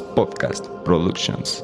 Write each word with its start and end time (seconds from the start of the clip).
Podcast 0.00 0.84
Productions. 0.84 1.62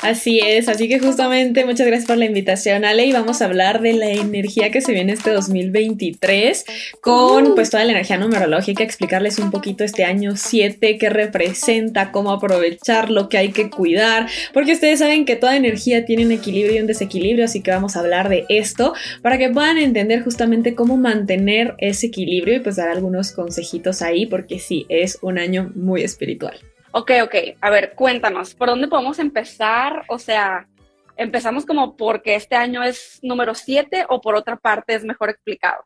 Así 0.00 0.40
es, 0.44 0.68
así 0.68 0.88
que 0.88 0.98
justamente 0.98 1.64
muchas 1.64 1.86
gracias 1.86 2.06
por 2.06 2.18
la 2.18 2.24
invitación, 2.24 2.84
Ale, 2.84 3.06
y 3.06 3.12
vamos 3.12 3.42
a 3.42 3.46
hablar 3.46 3.80
de 3.80 3.92
la 3.92 4.10
energía 4.10 4.70
que 4.70 4.80
se 4.80 4.92
viene 4.92 5.12
este 5.12 5.30
2023 5.30 6.64
con 7.00 7.54
pues 7.54 7.70
toda 7.70 7.84
la 7.84 7.92
energía 7.92 8.18
numerológica, 8.18 8.82
explicarles 8.82 9.38
un 9.38 9.50
poquito 9.50 9.84
este 9.84 10.04
año 10.04 10.36
7, 10.36 10.98
qué 10.98 11.08
representa, 11.08 12.10
cómo 12.10 12.32
aprovechar 12.32 13.10
lo 13.10 13.28
que 13.28 13.38
hay 13.38 13.52
que 13.52 13.70
cuidar, 13.70 14.28
porque 14.52 14.72
ustedes 14.72 14.98
saben 14.98 15.24
que 15.24 15.36
toda 15.36 15.56
energía 15.56 16.04
tiene 16.04 16.26
un 16.26 16.32
equilibrio 16.32 16.76
y 16.76 16.80
un 16.80 16.86
desequilibrio, 16.86 17.44
así 17.44 17.60
que 17.60 17.70
vamos 17.70 17.96
a 17.96 18.00
hablar 18.00 18.28
de 18.28 18.44
esto 18.48 18.94
para 19.22 19.38
que 19.38 19.50
puedan 19.50 19.78
entender 19.78 20.22
justamente 20.22 20.74
cómo 20.74 20.96
mantener 20.96 21.74
ese 21.78 22.06
equilibrio 22.06 22.56
y 22.56 22.60
pues 22.60 22.76
dar 22.76 22.88
algunos 22.88 23.32
consejitos 23.32 24.02
ahí, 24.02 24.26
porque 24.26 24.58
sí, 24.58 24.86
es 24.88 25.18
un 25.22 25.38
año 25.38 25.72
muy 25.74 26.02
espiritual. 26.02 26.71
Ok, 26.92 27.10
ok. 27.22 27.34
A 27.60 27.70
ver, 27.70 27.94
cuéntanos, 27.94 28.54
¿por 28.54 28.68
dónde 28.68 28.86
podemos 28.86 29.18
empezar? 29.18 30.04
O 30.08 30.18
sea, 30.18 30.68
¿empezamos 31.16 31.64
como 31.64 31.96
porque 31.96 32.34
este 32.34 32.54
año 32.54 32.82
es 32.82 33.18
número 33.22 33.54
7 33.54 34.04
o 34.08 34.20
por 34.20 34.34
otra 34.34 34.56
parte 34.56 34.94
es 34.94 35.04
mejor 35.04 35.30
explicado? 35.30 35.84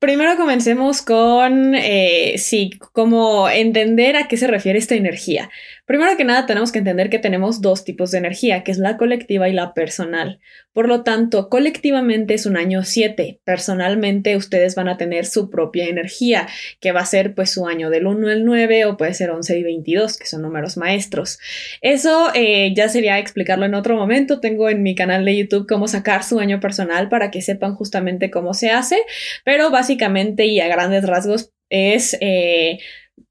Primero 0.00 0.36
comencemos 0.36 1.02
con, 1.02 1.74
eh, 1.74 2.34
sí, 2.38 2.70
como 2.92 3.48
entender 3.48 4.16
a 4.16 4.28
qué 4.28 4.36
se 4.36 4.46
refiere 4.46 4.78
esta 4.78 4.94
energía. 4.94 5.50
Primero 5.88 6.18
que 6.18 6.24
nada 6.24 6.44
tenemos 6.44 6.70
que 6.70 6.80
entender 6.80 7.08
que 7.08 7.18
tenemos 7.18 7.62
dos 7.62 7.82
tipos 7.82 8.10
de 8.10 8.18
energía, 8.18 8.62
que 8.62 8.70
es 8.70 8.76
la 8.76 8.98
colectiva 8.98 9.48
y 9.48 9.54
la 9.54 9.72
personal. 9.72 10.38
Por 10.74 10.86
lo 10.86 11.02
tanto, 11.02 11.48
colectivamente 11.48 12.34
es 12.34 12.44
un 12.44 12.58
año 12.58 12.84
7. 12.84 13.40
Personalmente 13.42 14.36
ustedes 14.36 14.74
van 14.74 14.90
a 14.90 14.98
tener 14.98 15.24
su 15.24 15.48
propia 15.48 15.86
energía, 15.86 16.46
que 16.78 16.92
va 16.92 17.00
a 17.00 17.06
ser 17.06 17.34
pues 17.34 17.52
su 17.52 17.66
año 17.66 17.88
del 17.88 18.06
1 18.06 18.28
al 18.28 18.44
9 18.44 18.84
o 18.84 18.98
puede 18.98 19.14
ser 19.14 19.30
11 19.30 19.58
y 19.58 19.62
22, 19.62 20.18
que 20.18 20.26
son 20.26 20.42
números 20.42 20.76
maestros. 20.76 21.38
Eso 21.80 22.32
eh, 22.34 22.74
ya 22.76 22.90
sería 22.90 23.18
explicarlo 23.18 23.64
en 23.64 23.72
otro 23.72 23.96
momento. 23.96 24.40
Tengo 24.40 24.68
en 24.68 24.82
mi 24.82 24.94
canal 24.94 25.24
de 25.24 25.38
YouTube 25.38 25.66
cómo 25.66 25.88
sacar 25.88 26.22
su 26.22 26.38
año 26.38 26.60
personal 26.60 27.08
para 27.08 27.30
que 27.30 27.40
sepan 27.40 27.74
justamente 27.74 28.30
cómo 28.30 28.52
se 28.52 28.68
hace, 28.68 28.98
pero 29.42 29.70
básicamente 29.70 30.44
y 30.44 30.60
a 30.60 30.68
grandes 30.68 31.06
rasgos 31.06 31.50
es... 31.70 32.14
Eh, 32.20 32.78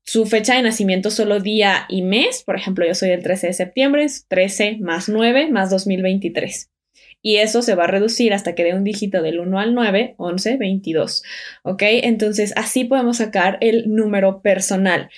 su 0.03 0.25
fecha 0.25 0.55
de 0.55 0.61
nacimiento 0.61 1.11
solo 1.11 1.39
día 1.39 1.85
y 1.89 2.02
mes, 2.02 2.43
por 2.43 2.55
ejemplo, 2.55 2.85
yo 2.85 2.95
soy 2.95 3.09
el 3.09 3.23
13 3.23 3.47
de 3.47 3.53
septiembre, 3.53 4.03
es 4.03 4.25
13 4.27 4.77
más 4.80 5.09
9 5.09 5.49
más 5.52 5.69
2023 5.69 6.69
y 7.21 7.38
eso 7.38 7.61
se 7.61 7.75
va 7.75 7.85
a 7.85 7.88
reducir 7.88 8.33
hasta 8.33 8.55
que 8.55 8.63
dé 8.63 8.73
un 8.73 8.83
dígito 8.83 9.21
del 9.21 9.39
1 9.39 9.59
al 9.59 9.73
9, 9.73 10.15
11, 10.17 10.58
22. 10.58 11.23
¿Ok? 11.63 11.81
Entonces 11.83 12.53
así 12.55 12.85
podemos 12.85 13.17
sacar 13.17 13.58
el 13.61 13.93
número 13.93 14.41
personal. 14.41 15.09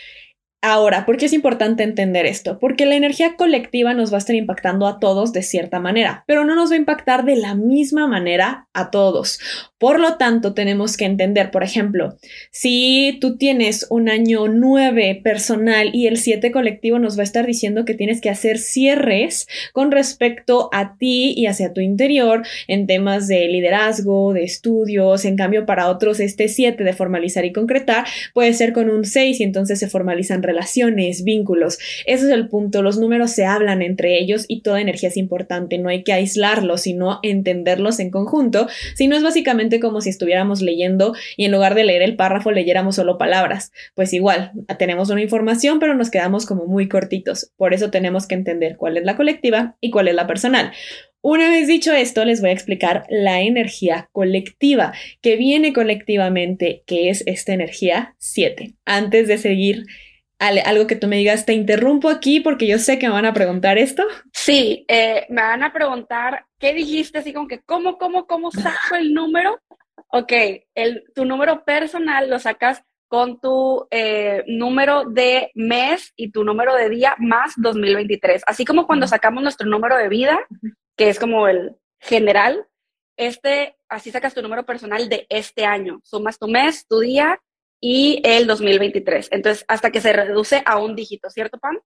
Ahora, 0.62 1.06
¿por 1.06 1.16
qué 1.16 1.28
es 1.28 1.32
importante 1.32 1.84
entender 1.84 2.26
esto? 2.26 2.60
Porque 2.60 2.86
la 2.86 2.96
energía 2.96 3.38
colectiva 3.38 3.94
nos 3.94 4.12
va 4.12 4.16
a 4.16 4.20
estar 4.20 4.36
impactando 4.36 4.88
a 4.88 5.00
todos 5.00 5.32
de 5.32 5.42
cierta 5.42 5.80
manera, 5.80 6.26
pero 6.28 6.44
no 6.44 6.54
nos 6.54 6.70
va 6.70 6.76
a 6.76 6.80
impactar 6.80 7.24
de 7.24 7.38
la 7.38 7.56
misma 7.56 8.08
manera 8.08 8.68
a 8.74 8.92
todos. 8.92 9.40
Por 9.78 10.02
lo 10.02 10.18
tanto, 10.18 10.54
tenemos 10.54 10.98
que 10.98 11.06
entender, 11.06 11.52
por 11.52 11.64
ejemplo, 11.64 12.18
si 12.52 13.18
tú 13.22 13.38
tienes 13.38 13.88
un 13.90 14.10
año 14.10 14.50
9 14.50 15.22
personal 15.24 15.92
y 15.94 16.08
el 16.08 16.18
7 16.18 16.52
colectivo 16.52 17.00
nos 17.00 17.18
va 17.18 17.22
a 17.22 17.24
estar 17.24 17.46
diciendo 17.46 17.86
que 17.86 17.94
tienes 17.94 18.20
que 18.20 18.30
hacer 18.30 18.58
cierres 18.58 19.48
con 19.72 19.92
respecto 19.92 20.70
a 20.74 20.98
ti 20.98 21.34
y 21.38 21.46
hacia 21.46 21.72
tu 21.72 21.80
interior 21.80 22.46
en 22.68 22.86
temas 22.86 23.30
de 23.30 23.48
liderazgo, 23.48 24.34
de 24.34 24.44
estudios. 24.44 25.24
En 25.24 25.38
cambio, 25.38 25.66
para 25.66 25.88
otros, 25.88 26.20
este 26.20 26.50
7 26.50 26.84
de 26.84 26.92
formalizar 26.92 27.46
y 27.46 27.54
concretar 27.54 28.06
puede 28.34 28.52
ser 28.52 28.74
con 28.74 28.90
un 28.90 29.06
6 29.06 29.40
y 29.40 29.44
entonces 29.44 29.80
se 29.80 29.88
formalizan 29.88 30.42
relaciones, 30.50 31.24
vínculos. 31.24 31.78
Ese 32.06 32.26
es 32.26 32.32
el 32.32 32.50
punto. 32.50 32.82
Los 32.82 32.98
números 32.98 33.32
se 33.32 33.46
hablan 33.46 33.84
entre 33.84 34.20
ellos 34.20 34.46
y 34.48 34.62
toda 34.62 34.82
energía 34.82 35.10
es 35.10 35.18
importante. 35.18 35.78
No 35.78 35.90
hay 35.90 36.04
que 36.04 36.12
aislarlos, 36.12 36.82
sino 36.82 37.20
entenderlos 37.22 38.00
en 38.00 38.10
conjunto. 38.10 38.68
Si 38.96 39.08
no 39.08 39.16
es 39.16 39.22
básicamente 39.22 39.80
como 39.80 40.02
si 40.02 40.10
estuviéramos 40.10 40.62
leyendo 40.62 41.14
y 41.38 41.46
en 41.46 41.52
lugar 41.52 41.76
de 41.76 41.84
leer 41.84 42.02
el 42.02 42.16
párrafo 42.16 42.52
leyéramos 42.52 42.96
solo 42.96 43.20
palabras. 43.20 43.72
Pues 43.94 44.12
igual, 44.14 44.52
tenemos 44.80 45.10
una 45.10 45.22
información, 45.22 45.80
pero 45.80 45.94
nos 45.94 46.10
quedamos 46.10 46.48
como 46.48 46.66
muy 46.66 46.90
cortitos. 46.90 47.52
Por 47.56 47.76
eso 47.76 47.92
tenemos 47.92 48.28
que 48.28 48.36
entender 48.36 48.78
cuál 48.78 48.98
es 48.98 49.04
la 49.04 49.16
colectiva 49.16 49.78
y 49.80 49.92
cuál 49.92 50.08
es 50.08 50.16
la 50.16 50.26
personal. 50.26 50.72
Una 51.22 51.50
vez 51.50 51.68
dicho 51.68 51.92
esto, 51.92 52.24
les 52.24 52.40
voy 52.40 52.52
a 52.52 52.54
explicar 52.54 53.04
la 53.10 53.42
energía 53.42 54.10
colectiva, 54.14 54.94
que 55.22 55.36
viene 55.36 55.74
colectivamente, 55.74 56.84
que 56.86 57.10
es 57.10 57.24
esta 57.26 57.54
energía 57.54 58.16
7. 58.20 58.76
Antes 58.86 59.28
de 59.28 59.38
seguir 59.38 59.86
algo 60.40 60.88
que 60.88 60.96
tú 60.96 61.08
me 61.08 61.18
digas, 61.18 61.46
te 61.46 61.54
interrumpo 61.54 62.10
aquí 62.10 62.40
porque 62.40 62.68
yo 62.68 62.80
sé 62.80 62.98
que 62.98 63.08
me 63.08 63.14
van 63.14 63.26
a 63.26 63.34
preguntar 63.34 63.78
esto. 63.78 64.04
Sí, 64.34 64.86
eh, 64.88 65.26
me 65.30 65.42
van 65.42 65.64
a 65.64 65.74
preguntar, 65.74 66.46
¿qué 66.58 66.74
dijiste? 66.74 67.20
Así 67.20 67.34
como 67.34 67.48
que, 67.48 67.60
¿cómo, 67.62 67.98
cómo, 67.98 68.26
cómo 68.26 68.50
saco 68.52 68.96
el 68.96 69.14
número? 69.14 69.60
Ok, 70.12 70.32
el, 70.76 71.04
tu 71.14 71.26
número 71.26 71.64
personal 71.66 72.30
lo 72.30 72.40
sacas 72.40 72.82
con 73.10 73.40
tu 73.42 73.88
eh, 73.92 74.44
número 74.48 75.04
de 75.06 75.52
mes 75.56 76.14
y 76.16 76.32
tu 76.32 76.44
número 76.44 76.76
de 76.76 76.90
día 76.90 77.16
más 77.18 77.54
2023. 77.58 78.44
Así 78.48 78.66
como 78.66 78.88
cuando 78.88 79.08
sacamos 79.08 79.44
nuestro 79.44 79.68
número 79.68 79.98
de 79.98 80.08
vida, 80.08 80.40
que 80.96 81.10
es 81.10 81.20
como 81.20 81.48
el 81.48 81.76
general, 82.00 82.66
este, 83.18 83.76
así 83.90 84.12
sacas 84.12 84.34
tu 84.34 84.42
número 84.42 84.66
personal 84.66 85.10
de 85.10 85.26
este 85.30 85.66
año. 85.66 86.00
Sumas 86.04 86.40
tu 86.40 86.48
mes, 86.48 86.88
tu 86.88 87.00
día 87.00 87.40
y 87.80 88.22
el 88.24 88.48
2023. 88.48 89.30
Entonces, 89.32 89.66
hasta 89.68 89.92
que 89.92 90.02
se 90.02 90.14
reduce 90.14 90.62
a 90.66 90.78
un 90.78 90.96
dígito, 90.96 91.30
¿cierto, 91.30 91.58
Pam? 91.60 91.80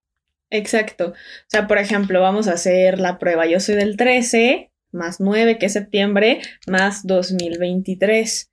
Exacto. 0.49 1.09
O 1.09 1.47
sea, 1.47 1.67
por 1.67 1.77
ejemplo, 1.77 2.21
vamos 2.21 2.47
a 2.47 2.53
hacer 2.53 2.99
la 2.99 3.17
prueba. 3.17 3.45
Yo 3.45 3.59
soy 3.59 3.75
del 3.75 3.97
13 3.97 4.71
más 4.91 5.19
9, 5.19 5.57
que 5.57 5.65
es 5.65 5.73
septiembre, 5.73 6.41
más 6.67 7.05
2023. 7.05 8.51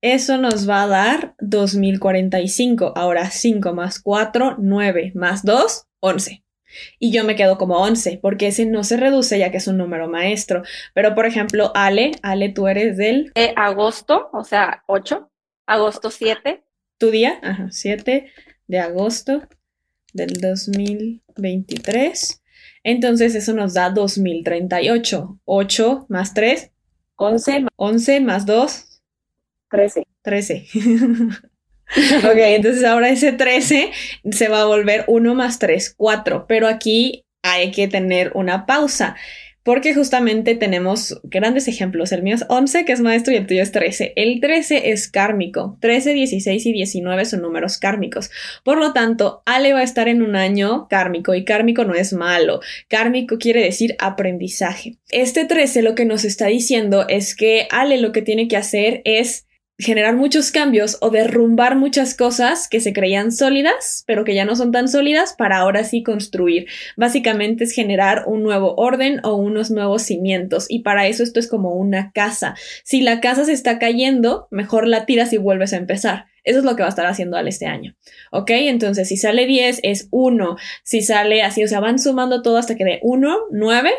Eso 0.00 0.38
nos 0.38 0.68
va 0.68 0.84
a 0.84 0.88
dar 0.88 1.34
2045. 1.38 2.94
Ahora 2.96 3.30
5 3.30 3.74
más 3.74 4.00
4, 4.00 4.56
9 4.58 5.12
más 5.14 5.44
2, 5.44 5.86
11. 6.00 6.42
Y 6.98 7.12
yo 7.12 7.24
me 7.24 7.36
quedo 7.36 7.58
como 7.58 7.76
11, 7.76 8.18
porque 8.22 8.46
ese 8.46 8.64
no 8.64 8.82
se 8.82 8.96
reduce 8.96 9.38
ya 9.38 9.50
que 9.50 9.58
es 9.58 9.68
un 9.68 9.76
número 9.76 10.08
maestro. 10.08 10.62
Pero, 10.94 11.14
por 11.14 11.26
ejemplo, 11.26 11.70
Ale, 11.74 12.12
Ale, 12.22 12.48
tú 12.48 12.66
eres 12.66 12.96
del... 12.96 13.30
Eh, 13.34 13.52
agosto, 13.56 14.30
o 14.32 14.42
sea, 14.42 14.82
8, 14.86 15.30
agosto 15.66 16.10
7 16.10 16.64
tu 17.02 17.10
día, 17.10 17.40
ajá, 17.42 17.66
7 17.68 18.30
de 18.68 18.78
agosto 18.78 19.42
del 20.12 20.34
2023. 20.40 22.40
Entonces 22.84 23.34
eso 23.34 23.54
nos 23.54 23.74
da 23.74 23.90
2038. 23.90 25.40
8 25.44 26.06
más 26.08 26.32
3. 26.32 26.70
11. 27.16 27.66
11 27.74 28.20
más 28.20 28.46
2. 28.46 29.02
13. 29.68 30.06
13. 30.22 30.66
ok, 32.18 32.36
entonces 32.36 32.84
ahora 32.84 33.08
ese 33.08 33.32
13 33.32 33.90
se 34.30 34.46
va 34.46 34.60
a 34.60 34.66
volver 34.66 35.04
1 35.08 35.34
más 35.34 35.58
3, 35.58 35.94
4. 35.96 36.46
Pero 36.46 36.68
aquí 36.68 37.24
hay 37.42 37.72
que 37.72 37.88
tener 37.88 38.30
una 38.36 38.64
pausa 38.64 39.16
porque 39.64 39.94
justamente 39.94 40.54
tenemos 40.54 41.20
grandes 41.24 41.68
ejemplos. 41.68 42.12
El 42.12 42.22
mío 42.22 42.34
es 42.34 42.44
11, 42.48 42.84
que 42.84 42.92
es 42.92 43.00
maestro, 43.00 43.32
y 43.32 43.36
el 43.36 43.46
tuyo 43.46 43.62
es 43.62 43.72
13. 43.72 44.12
El 44.16 44.40
13 44.40 44.90
es 44.90 45.08
kármico. 45.08 45.78
13, 45.80 46.14
16 46.14 46.66
y 46.66 46.72
19 46.72 47.24
son 47.24 47.42
números 47.42 47.78
kármicos. 47.78 48.30
Por 48.64 48.78
lo 48.78 48.92
tanto, 48.92 49.42
Ale 49.46 49.72
va 49.72 49.80
a 49.80 49.84
estar 49.84 50.08
en 50.08 50.22
un 50.22 50.36
año 50.36 50.88
kármico 50.88 51.34
y 51.34 51.44
kármico 51.44 51.84
no 51.84 51.94
es 51.94 52.12
malo. 52.12 52.60
Kármico 52.88 53.38
quiere 53.38 53.62
decir 53.62 53.94
aprendizaje. 53.98 54.96
Este 55.10 55.44
13 55.44 55.82
lo 55.82 55.94
que 55.94 56.04
nos 56.04 56.24
está 56.24 56.46
diciendo 56.46 57.06
es 57.08 57.36
que 57.36 57.68
Ale 57.70 57.98
lo 57.98 58.12
que 58.12 58.22
tiene 58.22 58.48
que 58.48 58.56
hacer 58.56 59.02
es 59.04 59.46
generar 59.82 60.16
muchos 60.16 60.52
cambios 60.52 60.98
o 61.00 61.10
derrumbar 61.10 61.76
muchas 61.76 62.14
cosas 62.14 62.68
que 62.68 62.80
se 62.80 62.92
creían 62.92 63.32
sólidas, 63.32 64.04
pero 64.06 64.24
que 64.24 64.34
ya 64.34 64.44
no 64.44 64.56
son 64.56 64.72
tan 64.72 64.88
sólidas 64.88 65.34
para 65.36 65.58
ahora 65.58 65.84
sí 65.84 66.02
construir. 66.02 66.66
Básicamente 66.96 67.64
es 67.64 67.72
generar 67.72 68.24
un 68.26 68.42
nuevo 68.42 68.74
orden 68.76 69.20
o 69.24 69.34
unos 69.34 69.70
nuevos 69.70 70.02
cimientos 70.02 70.66
y 70.68 70.80
para 70.80 71.06
eso 71.06 71.22
esto 71.22 71.40
es 71.40 71.48
como 71.48 71.74
una 71.74 72.12
casa. 72.12 72.54
Si 72.84 73.00
la 73.02 73.20
casa 73.20 73.44
se 73.44 73.52
está 73.52 73.78
cayendo, 73.78 74.48
mejor 74.50 74.86
la 74.86 75.04
tiras 75.04 75.32
y 75.32 75.38
vuelves 75.38 75.72
a 75.72 75.76
empezar. 75.76 76.26
Eso 76.44 76.58
es 76.58 76.64
lo 76.64 76.74
que 76.74 76.82
va 76.82 76.88
a 76.88 76.90
estar 76.90 77.06
haciendo 77.06 77.36
al 77.36 77.46
este 77.46 77.66
año. 77.66 77.94
¿Ok? 78.32 78.50
Entonces, 78.50 79.08
si 79.08 79.16
sale 79.16 79.46
10 79.46 79.80
es 79.84 80.08
1. 80.10 80.56
Si 80.82 81.02
sale 81.02 81.42
así, 81.42 81.62
o 81.62 81.68
sea, 81.68 81.80
van 81.80 81.98
sumando 81.98 82.42
todo 82.42 82.56
hasta 82.56 82.74
que 82.74 82.84
de 82.84 82.98
1, 83.02 83.36
9, 83.52 83.90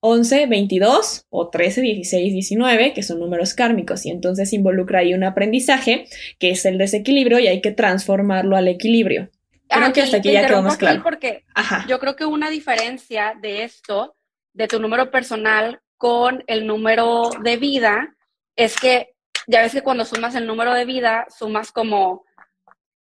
11, 0.00 0.46
22 0.46 1.26
o 1.28 1.48
13, 1.48 1.80
16, 1.80 2.32
19, 2.32 2.92
que 2.92 3.02
son 3.02 3.18
números 3.18 3.54
kármicos, 3.54 4.06
y 4.06 4.10
entonces 4.10 4.52
involucra 4.52 5.00
ahí 5.00 5.14
un 5.14 5.24
aprendizaje 5.24 6.06
que 6.38 6.50
es 6.50 6.64
el 6.64 6.78
desequilibrio 6.78 7.38
y 7.38 7.48
hay 7.48 7.60
que 7.60 7.72
transformarlo 7.72 8.56
al 8.56 8.68
equilibrio. 8.68 9.30
Creo 9.68 9.86
ah, 9.86 9.92
que 9.92 10.02
hasta 10.02 10.18
aquí 10.18 10.32
ya 10.32 10.46
quedó 10.46 10.62
más 10.62 10.76
claro. 10.76 11.02
Porque 11.02 11.44
yo 11.88 11.98
creo 11.98 12.16
que 12.16 12.24
una 12.24 12.48
diferencia 12.48 13.34
de 13.40 13.64
esto, 13.64 14.14
de 14.54 14.66
tu 14.66 14.80
número 14.80 15.10
personal 15.10 15.80
con 15.96 16.42
el 16.46 16.66
número 16.66 17.30
de 17.42 17.56
vida, 17.56 18.14
es 18.56 18.76
que 18.76 19.14
ya 19.46 19.62
ves 19.62 19.72
que 19.72 19.82
cuando 19.82 20.04
sumas 20.04 20.34
el 20.36 20.46
número 20.46 20.72
de 20.72 20.84
vida, 20.84 21.26
sumas 21.36 21.70
como 21.72 22.24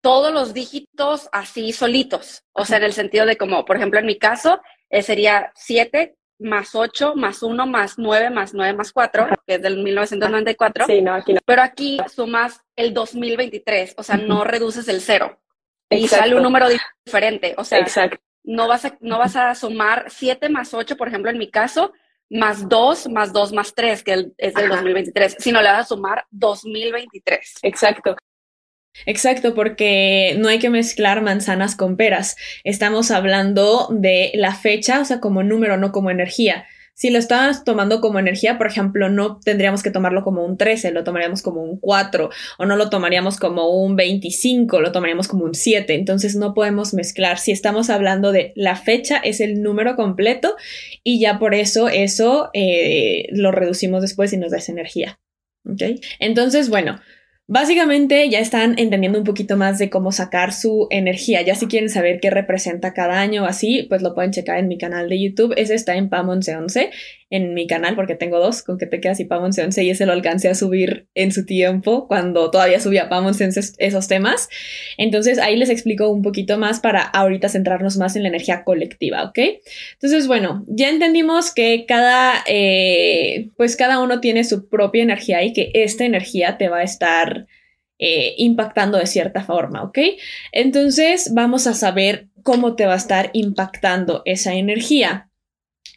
todos 0.01 0.33
los 0.33 0.53
dígitos 0.53 1.29
así 1.31 1.71
solitos. 1.71 2.43
O 2.53 2.65
sea, 2.65 2.77
en 2.77 2.83
el 2.83 2.93
sentido 2.93 3.25
de 3.25 3.37
como, 3.37 3.65
por 3.65 3.77
ejemplo, 3.77 3.99
en 3.99 4.05
mi 4.05 4.17
caso, 4.17 4.59
eh, 4.89 5.03
sería 5.03 5.51
7 5.55 6.15
más 6.39 6.75
8 6.75 7.15
más 7.15 7.41
1 7.41 7.65
más 7.67 7.97
9 7.97 8.29
más 8.29 8.53
9 8.53 8.73
más 8.73 8.91
4, 8.91 9.27
que 9.45 9.55
es 9.55 9.61
del 9.61 9.77
1994. 9.83 10.85
Sí, 10.85 11.01
no, 11.01 11.13
aquí 11.13 11.33
no. 11.33 11.39
Pero 11.45 11.61
aquí 11.61 11.97
sumas 12.13 12.61
el 12.75 12.93
2023, 12.93 13.95
o 13.97 14.03
sea, 14.03 14.17
no 14.17 14.43
reduces 14.43 14.87
el 14.87 15.01
cero. 15.01 15.39
Y 15.89 16.07
sale 16.07 16.35
un 16.35 16.43
número 16.43 16.67
diferente. 17.05 17.55
O 17.57 17.63
sea, 17.63 17.79
Exacto. 17.79 18.17
no 18.43 18.67
vas, 18.67 18.85
a, 18.85 18.97
no 18.99 19.17
vas 19.17 19.35
a 19.35 19.55
sumar 19.55 20.05
7 20.09 20.49
más 20.49 20.73
8, 20.73 20.97
por 20.97 21.07
ejemplo, 21.07 21.31
en 21.31 21.37
mi 21.37 21.49
caso, 21.49 21.93
más 22.29 22.67
2 22.67 23.07
más 23.09 23.31
2 23.31 23.53
más 23.53 23.73
3, 23.73 24.03
que 24.03 24.31
es 24.37 24.53
del 24.53 24.65
Ajá. 24.65 24.75
2023, 24.75 25.37
sino 25.39 25.61
le 25.61 25.69
vas 25.69 25.85
a 25.85 25.95
sumar 25.95 26.25
2023. 26.31 27.59
Exacto. 27.63 28.15
Exacto, 29.05 29.53
porque 29.53 30.35
no 30.39 30.49
hay 30.49 30.59
que 30.59 30.69
mezclar 30.69 31.21
manzanas 31.21 31.75
con 31.75 31.97
peras. 31.97 32.35
Estamos 32.63 33.11
hablando 33.11 33.87
de 33.91 34.31
la 34.35 34.53
fecha, 34.55 34.99
o 35.01 35.05
sea, 35.05 35.19
como 35.19 35.43
número, 35.43 35.77
no 35.77 35.91
como 35.91 36.09
energía. 36.09 36.65
Si 36.97 37.11
lo 37.11 37.19
estabas 37.19 37.63
tomando 37.63 38.01
como 38.01 38.17
energía, 38.17 38.57
por 38.57 38.65
ejemplo, 38.65 39.07
no 39.07 39.39
tendríamos 39.39 39.83
que 39.83 39.91
tomarlo 39.91 40.23
como 40.23 40.43
un 40.43 40.57
13, 40.57 40.89
lo 40.89 41.03
tomaríamos 41.03 41.43
como 41.43 41.61
un 41.61 41.79
4, 41.79 42.31
o 42.57 42.65
no 42.65 42.75
lo 42.75 42.89
tomaríamos 42.89 43.37
como 43.37 43.69
un 43.69 43.95
25, 43.95 44.81
lo 44.81 44.91
tomaríamos 44.91 45.27
como 45.27 45.45
un 45.45 45.53
7. 45.53 45.93
Entonces 45.93 46.35
no 46.35 46.55
podemos 46.55 46.95
mezclar. 46.95 47.37
Si 47.37 47.51
estamos 47.51 47.91
hablando 47.91 48.31
de 48.31 48.51
la 48.55 48.75
fecha, 48.75 49.17
es 49.17 49.41
el 49.41 49.61
número 49.61 49.95
completo 49.95 50.55
y 51.03 51.19
ya 51.19 51.37
por 51.37 51.53
eso 51.53 51.87
eso 51.87 52.49
eh, 52.53 53.27
lo 53.29 53.51
reducimos 53.51 54.01
después 54.01 54.33
y 54.33 54.37
nos 54.37 54.49
da 54.49 54.57
esa 54.57 54.71
energía. 54.71 55.19
¿Ok? 55.65 55.99
Entonces, 56.17 56.67
bueno, 56.67 56.99
Básicamente 57.49 58.29
ya 58.29 58.39
están 58.39 58.77
entendiendo 58.77 59.19
un 59.19 59.23
poquito 59.23 59.55
más 59.55 59.79
de 59.79 59.89
cómo 59.89 60.11
sacar 60.11 60.51
su 60.51 60.87
energía. 60.89 61.41
Ya 61.43 61.55
si 61.55 61.67
quieren 61.67 61.89
saber 61.89 62.19
qué 62.19 62.29
representa 62.29 62.93
cada 62.93 63.21
año 63.21 63.43
o 63.43 63.45
así, 63.45 63.85
pues 63.87 64.01
lo 64.01 64.13
pueden 64.13 64.31
checar 64.31 64.57
en 64.59 64.67
mi 64.67 64.77
canal 64.77 65.07
de 65.07 65.21
YouTube. 65.21 65.53
Ese 65.55 65.73
está 65.73 65.95
en 65.95 66.09
PAM1111 66.09 66.89
en 67.29 67.53
mi 67.53 67.67
canal 67.67 67.95
porque 67.95 68.15
tengo 68.15 68.39
dos, 68.39 68.63
con 68.63 68.77
que 68.77 68.85
te 68.85 69.01
quedas 69.01 69.19
y 69.19 69.25
PAM1111 69.25 69.83
y 69.83 69.89
ese 69.89 70.05
lo 70.05 70.13
alcancé 70.13 70.47
a 70.47 70.55
subir 70.55 71.07
en 71.13 71.31
su 71.31 71.45
tiempo 71.45 72.07
cuando 72.07 72.49
todavía 72.51 72.79
subía 72.79 73.09
PAM1111 73.09 73.75
esos 73.79 74.07
temas. 74.07 74.49
Entonces 74.97 75.37
ahí 75.39 75.57
les 75.57 75.69
explico 75.69 76.09
un 76.09 76.21
poquito 76.21 76.57
más 76.57 76.79
para 76.79 77.01
ahorita 77.01 77.49
centrarnos 77.49 77.97
más 77.97 78.15
en 78.15 78.23
la 78.23 78.29
energía 78.29 78.63
colectiva, 78.63 79.23
¿ok? 79.23 79.39
Entonces, 79.93 80.27
bueno, 80.27 80.63
ya 80.67 80.89
entendimos 80.89 81.53
que 81.53 81.85
cada, 81.85 82.43
eh, 82.47 83.49
pues 83.57 83.75
cada 83.75 83.99
uno 83.99 84.21
tiene 84.21 84.43
su 84.43 84.69
propia 84.69 85.03
energía 85.03 85.43
y 85.43 85.51
que 85.51 85.71
esta 85.73 86.05
energía 86.05 86.57
te 86.57 86.69
va 86.69 86.79
a 86.79 86.83
estar 86.83 87.47
eh, 87.99 88.35
impactando 88.37 88.97
de 88.97 89.07
cierta 89.07 89.43
forma, 89.43 89.83
¿ok? 89.83 89.97
Entonces 90.51 91.33
vamos 91.33 91.67
a 91.67 91.73
saber 91.73 92.27
cómo 92.43 92.75
te 92.75 92.85
va 92.85 92.93
a 92.93 92.97
estar 92.97 93.31
impactando 93.33 94.21
esa 94.23 94.53
energía. 94.53 95.26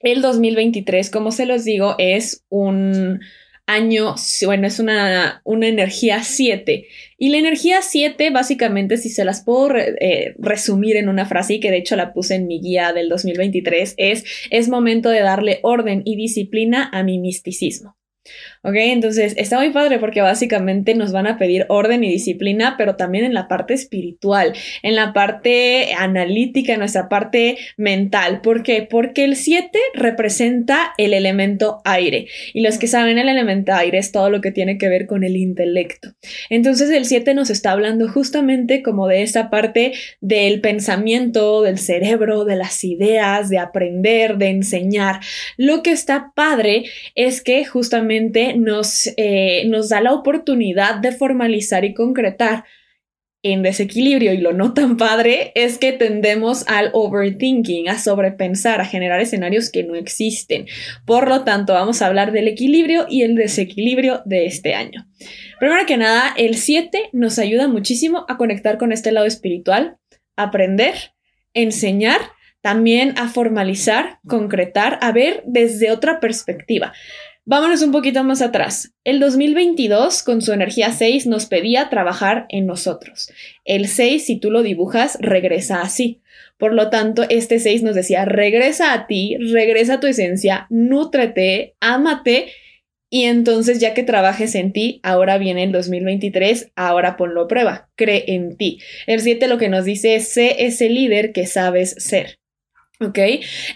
El 0.00 0.23
2023, 0.23 1.11
como 1.11 1.31
se 1.31 1.47
los 1.47 1.64
digo, 1.64 1.94
es 1.99 2.44
un 2.49 3.20
año, 3.67 4.14
bueno, 4.47 4.67
es 4.67 4.81
una, 4.81 5.43
una 5.44 5.69
energía 5.69 6.23
7. 6.23 6.87
Y 7.19 7.29
la 7.29 7.38
energía 7.38 7.82
7, 7.82 8.31
básicamente, 8.31 8.97
si 8.97 9.11
se 9.11 9.25
las 9.25 9.44
puedo 9.44 9.76
eh, 9.76 10.35
resumir 10.38 10.97
en 10.97 11.08
una 11.08 11.26
frase, 11.26 11.55
y 11.55 11.61
que 11.61 11.70
de 11.70 11.79
hecho 11.79 11.97
la 11.97 12.12
puse 12.12 12.35
en 12.35 12.47
mi 12.47 12.61
guía 12.61 12.93
del 12.93 13.08
2023, 13.08 13.94
es, 13.97 14.25
es 14.50 14.69
momento 14.69 15.11
de 15.11 15.20
darle 15.20 15.61
orden 15.62 16.02
y 16.05 16.17
disciplina 16.17 16.91
a 16.93 17.02
mi 17.02 17.19
misticismo. 17.19 17.97
Ok, 18.62 18.75
entonces 18.75 19.33
está 19.39 19.59
muy 19.59 19.71
padre 19.71 19.99
porque 19.99 20.21
básicamente 20.21 20.95
nos 20.95 21.12
van 21.12 21.27
a 21.27 21.39
pedir 21.39 21.65
orden 21.71 22.05
y 22.05 22.11
disciplina, 22.11 22.75
pero 22.77 22.95
también 22.95 23.25
en 23.25 23.33
la 23.33 23.49
parte 23.49 23.73
espiritual, 23.73 24.53
en 24.83 24.97
la 24.97 25.15
parte 25.15 25.95
analítica, 25.97 26.75
en 26.75 26.81
nuestra 26.81 27.09
parte 27.09 27.57
mental. 27.79 28.43
¿Por 28.43 28.62
qué? 28.62 28.87
Porque 28.89 29.25
el 29.25 29.37
7 29.37 29.79
representa 29.95 30.93
el 30.99 31.15
elemento 31.15 31.81
aire 31.87 32.27
y 32.53 32.61
los 32.61 32.77
que 32.77 32.87
saben 32.87 33.17
el 33.17 33.31
elemento 33.31 33.73
aire 33.73 33.97
es 33.97 34.12
todo 34.12 34.29
lo 34.29 34.43
que 34.43 34.53
tiene 34.53 34.77
que 34.77 34.91
ver 34.91 35.07
con 35.07 35.25
el 35.25 35.39
intelecto. 35.39 36.11
Entonces 36.51 36.91
el 36.91 37.07
7 37.07 37.33
nos 37.33 37.49
está 37.49 37.73
hablando 37.73 38.11
justamente 38.11 38.83
como 38.83 39.07
de 39.07 39.23
esa 39.23 39.49
parte 39.49 39.93
del 40.21 40.61
pensamiento, 40.61 41.62
del 41.62 41.79
cerebro, 41.79 42.45
de 42.45 42.57
las 42.57 42.85
ideas, 42.85 43.49
de 43.49 43.59
aprender, 43.59 44.37
de 44.37 44.49
enseñar. 44.49 45.21
Lo 45.57 45.83
que 45.83 45.93
está 45.93 46.33
padre 46.35 46.85
es 47.15 47.41
que 47.41 47.65
justamente 47.65 48.50
nos, 48.56 49.08
eh, 49.17 49.64
nos 49.67 49.88
da 49.88 50.00
la 50.00 50.12
oportunidad 50.12 50.97
de 50.97 51.12
formalizar 51.12 51.85
y 51.85 51.94
concretar 51.94 52.64
en 53.43 53.62
desequilibrio 53.62 54.35
y 54.35 54.38
lo 54.38 54.52
no 54.52 54.75
tan 54.75 54.97
padre 54.97 55.52
es 55.55 55.79
que 55.79 55.93
tendemos 55.93 56.64
al 56.69 56.91
overthinking, 56.93 57.88
a 57.88 57.99
sobrepensar, 57.99 58.81
a 58.81 58.85
generar 58.85 59.20
escenarios 59.20 59.70
que 59.70 59.82
no 59.82 59.94
existen. 59.94 60.67
Por 61.06 61.29
lo 61.29 61.43
tanto, 61.44 61.73
vamos 61.73 62.02
a 62.02 62.06
hablar 62.06 62.32
del 62.32 62.49
equilibrio 62.49 63.06
y 63.08 63.23
el 63.23 63.37
desequilibrio 63.37 64.23
de 64.26 64.44
este 64.47 64.75
año. 64.75 65.06
Primero 65.58 65.87
que 65.87 65.97
nada, 65.97 66.35
el 66.37 66.56
7 66.56 67.11
nos 67.12 67.38
ayuda 67.38 67.67
muchísimo 67.67 68.26
a 68.29 68.37
conectar 68.37 68.76
con 68.76 68.93
este 68.93 69.11
lado 69.11 69.26
espiritual, 69.26 69.97
aprender, 70.37 70.94
enseñar 71.55 72.20
también 72.61 73.14
a 73.17 73.29
formalizar, 73.29 74.19
concretar, 74.26 74.99
a 75.00 75.12
ver 75.12 75.43
desde 75.47 75.91
otra 75.91 76.20
perspectiva. 76.20 76.93
Vámonos 77.50 77.82
un 77.82 77.91
poquito 77.91 78.23
más 78.23 78.43
atrás. 78.43 78.93
El 79.02 79.19
2022, 79.19 80.23
con 80.23 80.41
su 80.41 80.52
energía 80.52 80.93
6, 80.93 81.26
nos 81.26 81.47
pedía 81.47 81.91
trabajar 81.91 82.47
en 82.49 82.64
nosotros. 82.64 83.29
El 83.64 83.88
6, 83.88 84.25
si 84.25 84.38
tú 84.38 84.52
lo 84.52 84.62
dibujas, 84.62 85.19
regresa 85.20 85.82
así. 85.82 86.20
Por 86.58 86.73
lo 86.75 86.91
tanto, 86.91 87.25
este 87.29 87.58
6 87.58 87.82
nos 87.82 87.97
decía, 87.97 88.25
regresa 88.25 88.93
a 88.93 89.08
ti, 89.08 89.37
regresa 89.52 89.94
a 89.94 90.00
tu 90.00 90.06
esencia, 90.06 90.69
nútrete, 90.70 91.75
ámate 91.81 92.52
y 93.11 93.25
entonces 93.25 93.81
ya 93.81 93.94
que 93.94 94.05
trabajes 94.05 94.55
en 94.55 94.73
ti, 94.73 95.00
ahora 95.02 95.37
viene 95.37 95.64
el 95.64 95.73
2023, 95.73 96.70
ahora 96.76 97.17
ponlo 97.17 97.43
a 97.43 97.49
prueba, 97.49 97.91
cree 97.97 98.26
en 98.29 98.56
ti. 98.56 98.79
El 99.08 99.23
7 99.23 99.49
lo 99.49 99.58
que 99.58 99.69
nos 99.69 99.85
dice 99.85 100.14
es, 100.14 100.29
sé 100.29 100.67
ese 100.67 100.88
líder 100.88 101.32
que 101.32 101.47
sabes 101.47 101.97
ser. 101.99 102.39
¿Ok? 103.02 103.19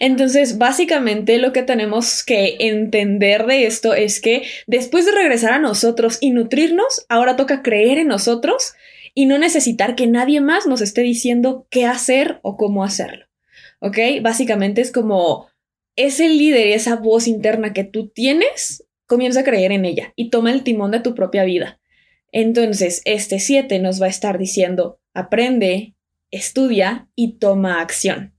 Entonces, 0.00 0.58
básicamente 0.58 1.38
lo 1.38 1.54
que 1.54 1.62
tenemos 1.62 2.22
que 2.22 2.56
entender 2.60 3.46
de 3.46 3.64
esto 3.64 3.94
es 3.94 4.20
que 4.20 4.42
después 4.66 5.06
de 5.06 5.12
regresar 5.12 5.54
a 5.54 5.58
nosotros 5.58 6.18
y 6.20 6.30
nutrirnos, 6.30 7.06
ahora 7.08 7.34
toca 7.34 7.62
creer 7.62 7.96
en 7.96 8.08
nosotros 8.08 8.74
y 9.14 9.24
no 9.24 9.38
necesitar 9.38 9.94
que 9.94 10.06
nadie 10.06 10.42
más 10.42 10.66
nos 10.66 10.82
esté 10.82 11.00
diciendo 11.00 11.66
qué 11.70 11.86
hacer 11.86 12.38
o 12.42 12.58
cómo 12.58 12.84
hacerlo. 12.84 13.24
¿Ok? 13.80 13.96
Básicamente 14.20 14.82
es 14.82 14.92
como 14.92 15.48
ese 15.96 16.28
líder 16.28 16.66
y 16.66 16.72
esa 16.74 16.96
voz 16.96 17.26
interna 17.26 17.72
que 17.72 17.84
tú 17.84 18.08
tienes, 18.08 18.84
comienza 19.06 19.40
a 19.40 19.44
creer 19.44 19.72
en 19.72 19.86
ella 19.86 20.12
y 20.16 20.28
toma 20.28 20.52
el 20.52 20.64
timón 20.64 20.90
de 20.90 21.00
tu 21.00 21.14
propia 21.14 21.44
vida. 21.44 21.80
Entonces, 22.30 23.00
este 23.06 23.38
7 23.38 23.78
nos 23.78 24.02
va 24.02 24.06
a 24.06 24.10
estar 24.10 24.36
diciendo, 24.36 25.00
aprende, 25.14 25.94
estudia 26.30 27.08
y 27.14 27.38
toma 27.38 27.80
acción. 27.80 28.33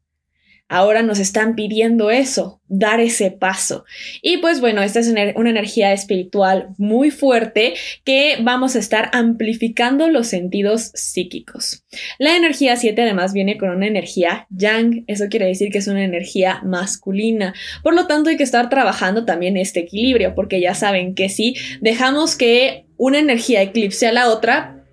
Ahora 0.76 1.04
nos 1.04 1.20
están 1.20 1.56
pidiendo 1.56 2.12
eso, 2.12 2.60
dar 2.68 3.00
ese 3.00 3.32
paso. 3.32 3.86
Y 4.22 4.40
pues 4.40 4.60
bueno, 4.60 4.82
esta 4.82 5.00
es 5.00 5.08
una 5.08 5.50
energía 5.50 5.94
espiritual 5.94 6.68
muy 6.78 7.12
fuerte 7.12 7.76
que 8.04 8.40
vamos 8.42 8.76
a 8.76 8.80
estar 8.80 9.10
amplificando 9.14 10.10
los 10.10 10.28
sentidos 10.28 10.92
psíquicos. 10.94 11.86
La 12.20 12.36
energía 12.36 12.76
7 12.76 13.02
además 13.02 13.32
viene 13.32 13.58
con 13.58 13.70
una 13.70 13.88
energía 13.88 14.48
yang, 14.50 15.06
eso 15.08 15.28
quiere 15.30 15.46
decir 15.46 15.72
que 15.72 15.78
es 15.78 15.88
una 15.88 16.04
energía 16.04 16.60
masculina. 16.66 17.54
Por 17.82 17.96
lo 17.96 18.06
tanto, 18.06 18.30
hay 18.30 18.36
que 18.36 18.44
estar 18.44 18.68
trabajando 18.68 19.24
también 19.24 19.56
este 19.56 19.80
equilibrio, 19.80 20.36
porque 20.36 20.60
ya 20.60 20.74
saben 20.74 21.16
que 21.16 21.30
si 21.30 21.56
dejamos 21.80 22.36
que 22.36 22.86
una 22.98 23.20
energía 23.20 23.62
eclipse 23.62 24.08
a 24.08 24.12
la 24.12 24.28
otra, 24.28 24.84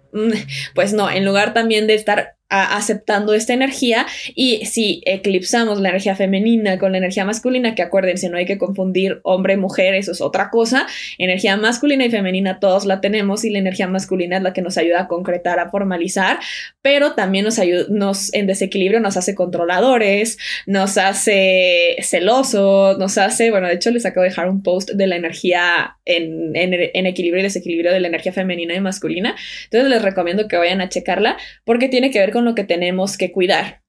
pues 0.77 0.93
no, 0.93 1.11
en 1.11 1.25
lugar 1.25 1.55
también 1.55 1.89
de 1.89 1.95
estar 1.95 2.37
a, 2.53 2.77
aceptando 2.77 3.35
esta 3.35 3.55
energía. 3.55 4.07
Y 4.35 4.67
si 4.67 5.03
eclipsamos 5.07 5.81
la 5.81 5.89
energía 5.89 6.15
femenina 6.15 6.79
con 6.79 6.93
la 6.93 6.99
energía 6.99 7.25
masculina, 7.25 7.75
que 7.75 7.83
acuérdense, 7.83 8.29
no 8.29 8.37
hay 8.37 8.47
que 8.47 8.59
confundir 8.59 9.21
hombre, 9.25 9.57
mujer, 9.57 9.95
eso 9.95 10.13
es 10.13 10.21
otra 10.21 10.51
cosa, 10.51 10.87
energía 11.19 11.57
masculina 11.57 12.05
y 12.05 12.11
femenina 12.11 12.61
todos 12.61 12.85
la 12.85 13.01
tenemos 13.01 13.45
y 13.45 13.51
la 13.51 13.59
energía 13.59 13.89
masculina 13.89 14.37
es 14.37 14.43
la 14.43 14.53
que 14.53 14.63
nos 14.63 14.77
ayuda 14.77 15.03
a 15.03 15.09
concretar, 15.09 15.59
a 15.59 15.71
formalizar, 15.71 16.39
pero 16.83 17.15
también 17.15 17.45
nos 17.45 17.59
ayuda, 17.59 17.87
nos, 17.89 18.33
en 18.35 18.47
desequilibrio 18.47 19.01
nos 19.01 19.17
hace 19.17 19.35
controladores, 19.35 20.39
nos 20.67 20.99
hace 20.99 21.97
celosos, 22.03 22.99
nos 22.99 23.19
hace, 23.19 23.51
bueno, 23.51 23.69
de 23.69 23.75
hecho 23.75 23.91
les 23.91 24.05
acabo 24.05 24.23
de 24.23 24.31
dejar 24.31 24.49
un 24.49 24.63
post 24.63 24.91
de 24.91 25.07
la 25.07 25.17
energía 25.17 25.97
en, 26.05 26.55
en, 26.55 26.73
en 26.73 27.07
equilibrio 27.07 27.41
y 27.41 27.45
desequilibrio 27.45 27.93
de 27.93 28.01
la 28.01 28.09
energía 28.09 28.33
femenina 28.33 28.75
y 28.75 28.81
masculina, 28.81 29.35
entonces 29.65 29.89
les 29.89 30.03
recomiendo 30.03 30.49
que 30.49 30.57
vayan 30.57 30.81
a 30.81 30.89
checarla 30.89 31.37
porque 31.65 31.89
tiene 31.89 32.11
que 32.11 32.19
ver 32.19 32.33
con 32.33 32.42
lo 32.45 32.55
que 32.55 32.65
tenemos 32.65 33.17
que 33.17 33.33
cuidar. 33.33 33.83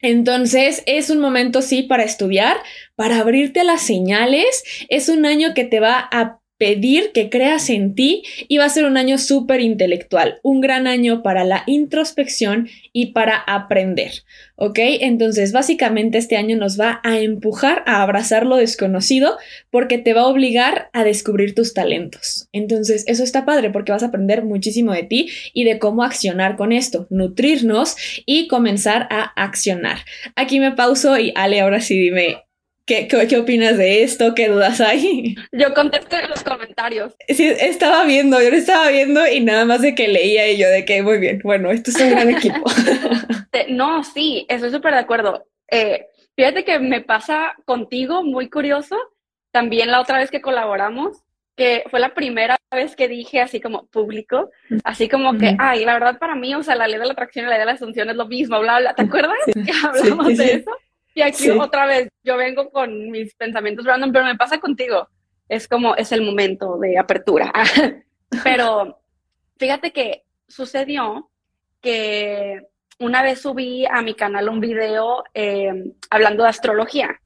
Entonces 0.00 0.82
es 0.86 1.08
un 1.08 1.18
momento 1.18 1.62
sí 1.62 1.82
para 1.82 2.04
estudiar, 2.04 2.58
para 2.94 3.20
abrirte 3.20 3.60
a 3.60 3.64
las 3.64 3.80
señales, 3.80 4.64
es 4.88 5.08
un 5.08 5.24
año 5.24 5.54
que 5.54 5.64
te 5.64 5.80
va 5.80 6.08
a 6.12 6.40
pedir 6.58 7.10
que 7.12 7.30
creas 7.30 7.68
en 7.70 7.94
ti 7.94 8.22
y 8.48 8.58
va 8.58 8.66
a 8.66 8.70
ser 8.70 8.84
un 8.84 8.96
año 8.96 9.18
súper 9.18 9.60
intelectual, 9.60 10.38
un 10.42 10.60
gran 10.60 10.86
año 10.86 11.22
para 11.22 11.44
la 11.44 11.64
introspección 11.66 12.68
y 12.92 13.06
para 13.06 13.36
aprender, 13.36 14.22
¿ok? 14.56 14.78
Entonces, 15.00 15.52
básicamente 15.52 16.18
este 16.18 16.36
año 16.36 16.56
nos 16.56 16.78
va 16.78 17.00
a 17.02 17.18
empujar 17.18 17.82
a 17.86 18.02
abrazar 18.02 18.46
lo 18.46 18.56
desconocido 18.56 19.36
porque 19.70 19.98
te 19.98 20.14
va 20.14 20.22
a 20.22 20.28
obligar 20.28 20.90
a 20.92 21.04
descubrir 21.04 21.54
tus 21.54 21.74
talentos. 21.74 22.48
Entonces, 22.52 23.04
eso 23.08 23.24
está 23.24 23.44
padre 23.44 23.70
porque 23.70 23.92
vas 23.92 24.02
a 24.02 24.06
aprender 24.06 24.44
muchísimo 24.44 24.92
de 24.92 25.02
ti 25.02 25.28
y 25.52 25.64
de 25.64 25.78
cómo 25.78 26.04
accionar 26.04 26.56
con 26.56 26.72
esto, 26.72 27.06
nutrirnos 27.10 27.96
y 28.26 28.46
comenzar 28.48 29.08
a 29.10 29.32
accionar. 29.36 29.98
Aquí 30.36 30.60
me 30.60 30.72
pauso 30.72 31.18
y 31.18 31.32
Ale, 31.34 31.60
ahora 31.60 31.80
sí 31.80 31.98
dime, 31.98 32.44
¿Qué, 32.86 33.08
qué, 33.08 33.38
opinas 33.38 33.78
de 33.78 34.02
esto? 34.02 34.34
¿Qué 34.34 34.48
dudas 34.48 34.80
hay? 34.80 35.36
Yo 35.52 35.72
contesto 35.72 36.16
en 36.16 36.28
los 36.28 36.44
comentarios. 36.44 37.14
Sí, 37.28 37.46
estaba 37.46 38.04
viendo, 38.04 38.42
yo 38.42 38.50
lo 38.50 38.56
estaba 38.56 38.90
viendo 38.90 39.26
y 39.26 39.40
nada 39.40 39.64
más 39.64 39.80
de 39.80 39.94
que 39.94 40.08
leía 40.08 40.50
y 40.50 40.58
yo 40.58 40.68
de 40.68 40.84
que 40.84 41.02
muy 41.02 41.18
bien, 41.18 41.40
bueno, 41.42 41.70
esto 41.70 41.90
es 41.90 42.00
un 42.00 42.10
gran 42.10 42.28
equipo. 42.28 42.62
no, 43.70 44.04
sí, 44.04 44.44
estoy 44.50 44.70
súper 44.70 44.92
de 44.92 45.00
acuerdo. 45.00 45.46
Eh, 45.70 46.08
fíjate 46.36 46.64
que 46.64 46.78
me 46.78 47.00
pasa 47.00 47.54
contigo, 47.64 48.22
muy 48.22 48.50
curioso, 48.50 48.98
también 49.50 49.90
la 49.90 50.00
otra 50.00 50.18
vez 50.18 50.30
que 50.30 50.42
colaboramos, 50.42 51.22
que 51.56 51.84
fue 51.90 52.00
la 52.00 52.12
primera 52.12 52.58
vez 52.70 52.96
que 52.96 53.08
dije 53.08 53.40
así 53.40 53.60
como 53.60 53.86
público, 53.86 54.50
así 54.82 55.08
como 55.08 55.38
que, 55.38 55.56
ay, 55.58 55.84
la 55.84 55.94
verdad 55.94 56.18
para 56.18 56.34
mí, 56.34 56.54
o 56.54 56.62
sea, 56.62 56.74
la 56.74 56.88
ley 56.88 56.98
de 56.98 57.06
la 57.06 57.12
atracción 57.12 57.46
y 57.46 57.48
la 57.48 57.54
ley 57.54 57.60
de 57.60 57.66
la 57.66 57.72
asunción 57.72 58.10
es 58.10 58.16
lo 58.16 58.26
mismo, 58.26 58.60
bla, 58.60 58.80
bla, 58.80 58.94
¿te 58.94 59.02
acuerdas? 59.02 59.38
que 59.46 59.72
hablamos 59.86 60.36
de 60.36 60.52
eso. 60.52 60.70
Y 61.14 61.22
aquí 61.22 61.48
otra 61.50 61.86
vez, 61.86 62.08
yo 62.24 62.36
vengo 62.36 62.70
con 62.70 63.10
mis 63.10 63.34
pensamientos 63.36 63.84
random, 63.84 64.12
pero 64.12 64.24
me 64.24 64.36
pasa 64.36 64.58
contigo. 64.58 65.08
Es 65.48 65.68
como, 65.68 65.94
es 65.94 66.10
el 66.10 66.22
momento 66.22 66.76
de 66.78 66.98
apertura. 66.98 67.52
pero 68.42 69.00
fíjate 69.56 69.92
que 69.92 70.24
sucedió 70.48 71.30
que 71.80 72.66
una 72.98 73.22
vez 73.22 73.42
subí 73.42 73.86
a 73.86 74.02
mi 74.02 74.14
canal 74.14 74.48
un 74.48 74.60
video 74.60 75.22
em, 75.34 75.92
hablando 76.10 76.42
de 76.42 76.48
astrología. 76.48 77.20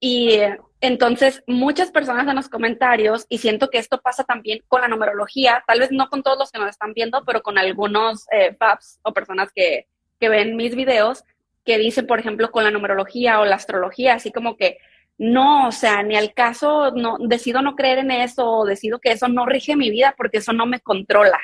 Y 0.00 0.40
entonces 0.80 1.44
muchas 1.46 1.92
personas 1.92 2.26
en 2.26 2.34
los 2.34 2.48
comentarios, 2.48 3.26
y 3.28 3.38
siento 3.38 3.70
que 3.70 3.78
esto 3.78 4.00
pasa 4.00 4.24
también 4.24 4.60
con 4.66 4.80
la 4.80 4.88
numerología, 4.88 5.62
tal 5.68 5.78
vez 5.78 5.92
no 5.92 6.08
con 6.08 6.24
todos 6.24 6.36
los 6.36 6.50
que 6.50 6.58
nos 6.58 6.70
están 6.70 6.94
viendo, 6.94 7.24
pero 7.24 7.42
con 7.42 7.58
algunos 7.58 8.26
eh, 8.32 8.56
o 9.02 9.12
personas 9.12 9.50
que, 9.54 9.86
que 10.18 10.28
ven 10.28 10.56
mis 10.56 10.74
videos, 10.74 11.22
que 11.64 11.78
dice, 11.78 12.02
por 12.02 12.18
ejemplo, 12.18 12.50
con 12.50 12.64
la 12.64 12.70
numerología 12.70 13.40
o 13.40 13.44
la 13.44 13.56
astrología, 13.56 14.14
así 14.14 14.32
como 14.32 14.56
que 14.56 14.78
no, 15.18 15.68
o 15.68 15.72
sea, 15.72 16.02
ni 16.02 16.16
al 16.16 16.34
caso, 16.34 16.90
no, 16.92 17.16
decido 17.20 17.62
no 17.62 17.76
creer 17.76 17.98
en 17.98 18.10
eso 18.10 18.48
o 18.50 18.64
decido 18.64 18.98
que 18.98 19.12
eso 19.12 19.28
no 19.28 19.46
rige 19.46 19.76
mi 19.76 19.90
vida 19.90 20.14
porque 20.16 20.38
eso 20.38 20.52
no 20.52 20.66
me 20.66 20.80
controla. 20.80 21.38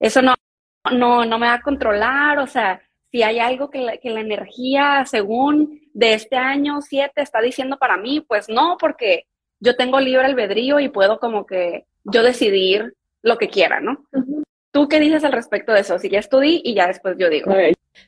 Eso 0.00 0.22
no, 0.22 0.34
no, 0.92 1.24
no 1.24 1.38
me 1.38 1.46
va 1.46 1.54
a 1.54 1.62
controlar, 1.62 2.38
o 2.38 2.46
sea, 2.46 2.80
si 3.10 3.22
hay 3.22 3.38
algo 3.38 3.70
que 3.70 3.80
la, 3.80 3.96
que 3.98 4.10
la 4.10 4.20
energía, 4.20 5.04
según 5.06 5.82
de 5.92 6.14
este 6.14 6.36
año 6.36 6.80
7, 6.80 7.20
está 7.20 7.40
diciendo 7.40 7.78
para 7.78 7.96
mí, 7.96 8.24
pues 8.26 8.48
no, 8.48 8.76
porque 8.78 9.26
yo 9.60 9.76
tengo 9.76 10.00
libre 10.00 10.26
albedrío 10.26 10.80
y 10.80 10.88
puedo 10.88 11.18
como 11.18 11.46
que 11.46 11.84
yo 12.04 12.22
decidir 12.22 12.94
lo 13.22 13.38
que 13.38 13.48
quiera, 13.48 13.80
¿no? 13.80 14.04
¿Tú 14.72 14.88
qué 14.88 14.98
dices 14.98 15.24
al 15.24 15.32
respecto 15.32 15.72
de 15.72 15.80
eso? 15.80 15.98
Si 15.98 16.08
ya 16.08 16.18
estudié 16.18 16.60
y 16.64 16.74
ya 16.74 16.86
después 16.86 17.16
yo 17.18 17.30
digo. 17.30 17.52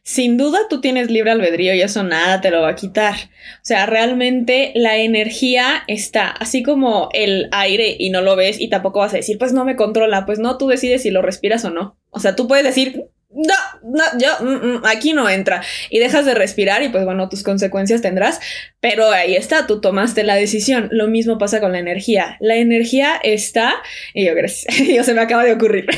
Sin 0.02 0.37
duda 0.37 0.61
tú 0.71 0.81
tienes 0.81 1.11
libre 1.11 1.33
albedrío 1.33 1.75
y 1.75 1.83
eso 1.83 2.02
nada 2.02 2.40
te 2.40 2.50
lo 2.50 2.62
va 2.62 2.71
a 2.71 2.75
quitar. 2.76 3.14
O 3.14 3.64
sea, 3.64 3.87
realmente 3.87 4.73
la 4.75 4.97
energía 4.97 5.83
está, 5.88 6.28
así 6.28 6.62
como 6.62 7.09
el 7.12 7.49
aire 7.52 7.97
y 7.99 8.11
no 8.11 8.21
lo 8.21 8.37
ves 8.37 8.61
y 8.61 8.69
tampoco 8.69 9.00
vas 9.00 9.14
a 9.14 9.19
decir, 9.19 9.38
pues 9.38 9.52
no 9.52 9.64
me 9.64 9.76
controla, 9.76 10.26
pues 10.26 10.38
no, 10.38 10.59
tú 10.59 10.69
decides 10.69 11.02
si 11.02 11.11
lo 11.11 11.23
respiras 11.23 11.64
o 11.64 11.71
no. 11.71 11.97
O 12.11 12.21
sea, 12.21 12.37
tú 12.37 12.47
puedes 12.47 12.64
decir, 12.64 13.11
no, 13.37 13.55
no, 13.83 14.05
yo, 14.19 14.28
mm, 14.40 14.66
mm, 14.66 14.83
aquí 14.87 15.12
no 15.12 15.28
entra. 15.28 15.62
Y 15.90 15.99
dejas 15.99 16.25
de 16.25 16.35
respirar 16.35 16.83
y 16.83 16.88
pues 16.88 17.05
bueno, 17.05 17.28
tus 17.28 17.43
consecuencias 17.43 18.00
tendrás, 18.00 18.40
pero 18.81 19.11
ahí 19.11 19.37
está, 19.37 19.66
tú 19.66 19.81
tomaste 19.81 20.23
la 20.23 20.37
decisión. 20.37 20.88
Lo 20.90 21.09
mismo 21.09 21.37
pasa 21.37 21.61
con 21.61 21.73
la 21.73 21.78
energía. 21.78 22.38
La 22.40 22.57
energía 22.57 23.16
está, 23.23 23.75
y 24.14 24.26
yo, 24.26 24.35
gracias, 24.35 24.75
yo 24.88 25.05
se 25.05 25.14
me 25.14 25.21
acaba 25.21 25.45
de 25.45 25.52
ocurrir. 25.52 25.87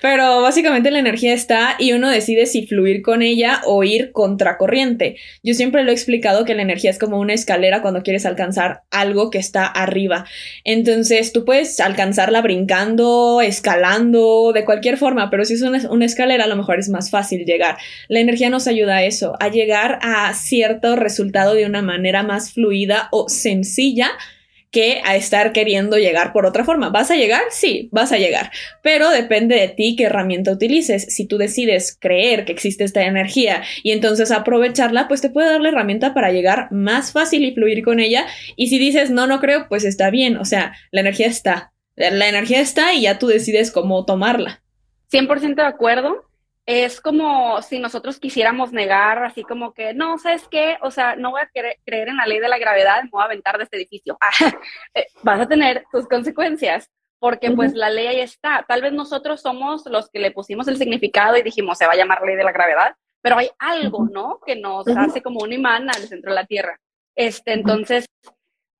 pero 0.00 0.42
básicamente 0.42 0.90
la 0.90 0.98
energía 0.98 1.32
está 1.32 1.76
y 1.78 1.92
uno 1.92 2.08
decide 2.08 2.46
si 2.46 2.66
fluir 2.66 3.02
con 3.02 3.22
ella 3.22 3.60
o 3.64 3.84
ir 3.84 4.12
contracorriente. 4.12 5.16
Yo 5.42 5.54
siempre 5.54 5.84
lo 5.84 5.90
he 5.90 5.94
explicado 5.94 6.44
que 6.44 6.54
la 6.54 6.62
energía 6.62 6.90
es 6.90 6.98
como 6.98 7.18
una 7.18 7.34
escalera 7.34 7.82
cuando 7.82 8.02
quieres 8.02 8.26
alcanzar 8.26 8.82
algo 8.90 9.30
que 9.30 9.38
está 9.38 9.66
arriba. 9.66 10.26
Entonces 10.64 11.32
tú 11.32 11.44
puedes 11.44 11.80
alcanzarla 11.80 12.42
brincando, 12.42 13.40
escalando, 13.40 14.52
de 14.52 14.64
cualquier 14.64 14.96
forma, 14.96 15.30
pero 15.30 15.44
si 15.44 15.54
es 15.54 15.62
una, 15.62 15.88
una 15.90 16.04
escalera, 16.04 16.44
a 16.44 16.48
lo 16.48 16.56
mejor 16.56 16.78
es 16.78 16.88
más 16.88 17.10
fácil 17.10 17.44
llegar. 17.44 17.76
La 18.08 18.20
energía 18.20 18.50
nos 18.50 18.66
ayuda 18.66 18.96
a 18.96 19.04
eso, 19.04 19.34
a 19.40 19.48
llegar 19.48 19.98
a 20.02 20.32
cierto 20.34 20.96
resultado 20.96 21.54
de 21.54 21.66
una 21.66 21.82
manera 21.82 22.22
más 22.22 22.52
fluida 22.52 23.08
o 23.10 23.28
sencilla 23.28 24.10
que 24.70 25.00
a 25.04 25.16
estar 25.16 25.52
queriendo 25.52 25.96
llegar 25.96 26.32
por 26.32 26.46
otra 26.46 26.64
forma. 26.64 26.90
¿Vas 26.90 27.10
a 27.10 27.16
llegar? 27.16 27.42
Sí, 27.50 27.88
vas 27.92 28.12
a 28.12 28.18
llegar, 28.18 28.50
pero 28.82 29.10
depende 29.10 29.56
de 29.56 29.68
ti 29.68 29.96
qué 29.96 30.04
herramienta 30.04 30.52
utilices. 30.52 31.14
Si 31.14 31.26
tú 31.26 31.38
decides 31.38 31.96
creer 31.98 32.44
que 32.44 32.52
existe 32.52 32.84
esta 32.84 33.04
energía 33.04 33.62
y 33.82 33.92
entonces 33.92 34.30
aprovecharla, 34.30 35.08
pues 35.08 35.20
te 35.20 35.30
puede 35.30 35.50
dar 35.50 35.60
la 35.60 35.68
herramienta 35.68 36.14
para 36.14 36.32
llegar 36.32 36.68
más 36.70 37.12
fácil 37.12 37.44
y 37.44 37.54
fluir 37.54 37.82
con 37.82 38.00
ella. 38.00 38.26
Y 38.56 38.68
si 38.68 38.78
dices, 38.78 39.10
no, 39.10 39.26
no 39.26 39.40
creo, 39.40 39.66
pues 39.68 39.84
está 39.84 40.10
bien. 40.10 40.36
O 40.36 40.44
sea, 40.44 40.74
la 40.90 41.00
energía 41.00 41.26
está. 41.26 41.72
La 41.96 42.28
energía 42.28 42.60
está 42.60 42.94
y 42.94 43.02
ya 43.02 43.18
tú 43.18 43.26
decides 43.26 43.70
cómo 43.72 44.04
tomarla. 44.04 44.62
100% 45.10 45.56
de 45.56 45.62
acuerdo. 45.62 46.27
Es 46.70 47.00
como 47.00 47.62
si 47.62 47.78
nosotros 47.78 48.20
quisiéramos 48.20 48.74
negar, 48.74 49.24
así 49.24 49.42
como 49.42 49.72
que, 49.72 49.94
no, 49.94 50.18
¿sabes 50.18 50.46
qué? 50.50 50.76
O 50.82 50.90
sea, 50.90 51.16
no 51.16 51.30
voy 51.30 51.40
a 51.40 51.48
creer 51.48 52.08
en 52.08 52.18
la 52.18 52.26
ley 52.26 52.40
de 52.40 52.48
la 52.48 52.58
gravedad, 52.58 53.02
me 53.04 53.08
voy 53.08 53.22
a 53.22 53.24
aventar 53.24 53.56
de 53.56 53.64
este 53.64 53.78
edificio. 53.78 54.18
Eh, 54.94 55.06
vas 55.22 55.40
a 55.40 55.48
tener 55.48 55.86
tus 55.90 56.06
consecuencias, 56.06 56.90
porque 57.18 57.50
pues 57.52 57.72
la 57.72 57.88
ley 57.88 58.08
ahí 58.08 58.20
está. 58.20 58.66
Tal 58.68 58.82
vez 58.82 58.92
nosotros 58.92 59.40
somos 59.40 59.86
los 59.86 60.10
que 60.10 60.18
le 60.18 60.30
pusimos 60.30 60.68
el 60.68 60.76
significado 60.76 61.38
y 61.38 61.42
dijimos, 61.42 61.78
se 61.78 61.86
va 61.86 61.92
a 61.92 61.96
llamar 61.96 62.20
ley 62.20 62.36
de 62.36 62.44
la 62.44 62.52
gravedad, 62.52 62.94
pero 63.22 63.38
hay 63.38 63.48
algo, 63.58 64.06
¿no? 64.12 64.38
Que 64.44 64.54
nos 64.54 64.86
hace 64.88 65.22
como 65.22 65.40
un 65.40 65.54
imán 65.54 65.88
al 65.88 66.06
centro 66.06 66.32
de 66.32 66.34
la 66.34 66.44
Tierra. 66.44 66.78
Este, 67.14 67.54
entonces, 67.54 68.04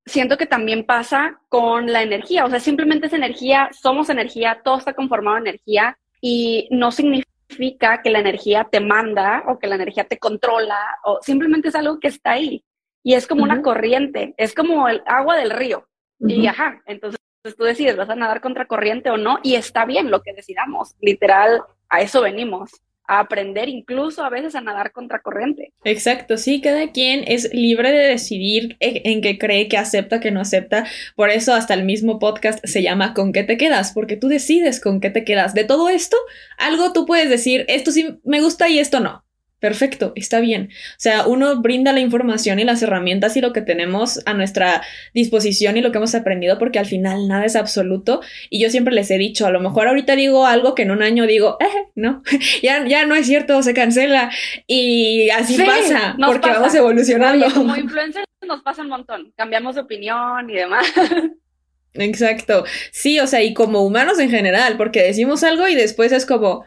siento 0.05 0.37
que 0.37 0.45
también 0.45 0.85
pasa 0.85 1.41
con 1.49 1.91
la 1.91 2.03
energía, 2.03 2.45
o 2.45 2.51
sea, 2.51 2.61
simplemente 2.61 3.07
es 3.07 3.15
energía, 3.15 3.71
somos 3.73 4.11
energía, 4.11 4.61
todo 4.63 4.77
está 4.77 4.93
conformado 4.93 5.39
en 5.39 5.47
energía 5.47 5.97
y 6.21 6.69
no 6.71 6.93
significa 6.93 7.28
que 7.49 8.11
la 8.11 8.21
energía 8.21 8.69
te 8.71 8.81
manda 8.81 9.45
o 9.49 9.59
que 9.59 9.67
la 9.67 9.75
energía 9.75 10.05
te 10.05 10.19
controla 10.19 10.99
o 11.05 11.19
simplemente 11.23 11.69
es 11.69 11.75
algo 11.75 11.99
que 11.99 12.09
está 12.09 12.33
ahí 12.33 12.65
y 13.03 13.15
es 13.15 13.27
como 13.27 13.43
una 13.43 13.63
corriente, 13.63 14.35
es 14.37 14.55
como 14.55 14.89
el 14.89 15.03
agua 15.07 15.37
del 15.37 15.51
río. 15.51 15.89
Y 16.21 16.47
ajá, 16.47 16.83
entonces 16.85 17.19
tú 17.57 17.65
decides, 17.65 17.97
vas 17.97 18.11
a 18.11 18.17
nadar 18.17 18.41
contra 18.41 18.67
corriente 18.67 19.11
o 19.11 19.17
no 19.17 19.39
y 19.43 19.55
está 19.55 19.85
bien 19.85 20.11
lo 20.11 20.23
que 20.23 20.35
decidamos, 20.35 20.95
literal, 21.01 21.63
a 21.89 22.01
eso 22.03 22.21
venimos 22.21 22.71
a 23.09 23.21
aprender 23.21 23.69
incluso 23.69 24.23
a 24.23 24.31
veces 24.31 24.55
a 24.55 24.61
nadar 24.61 24.93
contracorriente. 24.93 25.73
Exacto, 25.85 26.37
sí, 26.37 26.61
cada 26.61 26.93
quien 26.93 27.25
es 27.27 27.53
libre 27.53 27.91
de 27.91 28.07
decidir 28.07 28.77
en 28.81 29.21
qué 29.23 29.39
cree, 29.39 29.69
que 29.69 29.79
acepta, 29.79 30.21
que 30.21 30.31
no 30.31 30.41
acepta. 30.41 30.87
Por 31.17 31.31
eso 31.31 31.55
hasta 31.55 31.75
el 31.75 31.85
mismo 31.85 32.19
podcast 32.19 32.65
se 32.65 32.83
llama 32.83 33.15
¿Con 33.15 33.33
qué 33.33 33.43
te 33.43 33.57
quedas? 33.57 33.93
Porque 33.93 34.17
tú 34.17 34.29
decides 34.29 34.81
con 34.81 35.01
qué 35.01 35.11
te 35.11 35.25
quedas. 35.25 35.55
De 35.55 35.65
todo 35.65 35.89
esto, 35.89 36.17
algo 36.59 36.93
tú 36.93 37.07
puedes 37.07 37.31
decir, 37.31 37.65
esto 37.69 37.91
sí 37.91 38.21
me 38.25 38.41
gusta 38.41 38.69
y 38.69 38.79
esto 38.79 39.01
no. 39.01 39.25
Perfecto, 39.61 40.13
está 40.15 40.39
bien. 40.39 40.69
O 40.73 40.99
sea, 40.99 41.27
uno 41.27 41.61
brinda 41.61 41.93
la 41.93 41.99
información 41.99 42.61
y 42.61 42.65
las 42.65 42.81
herramientas 42.83 43.37
y 43.37 43.41
lo 43.41 43.53
que 43.53 43.61
tenemos 43.61 44.21
a 44.25 44.35
nuestra 44.35 44.83
disposición 45.15 45.77
y 45.77 45.81
lo 45.81 45.91
que 45.91 45.99
hemos 45.99 46.15
aprendido 46.15 46.59
porque 46.59 46.79
al 46.79 46.87
final 46.87 47.27
nada 47.27 47.45
es 47.45 47.57
absoluto. 47.57 48.21
Y 48.51 48.61
yo 48.61 48.71
siempre 48.71 48.95
les 48.95 49.11
he 49.11 49.19
dicho, 49.19 49.47
a 49.47 49.51
lo 49.51 49.61
mejor 49.61 49.89
ahorita 49.89 50.15
digo 50.15 50.47
algo 50.47 50.77
que 50.77 50.83
en 50.83 50.93
un 50.93 51.03
año 51.03 51.27
digo, 51.27 51.57
eh, 51.61 51.89
no, 51.97 52.23
ya, 52.63 52.87
ya 52.87 53.05
no 53.05 53.17
es 53.17 53.27
cierto, 53.27 53.61
se 53.63 53.75
cancela. 53.75 54.31
Y 54.69 55.29
así 55.31 55.57
pasa, 55.57 56.17
porque 56.25 56.51
vamos 56.51 56.75
evolucionando. 56.75 57.47
como 57.53 57.77
influencers 57.77 58.27
nos 58.47 58.63
pasa 58.63 58.83
un 58.83 58.89
montón, 58.89 59.33
cambiamos 59.37 59.75
de 59.75 59.83
opinión 59.83 60.49
y 60.49 60.55
demás. 60.55 60.87
Exacto. 61.95 62.65
Sí, 62.93 63.19
o 63.19 63.27
sea, 63.27 63.43
y 63.43 63.55
como 63.55 63.83
humanos 63.83 64.19
en 64.19 64.31
general, 64.31 64.77
porque 64.77 65.03
decimos 65.03 65.43
algo 65.43 65.69
y 65.69 65.75
después 65.75 66.13
es 66.13 66.27
como, 66.27 66.65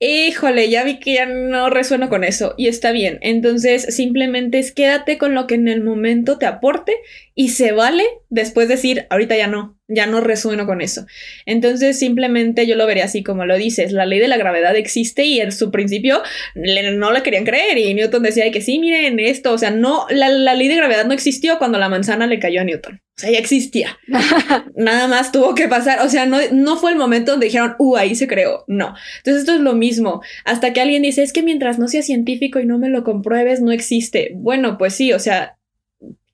híjole, 0.00 0.70
ya 0.70 0.84
vi 0.84 1.00
que 1.00 1.14
ya 1.14 1.26
no 1.26 1.70
resueno 1.70 2.08
con 2.08 2.24
eso 2.24 2.54
y 2.56 2.68
está 2.68 2.92
bien. 2.92 3.18
Entonces, 3.20 3.94
simplemente 3.94 4.58
es 4.58 4.72
quédate 4.72 5.18
con 5.18 5.34
lo 5.34 5.46
que 5.46 5.54
en 5.54 5.68
el 5.68 5.82
momento 5.82 6.38
te 6.38 6.46
aporte 6.46 6.94
y 7.34 7.50
se 7.50 7.72
vale 7.72 8.04
después 8.30 8.68
decir, 8.68 9.06
ahorita 9.10 9.36
ya 9.36 9.46
no, 9.46 9.78
ya 9.88 10.06
no 10.06 10.20
resueno 10.20 10.66
con 10.66 10.80
eso. 10.80 11.06
Entonces 11.46 11.98
simplemente 11.98 12.66
yo 12.66 12.76
lo 12.76 12.86
vería 12.86 13.04
así 13.04 13.22
como 13.22 13.46
lo 13.46 13.56
dices, 13.56 13.92
la 13.92 14.06
ley 14.06 14.18
de 14.18 14.28
la 14.28 14.36
gravedad 14.36 14.76
existe 14.76 15.24
y 15.24 15.40
en 15.40 15.52
su 15.52 15.70
principio 15.70 16.22
no 16.54 17.12
la 17.12 17.22
querían 17.22 17.44
creer 17.44 17.78
y 17.78 17.94
Newton 17.94 18.22
decía 18.22 18.50
que 18.50 18.60
sí, 18.60 18.78
miren 18.78 19.18
esto, 19.18 19.52
o 19.52 19.58
sea, 19.58 19.70
no, 19.70 20.06
la, 20.10 20.28
la 20.28 20.54
ley 20.54 20.68
de 20.68 20.76
gravedad 20.76 21.06
no 21.06 21.14
existió 21.14 21.58
cuando 21.58 21.78
la 21.78 21.88
manzana 21.88 22.26
le 22.26 22.38
cayó 22.38 22.60
a 22.60 22.64
Newton. 22.64 23.00
O 23.18 23.20
sea, 23.20 23.32
ya 23.32 23.38
existía. 23.40 23.98
Nada 24.76 25.08
más 25.08 25.32
tuvo 25.32 25.56
que 25.56 25.66
pasar. 25.66 26.06
O 26.06 26.08
sea, 26.08 26.24
no, 26.24 26.38
no 26.52 26.76
fue 26.76 26.92
el 26.92 26.96
momento 26.96 27.32
donde 27.32 27.46
dijeron, 27.46 27.74
uh, 27.80 27.96
ahí 27.96 28.14
se 28.14 28.28
creó. 28.28 28.64
No. 28.68 28.94
Entonces 29.16 29.40
esto 29.40 29.54
es 29.54 29.60
lo 29.60 29.74
mismo. 29.74 30.22
Hasta 30.44 30.72
que 30.72 30.80
alguien 30.80 31.02
dice, 31.02 31.24
es 31.24 31.32
que 31.32 31.42
mientras 31.42 31.80
no 31.80 31.88
sea 31.88 32.02
científico 32.02 32.60
y 32.60 32.66
no 32.66 32.78
me 32.78 32.88
lo 32.90 33.02
compruebes, 33.02 33.60
no 33.60 33.72
existe. 33.72 34.30
Bueno, 34.36 34.78
pues 34.78 34.94
sí, 34.94 35.12
o 35.12 35.18
sea, 35.18 35.57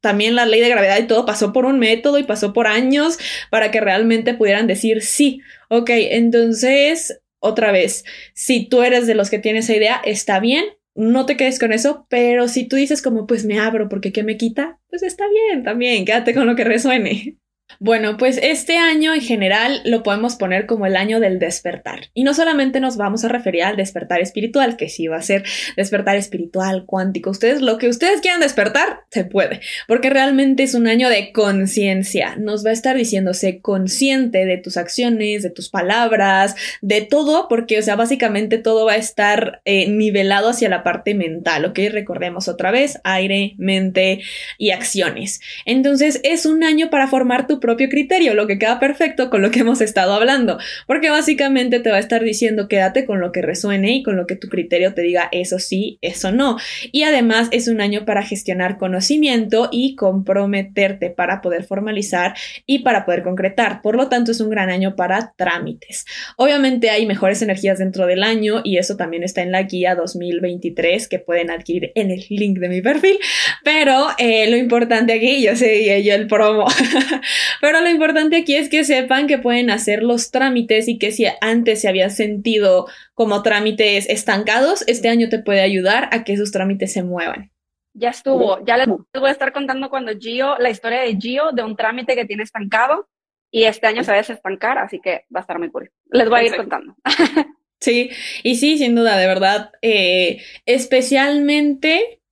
también 0.04 0.34
la 0.34 0.44
ley 0.44 0.60
de 0.60 0.68
gravedad 0.68 0.98
y 0.98 1.06
todo 1.06 1.24
pasó 1.24 1.50
por 1.54 1.64
un 1.64 1.78
método 1.78 2.18
y 2.18 2.24
pasó 2.24 2.52
por 2.52 2.66
años 2.66 3.18
para 3.48 3.70
que 3.70 3.80
realmente 3.80 4.34
pudieran 4.34 4.66
decir 4.66 5.00
sí. 5.00 5.40
Ok, 5.70 5.88
entonces, 5.88 7.22
otra 7.38 7.72
vez, 7.72 8.04
si 8.34 8.68
tú 8.68 8.82
eres 8.82 9.06
de 9.06 9.14
los 9.14 9.30
que 9.30 9.38
tiene 9.38 9.60
esa 9.60 9.74
idea, 9.74 10.02
está 10.04 10.40
bien, 10.40 10.66
no 10.94 11.24
te 11.24 11.38
quedes 11.38 11.58
con 11.58 11.72
eso, 11.72 12.06
pero 12.10 12.48
si 12.48 12.68
tú 12.68 12.76
dices 12.76 13.00
como 13.00 13.26
pues 13.26 13.46
me 13.46 13.58
abro 13.58 13.88
porque 13.88 14.12
qué 14.12 14.22
me 14.22 14.36
quita, 14.36 14.78
pues 14.90 15.02
está 15.02 15.24
bien 15.26 15.64
también, 15.64 16.04
quédate 16.04 16.34
con 16.34 16.46
lo 16.46 16.54
que 16.54 16.64
resuene. 16.64 17.38
Bueno, 17.80 18.16
pues 18.16 18.38
este 18.42 18.76
año 18.76 19.14
en 19.14 19.20
general 19.20 19.80
lo 19.84 20.02
podemos 20.02 20.36
poner 20.36 20.66
como 20.66 20.86
el 20.86 20.96
año 20.96 21.20
del 21.20 21.38
despertar. 21.38 22.10
Y 22.14 22.24
no 22.24 22.34
solamente 22.34 22.80
nos 22.80 22.96
vamos 22.96 23.24
a 23.24 23.28
referir 23.28 23.64
al 23.64 23.76
despertar 23.76 24.20
espiritual, 24.20 24.76
que 24.76 24.88
sí 24.88 25.06
va 25.06 25.16
a 25.16 25.22
ser 25.22 25.44
despertar 25.76 26.16
espiritual, 26.16 26.84
cuántico. 26.86 27.30
Ustedes, 27.30 27.60
lo 27.60 27.78
que 27.78 27.88
ustedes 27.88 28.20
quieran 28.20 28.40
despertar, 28.40 29.00
se 29.10 29.24
puede, 29.24 29.60
porque 29.88 30.10
realmente 30.10 30.62
es 30.62 30.74
un 30.74 30.86
año 30.86 31.08
de 31.08 31.32
conciencia. 31.32 32.36
Nos 32.36 32.64
va 32.64 32.70
a 32.70 32.74
estar 32.74 32.96
diciéndose 32.96 33.60
consciente 33.60 34.44
de 34.44 34.58
tus 34.58 34.76
acciones, 34.76 35.42
de 35.42 35.50
tus 35.50 35.68
palabras, 35.68 36.56
de 36.80 37.02
todo, 37.02 37.48
porque, 37.48 37.78
o 37.78 37.82
sea, 37.82 37.96
básicamente 37.96 38.58
todo 38.58 38.86
va 38.86 38.92
a 38.92 38.96
estar 38.96 39.60
eh, 39.64 39.88
nivelado 39.88 40.50
hacia 40.50 40.68
la 40.68 40.82
parte 40.82 41.14
mental, 41.14 41.64
¿ok? 41.64 41.78
Recordemos 41.90 42.48
otra 42.48 42.70
vez, 42.70 43.00
aire, 43.04 43.54
mente 43.58 44.20
y 44.58 44.70
acciones. 44.70 45.40
Entonces, 45.64 46.20
es 46.24 46.46
un 46.46 46.64
año 46.64 46.90
para 46.90 47.08
formar 47.08 47.46
tu 47.46 47.60
propio 47.64 47.88
criterio, 47.88 48.34
lo 48.34 48.46
que 48.46 48.58
queda 48.58 48.78
perfecto 48.78 49.30
con 49.30 49.40
lo 49.40 49.50
que 49.50 49.60
hemos 49.60 49.80
estado 49.80 50.12
hablando, 50.12 50.58
porque 50.86 51.08
básicamente 51.08 51.80
te 51.80 51.90
va 51.90 51.96
a 51.96 52.00
estar 52.00 52.22
diciendo 52.22 52.68
quédate 52.68 53.06
con 53.06 53.20
lo 53.20 53.32
que 53.32 53.40
resuene 53.40 53.96
y 53.96 54.02
con 54.02 54.16
lo 54.16 54.26
que 54.26 54.36
tu 54.36 54.50
criterio 54.50 54.92
te 54.92 55.00
diga 55.00 55.30
eso 55.32 55.58
sí, 55.58 55.98
eso 56.02 56.30
no. 56.30 56.58
Y 56.92 57.04
además 57.04 57.48
es 57.52 57.66
un 57.66 57.80
año 57.80 58.04
para 58.04 58.22
gestionar 58.22 58.76
conocimiento 58.76 59.70
y 59.72 59.96
comprometerte 59.96 61.08
para 61.08 61.40
poder 61.40 61.64
formalizar 61.64 62.34
y 62.66 62.80
para 62.80 63.06
poder 63.06 63.22
concretar. 63.22 63.80
Por 63.80 63.96
lo 63.96 64.10
tanto, 64.10 64.32
es 64.32 64.40
un 64.40 64.50
gran 64.50 64.68
año 64.68 64.94
para 64.94 65.32
trámites. 65.36 66.04
Obviamente 66.36 66.90
hay 66.90 67.06
mejores 67.06 67.40
energías 67.40 67.78
dentro 67.78 68.06
del 68.06 68.22
año 68.22 68.60
y 68.62 68.76
eso 68.76 68.98
también 68.98 69.22
está 69.22 69.40
en 69.40 69.52
la 69.52 69.62
guía 69.62 69.94
2023 69.94 71.08
que 71.08 71.18
pueden 71.18 71.50
adquirir 71.50 71.92
en 71.94 72.10
el 72.10 72.26
link 72.28 72.58
de 72.58 72.68
mi 72.68 72.82
perfil, 72.82 73.18
pero 73.62 74.08
eh, 74.18 74.50
lo 74.50 74.58
importante 74.58 75.14
aquí, 75.14 75.42
yo 75.42 75.56
sé, 75.56 76.02
yo 76.02 76.14
el 76.14 76.26
promo, 76.26 76.66
Pero 77.60 77.80
lo 77.80 77.88
importante 77.88 78.36
aquí 78.36 78.56
es 78.56 78.68
que 78.68 78.84
sepan 78.84 79.26
que 79.26 79.38
pueden 79.38 79.70
hacer 79.70 80.02
los 80.02 80.30
trámites 80.30 80.88
y 80.88 80.98
que 80.98 81.12
si 81.12 81.26
antes 81.40 81.80
se 81.80 81.88
había 81.88 82.10
sentido 82.10 82.86
como 83.14 83.42
trámites 83.42 84.08
estancados, 84.08 84.84
este 84.86 85.08
año 85.08 85.28
te 85.28 85.38
puede 85.38 85.60
ayudar 85.60 86.08
a 86.12 86.24
que 86.24 86.32
esos 86.32 86.52
trámites 86.52 86.92
se 86.92 87.02
muevan. 87.02 87.50
Ya 87.94 88.10
estuvo. 88.10 88.64
Ya 88.64 88.76
les 88.76 88.88
voy 88.88 89.28
a 89.28 89.32
estar 89.32 89.52
contando 89.52 89.88
cuando 89.88 90.12
Gio, 90.18 90.58
la 90.58 90.70
historia 90.70 91.00
de 91.00 91.16
Gio, 91.16 91.52
de 91.52 91.62
un 91.62 91.76
trámite 91.76 92.16
que 92.16 92.24
tiene 92.24 92.42
estancado 92.42 93.08
y 93.50 93.64
este 93.64 93.86
año 93.86 94.02
se 94.02 94.10
va 94.10 94.16
a 94.16 94.18
desestancar, 94.18 94.78
así 94.78 95.00
que 95.00 95.26
va 95.34 95.38
a 95.38 95.42
estar 95.42 95.60
muy 95.60 95.70
cool. 95.70 95.90
Les 96.10 96.28
voy 96.28 96.40
a 96.40 96.44
ir 96.44 96.56
contando. 96.56 96.94
Sí, 97.80 98.08
y 98.42 98.54
sí, 98.54 98.78
sin 98.78 98.94
duda, 98.94 99.18
de 99.18 99.26
verdad, 99.26 99.70
eh, 99.82 100.42
especialmente 100.64 102.22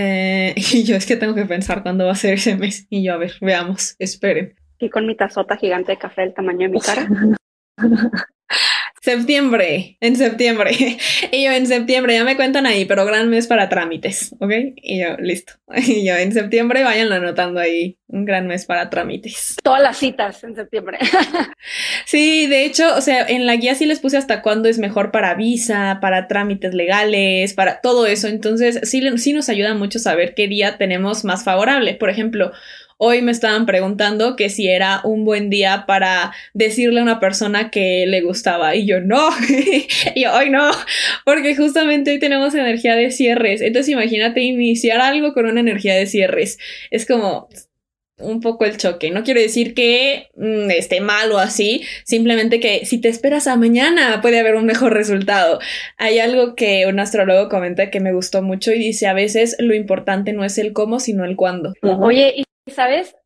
eh, 0.00 0.54
y 0.72 0.84
yo 0.84 0.94
es 0.94 1.06
que 1.06 1.16
tengo 1.16 1.34
que 1.34 1.44
pensar 1.44 1.82
cuándo 1.82 2.06
va 2.06 2.12
a 2.12 2.16
ser 2.16 2.34
ese 2.34 2.56
mes. 2.56 2.86
Y 2.88 3.02
yo, 3.04 3.14
a 3.14 3.16
ver, 3.16 3.32
veamos, 3.40 3.96
esperen. 3.98 4.54
Y 4.78 4.90
con 4.90 5.06
mi 5.06 5.16
tazota 5.16 5.56
gigante 5.56 5.92
de 5.92 5.98
café 5.98 6.22
del 6.22 6.34
tamaño 6.34 6.68
de 6.68 6.68
mi 6.68 6.80
cara. 6.80 7.08
septiembre, 9.08 9.96
en 10.00 10.16
septiembre. 10.16 10.70
Y 11.32 11.44
yo 11.44 11.52
en 11.52 11.66
septiembre, 11.66 12.14
ya 12.14 12.24
me 12.24 12.36
cuentan 12.36 12.66
ahí, 12.66 12.84
pero 12.84 13.04
gran 13.04 13.28
mes 13.30 13.46
para 13.46 13.68
trámites, 13.68 14.34
¿ok? 14.40 14.52
Y 14.76 15.00
yo, 15.00 15.16
listo. 15.18 15.54
Y 15.76 16.06
yo 16.06 16.14
en 16.16 16.32
septiembre, 16.32 16.84
vayan 16.84 17.10
anotando 17.12 17.60
ahí, 17.60 17.98
un 18.06 18.24
gran 18.24 18.46
mes 18.46 18.66
para 18.66 18.90
trámites. 18.90 19.56
Todas 19.62 19.82
las 19.82 19.96
citas 19.96 20.44
en 20.44 20.54
septiembre. 20.54 20.98
Sí, 22.06 22.46
de 22.46 22.64
hecho, 22.64 22.96
o 22.96 23.00
sea, 23.00 23.26
en 23.26 23.44
la 23.44 23.56
guía 23.56 23.74
sí 23.74 23.84
les 23.84 24.00
puse 24.00 24.16
hasta 24.16 24.40
cuándo 24.40 24.68
es 24.68 24.78
mejor 24.78 25.10
para 25.10 25.34
visa, 25.34 25.98
para 26.00 26.26
trámites 26.26 26.72
legales, 26.72 27.52
para 27.52 27.80
todo 27.80 28.06
eso. 28.06 28.28
Entonces, 28.28 28.80
sí, 28.84 29.02
sí 29.18 29.32
nos 29.32 29.48
ayuda 29.50 29.74
mucho 29.74 29.98
saber 29.98 30.34
qué 30.34 30.48
día 30.48 30.78
tenemos 30.78 31.24
más 31.24 31.44
favorable. 31.44 31.94
Por 31.94 32.08
ejemplo, 32.08 32.52
Hoy 33.00 33.22
me 33.22 33.30
estaban 33.30 33.64
preguntando 33.64 34.34
que 34.34 34.50
si 34.50 34.68
era 34.68 35.00
un 35.04 35.24
buen 35.24 35.50
día 35.50 35.84
para 35.86 36.32
decirle 36.52 36.98
a 36.98 37.04
una 37.04 37.20
persona 37.20 37.70
que 37.70 38.06
le 38.08 38.20
gustaba 38.22 38.74
y 38.74 38.86
yo 38.86 39.00
no, 39.00 39.30
y 40.16 40.24
hoy 40.26 40.50
no, 40.50 40.68
porque 41.24 41.54
justamente 41.54 42.10
hoy 42.10 42.18
tenemos 42.18 42.54
energía 42.54 42.96
de 42.96 43.12
cierres. 43.12 43.60
Entonces 43.60 43.90
imagínate 43.90 44.40
iniciar 44.42 45.00
algo 45.00 45.32
con 45.32 45.46
una 45.46 45.60
energía 45.60 45.94
de 45.94 46.06
cierres. 46.06 46.58
Es 46.90 47.06
como 47.06 47.48
un 48.18 48.40
poco 48.40 48.64
el 48.64 48.76
choque. 48.76 49.10
No 49.10 49.22
quiero 49.22 49.40
decir 49.40 49.74
que 49.74 50.28
mm, 50.36 50.70
esté 50.70 51.00
mal 51.00 51.30
o 51.32 51.38
así, 51.38 51.84
simplemente 52.04 52.60
que 52.60 52.84
si 52.84 53.00
te 53.00 53.08
esperas 53.08 53.46
a 53.46 53.56
mañana 53.56 54.20
puede 54.20 54.40
haber 54.40 54.56
un 54.56 54.66
mejor 54.66 54.92
resultado. 54.92 55.60
Hay 55.96 56.18
algo 56.18 56.54
que 56.54 56.86
un 56.86 56.98
astrólogo 56.98 57.48
comenta 57.48 57.90
que 57.90 58.00
me 58.00 58.12
gustó 58.12 58.42
mucho 58.42 58.72
y 58.72 58.78
dice 58.78 59.06
a 59.06 59.12
veces 59.12 59.56
lo 59.58 59.74
importante 59.74 60.32
no 60.32 60.44
es 60.44 60.58
el 60.58 60.72
cómo, 60.72 61.00
sino 61.00 61.24
el 61.24 61.36
cuándo. 61.36 61.74
Oye, 61.82 62.44
sabes, 62.70 63.16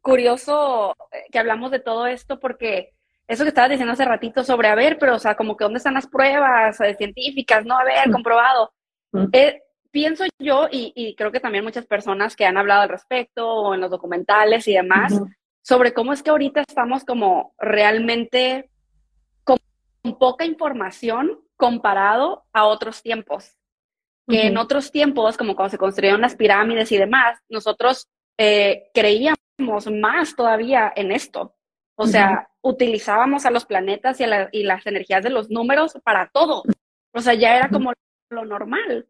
curioso 0.00 0.96
eh, 1.12 1.24
que 1.30 1.38
hablamos 1.38 1.70
de 1.70 1.78
todo 1.78 2.06
esto 2.06 2.38
porque 2.38 2.92
eso 3.28 3.44
que 3.44 3.48
estabas 3.48 3.70
diciendo 3.70 3.92
hace 3.92 4.04
ratito 4.04 4.44
sobre, 4.44 4.68
a 4.68 4.74
ver, 4.74 4.98
pero, 4.98 5.14
o 5.14 5.18
sea, 5.18 5.36
como 5.36 5.56
que 5.56 5.64
dónde 5.64 5.78
están 5.78 5.94
las 5.94 6.06
pruebas 6.06 6.80
eh, 6.80 6.94
científicas, 6.96 7.64
¿no? 7.64 7.78
A 7.78 7.84
ver, 7.84 8.10
comprobado. 8.10 8.72
Eh, 9.32 9.62
pienso 9.90 10.24
yo, 10.38 10.68
y, 10.70 11.14
creo 11.16 11.32
que 11.32 11.40
también 11.40 11.64
muchas 11.64 11.86
personas 11.86 12.36
que 12.36 12.44
han 12.44 12.56
hablado 12.56 12.82
al 12.82 12.88
respecto, 12.88 13.48
o 13.48 13.74
en 13.74 13.80
los 13.80 13.90
documentales 13.90 14.66
y 14.68 14.74
demás, 14.74 15.18
sobre 15.62 15.94
cómo 15.94 16.12
es 16.12 16.22
que 16.22 16.30
ahorita 16.30 16.62
estamos 16.62 17.04
como 17.04 17.54
realmente 17.58 18.70
con 19.44 19.58
poca 20.18 20.44
información 20.44 21.40
comparado 21.56 22.44
a 22.52 22.64
otros 22.64 23.02
tiempos. 23.02 23.56
Que 24.28 24.46
en 24.46 24.56
otros 24.56 24.92
tiempos, 24.92 25.36
como 25.36 25.56
cuando 25.56 25.70
se 25.70 25.78
construyeron 25.78 26.20
las 26.20 26.36
pirámides 26.36 26.92
y 26.92 26.96
demás, 26.96 27.40
nosotros 27.48 28.08
eh, 28.38 28.90
creíamos 28.94 29.90
más 29.90 30.34
todavía 30.36 30.92
en 30.94 31.12
esto. 31.12 31.54
O 31.94 32.06
sea, 32.06 32.48
utilizábamos 32.62 33.46
a 33.46 33.50
los 33.50 33.64
planetas 33.64 34.18
y, 34.20 34.62
las 34.62 34.86
energías 34.86 35.22
de 35.22 35.30
los 35.30 35.50
números 35.50 35.98
para 36.04 36.30
todo. 36.32 36.62
O 37.12 37.20
sea, 37.20 37.34
ya 37.34 37.56
era 37.56 37.68
como 37.68 37.92
lo 38.30 38.44
normal. 38.44 39.06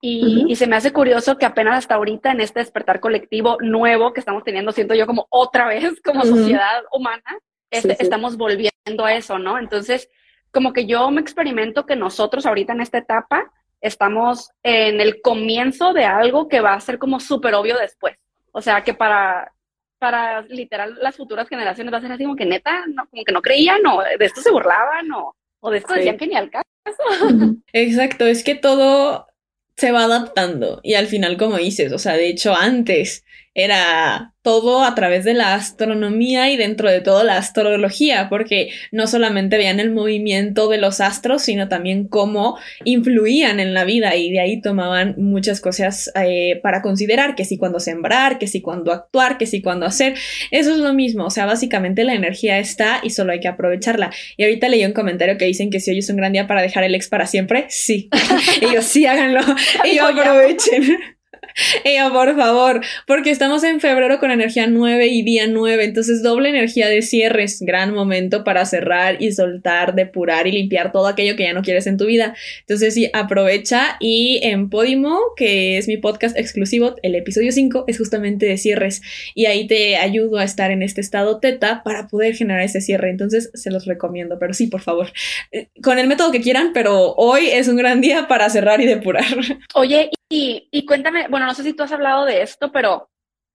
Y, 0.00 0.54
se 0.54 0.66
me 0.66 0.76
hace 0.76 0.92
curioso 0.92 1.38
que 1.38 1.46
apenas 1.46 1.78
hasta 1.78 1.96
ahorita 1.96 2.30
en 2.30 2.40
este 2.40 2.60
despertar 2.60 3.00
colectivo 3.00 3.56
nuevo 3.60 4.12
que 4.12 4.20
estamos 4.20 4.44
teniendo, 4.44 4.70
siento 4.72 4.94
yo 4.94 5.06
como 5.06 5.26
otra 5.30 5.66
vez 5.66 6.00
como 6.04 6.22
sociedad 6.22 6.84
humana, 6.92 7.38
este, 7.70 7.96
estamos 8.00 8.36
volviendo 8.36 9.04
a 9.04 9.14
eso, 9.14 9.38
¿no? 9.38 9.58
Entonces, 9.58 10.08
como 10.52 10.72
que 10.72 10.86
yo 10.86 11.10
me 11.10 11.20
experimento 11.20 11.86
que 11.86 11.96
nosotros 11.96 12.46
ahorita 12.46 12.72
en 12.72 12.80
esta 12.80 12.98
etapa 12.98 13.52
estamos 13.80 14.50
en 14.62 15.00
el 15.00 15.20
comienzo 15.20 15.92
de 15.92 16.04
algo 16.04 16.48
que 16.48 16.60
va 16.60 16.74
a 16.74 16.80
ser 16.80 16.98
como 16.98 17.20
súper 17.20 17.54
obvio 17.54 17.76
después. 17.78 18.16
O 18.58 18.60
sea, 18.60 18.82
que 18.82 18.92
para, 18.92 19.52
para 20.00 20.42
literal 20.42 20.98
las 21.00 21.16
futuras 21.16 21.48
generaciones 21.48 21.94
va 21.94 21.98
a 21.98 22.00
ser 22.00 22.10
así 22.10 22.24
como 22.24 22.34
que 22.34 22.44
neta, 22.44 22.86
no, 22.88 23.06
como 23.06 23.22
que 23.22 23.32
no 23.32 23.40
creían 23.40 23.86
o 23.86 24.02
de 24.02 24.24
esto 24.24 24.40
se 24.40 24.50
burlaban 24.50 25.12
o, 25.12 25.36
o 25.60 25.70
de 25.70 25.78
esto 25.78 25.94
decían 25.94 26.16
que 26.16 26.26
ni 26.26 26.34
al 26.34 26.50
caso. 26.50 26.66
Exacto, 27.72 28.26
es 28.26 28.42
que 28.42 28.56
todo 28.56 29.28
se 29.76 29.92
va 29.92 30.02
adaptando 30.02 30.80
y 30.82 30.94
al 30.94 31.06
final 31.06 31.36
como 31.36 31.56
dices, 31.56 31.92
o 31.92 32.00
sea, 32.00 32.14
de 32.14 32.28
hecho 32.28 32.52
antes 32.52 33.24
era 33.58 34.34
todo 34.42 34.84
a 34.84 34.94
través 34.94 35.24
de 35.24 35.34
la 35.34 35.54
astronomía 35.54 36.50
y 36.50 36.56
dentro 36.56 36.88
de 36.88 37.00
todo 37.00 37.24
la 37.24 37.36
astrología, 37.36 38.28
porque 38.30 38.70
no 38.92 39.08
solamente 39.08 39.56
veían 39.56 39.80
el 39.80 39.90
movimiento 39.90 40.68
de 40.68 40.78
los 40.78 41.00
astros, 41.00 41.42
sino 41.42 41.68
también 41.68 42.06
cómo 42.06 42.56
influían 42.84 43.58
en 43.58 43.74
la 43.74 43.84
vida 43.84 44.14
y 44.14 44.30
de 44.30 44.40
ahí 44.40 44.62
tomaban 44.62 45.16
muchas 45.18 45.60
cosas 45.60 46.10
eh, 46.14 46.60
para 46.62 46.82
considerar, 46.82 47.34
que 47.34 47.44
si 47.44 47.58
cuando 47.58 47.80
sembrar, 47.80 48.38
que 48.38 48.46
si 48.46 48.62
cuando 48.62 48.92
actuar, 48.92 49.38
que 49.38 49.46
si 49.46 49.60
cuando 49.60 49.86
hacer. 49.86 50.14
Eso 50.52 50.72
es 50.72 50.78
lo 50.78 50.94
mismo, 50.94 51.26
o 51.26 51.30
sea, 51.30 51.44
básicamente 51.44 52.04
la 52.04 52.14
energía 52.14 52.58
está 52.58 53.00
y 53.02 53.10
solo 53.10 53.32
hay 53.32 53.40
que 53.40 53.48
aprovecharla. 53.48 54.12
Y 54.36 54.44
ahorita 54.44 54.68
leí 54.68 54.84
un 54.84 54.92
comentario 54.92 55.36
que 55.36 55.46
dicen 55.46 55.68
que 55.68 55.80
si 55.80 55.90
hoy 55.90 55.98
es 55.98 56.08
un 56.10 56.16
gran 56.16 56.32
día 56.32 56.46
para 56.46 56.62
dejar 56.62 56.84
el 56.84 56.94
ex 56.94 57.08
para 57.08 57.26
siempre, 57.26 57.66
sí. 57.70 58.08
Ellos 58.62 58.84
sí 58.84 59.04
háganlo 59.04 59.40
y 59.84 59.98
aprovechen. 59.98 61.17
Ella, 61.84 62.10
por 62.10 62.34
favor, 62.36 62.80
porque 63.06 63.30
estamos 63.30 63.64
en 63.64 63.80
febrero 63.80 64.18
con 64.18 64.30
energía 64.30 64.66
9 64.66 65.06
y 65.08 65.22
día 65.22 65.46
9, 65.46 65.84
entonces 65.84 66.22
doble 66.22 66.48
energía 66.48 66.88
de 66.88 67.02
cierres, 67.02 67.60
gran 67.60 67.92
momento 67.92 68.44
para 68.44 68.64
cerrar 68.64 69.16
y 69.20 69.32
soltar, 69.32 69.94
depurar 69.94 70.46
y 70.46 70.52
limpiar 70.52 70.92
todo 70.92 71.06
aquello 71.06 71.36
que 71.36 71.44
ya 71.44 71.52
no 71.52 71.62
quieres 71.62 71.86
en 71.86 71.96
tu 71.96 72.06
vida. 72.06 72.34
Entonces 72.60 72.94
sí, 72.94 73.10
aprovecha 73.12 73.96
y 74.00 74.40
en 74.42 74.70
Podimo, 74.70 75.18
que 75.36 75.78
es 75.78 75.88
mi 75.88 75.96
podcast 75.96 76.36
exclusivo, 76.38 76.94
el 77.02 77.14
episodio 77.14 77.52
5 77.52 77.84
es 77.86 77.98
justamente 77.98 78.46
de 78.46 78.56
cierres 78.58 79.02
y 79.34 79.46
ahí 79.46 79.66
te 79.66 79.96
ayudo 79.96 80.38
a 80.38 80.44
estar 80.44 80.70
en 80.70 80.82
este 80.82 81.00
estado 81.00 81.40
teta 81.40 81.82
para 81.82 82.08
poder 82.08 82.34
generar 82.34 82.62
ese 82.62 82.80
cierre. 82.80 83.10
Entonces 83.10 83.50
se 83.54 83.70
los 83.70 83.86
recomiendo, 83.86 84.38
pero 84.38 84.54
sí, 84.54 84.66
por 84.66 84.80
favor, 84.80 85.12
eh, 85.52 85.68
con 85.82 85.98
el 85.98 86.06
método 86.06 86.30
que 86.30 86.40
quieran, 86.40 86.72
pero 86.72 87.14
hoy 87.16 87.48
es 87.48 87.68
un 87.68 87.76
gran 87.76 88.00
día 88.00 88.28
para 88.28 88.48
cerrar 88.50 88.80
y 88.80 88.86
depurar. 88.86 89.24
Oye, 89.74 90.10
y, 90.28 90.68
y 90.70 90.84
cuéntame, 90.86 91.28
bueno, 91.28 91.46
no 91.46 91.54
sé 91.54 91.62
si 91.62 91.72
tú 91.72 91.82
has 91.82 91.92
hablado 91.92 92.24
de 92.24 92.42
esto, 92.42 92.70
pero 92.72 93.08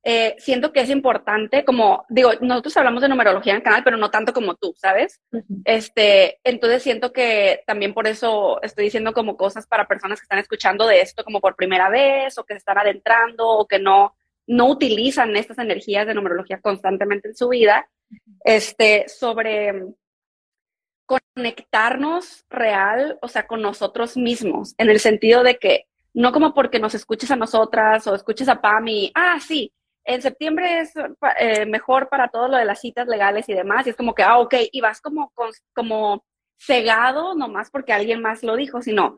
eh, 0.06 0.36
siento 0.38 0.74
que 0.74 0.82
es 0.82 0.90
importante, 0.90 1.64
como 1.64 2.06
digo, 2.10 2.32
nosotros 2.42 2.76
hablamos 2.76 3.02
de 3.02 3.08
numerología 3.08 3.54
en 3.54 3.58
el 3.58 3.64
canal, 3.64 3.86
pero 3.86 3.96
no 3.96 4.12
tanto 4.12 4.34
como 4.34 4.56
tú, 4.56 4.74
¿sabes? 4.78 5.22
Este, 5.64 6.42
entonces 6.44 6.84
siento 6.84 7.14
que 7.14 7.64
también 7.66 7.94
por 7.94 8.08
eso 8.08 8.62
estoy 8.62 8.86
diciendo 8.86 9.14
como 9.14 9.38
cosas 9.38 9.66
para 9.66 9.88
personas 9.88 10.20
que 10.20 10.26
están 10.26 10.40
escuchando 10.40 10.88
de 10.88 11.00
esto 11.00 11.24
como 11.24 11.40
por 11.40 11.56
primera 11.56 11.88
vez 11.88 12.38
o 12.38 12.44
que 12.44 12.54
se 12.54 12.58
están 12.58 12.80
adentrando 12.80 13.48
o 13.48 13.66
que 13.66 13.80
no, 13.80 14.14
no 14.46 14.68
utilizan 14.68 15.38
estas 15.38 15.58
energías 15.58 16.06
de 16.06 16.16
numerología 16.16 16.60
constantemente 16.60 17.30
en 17.30 17.36
su 17.36 17.48
vida, 17.48 17.88
este, 18.44 19.08
sobre 19.08 19.86
conectarnos 21.06 22.46
real, 22.50 23.20
o 23.22 23.30
sea, 23.30 23.48
con 23.48 23.62
nosotros 23.62 24.18
mismos, 24.18 24.76
en 24.78 24.90
el 24.90 25.00
sentido 25.00 25.44
de 25.44 25.58
que 25.58 25.86
no 26.14 26.32
como 26.32 26.54
porque 26.54 26.80
nos 26.80 26.96
escuches 26.96 27.32
a 27.32 27.36
nosotras 27.36 28.06
o 28.08 28.16
escuches 28.16 28.48
a 28.50 28.62
Pam 28.62 28.88
y, 28.88 29.12
ah, 29.16 29.40
sí, 29.40 29.72
en 30.06 30.22
septiembre 30.22 30.82
es 30.82 30.94
eh, 31.40 31.66
mejor 31.66 32.10
para 32.10 32.28
todo 32.28 32.48
lo 32.48 32.58
de 32.58 32.66
las 32.66 32.82
citas 32.82 33.08
legales 33.08 33.48
y 33.48 33.54
demás, 33.54 33.88
y 33.88 33.92
es 33.92 33.96
como 33.96 34.14
que, 34.14 34.24
ah, 34.24 34.40
ok, 34.40 34.56
y 34.72 34.82
vas 34.82 35.02
como, 35.02 35.32
como 35.74 36.24
cegado 36.60 37.36
nomás 37.36 37.70
porque 37.72 37.94
alguien 37.94 38.22
más 38.22 38.44
lo 38.44 38.56
dijo, 38.56 38.82
sino 38.82 39.18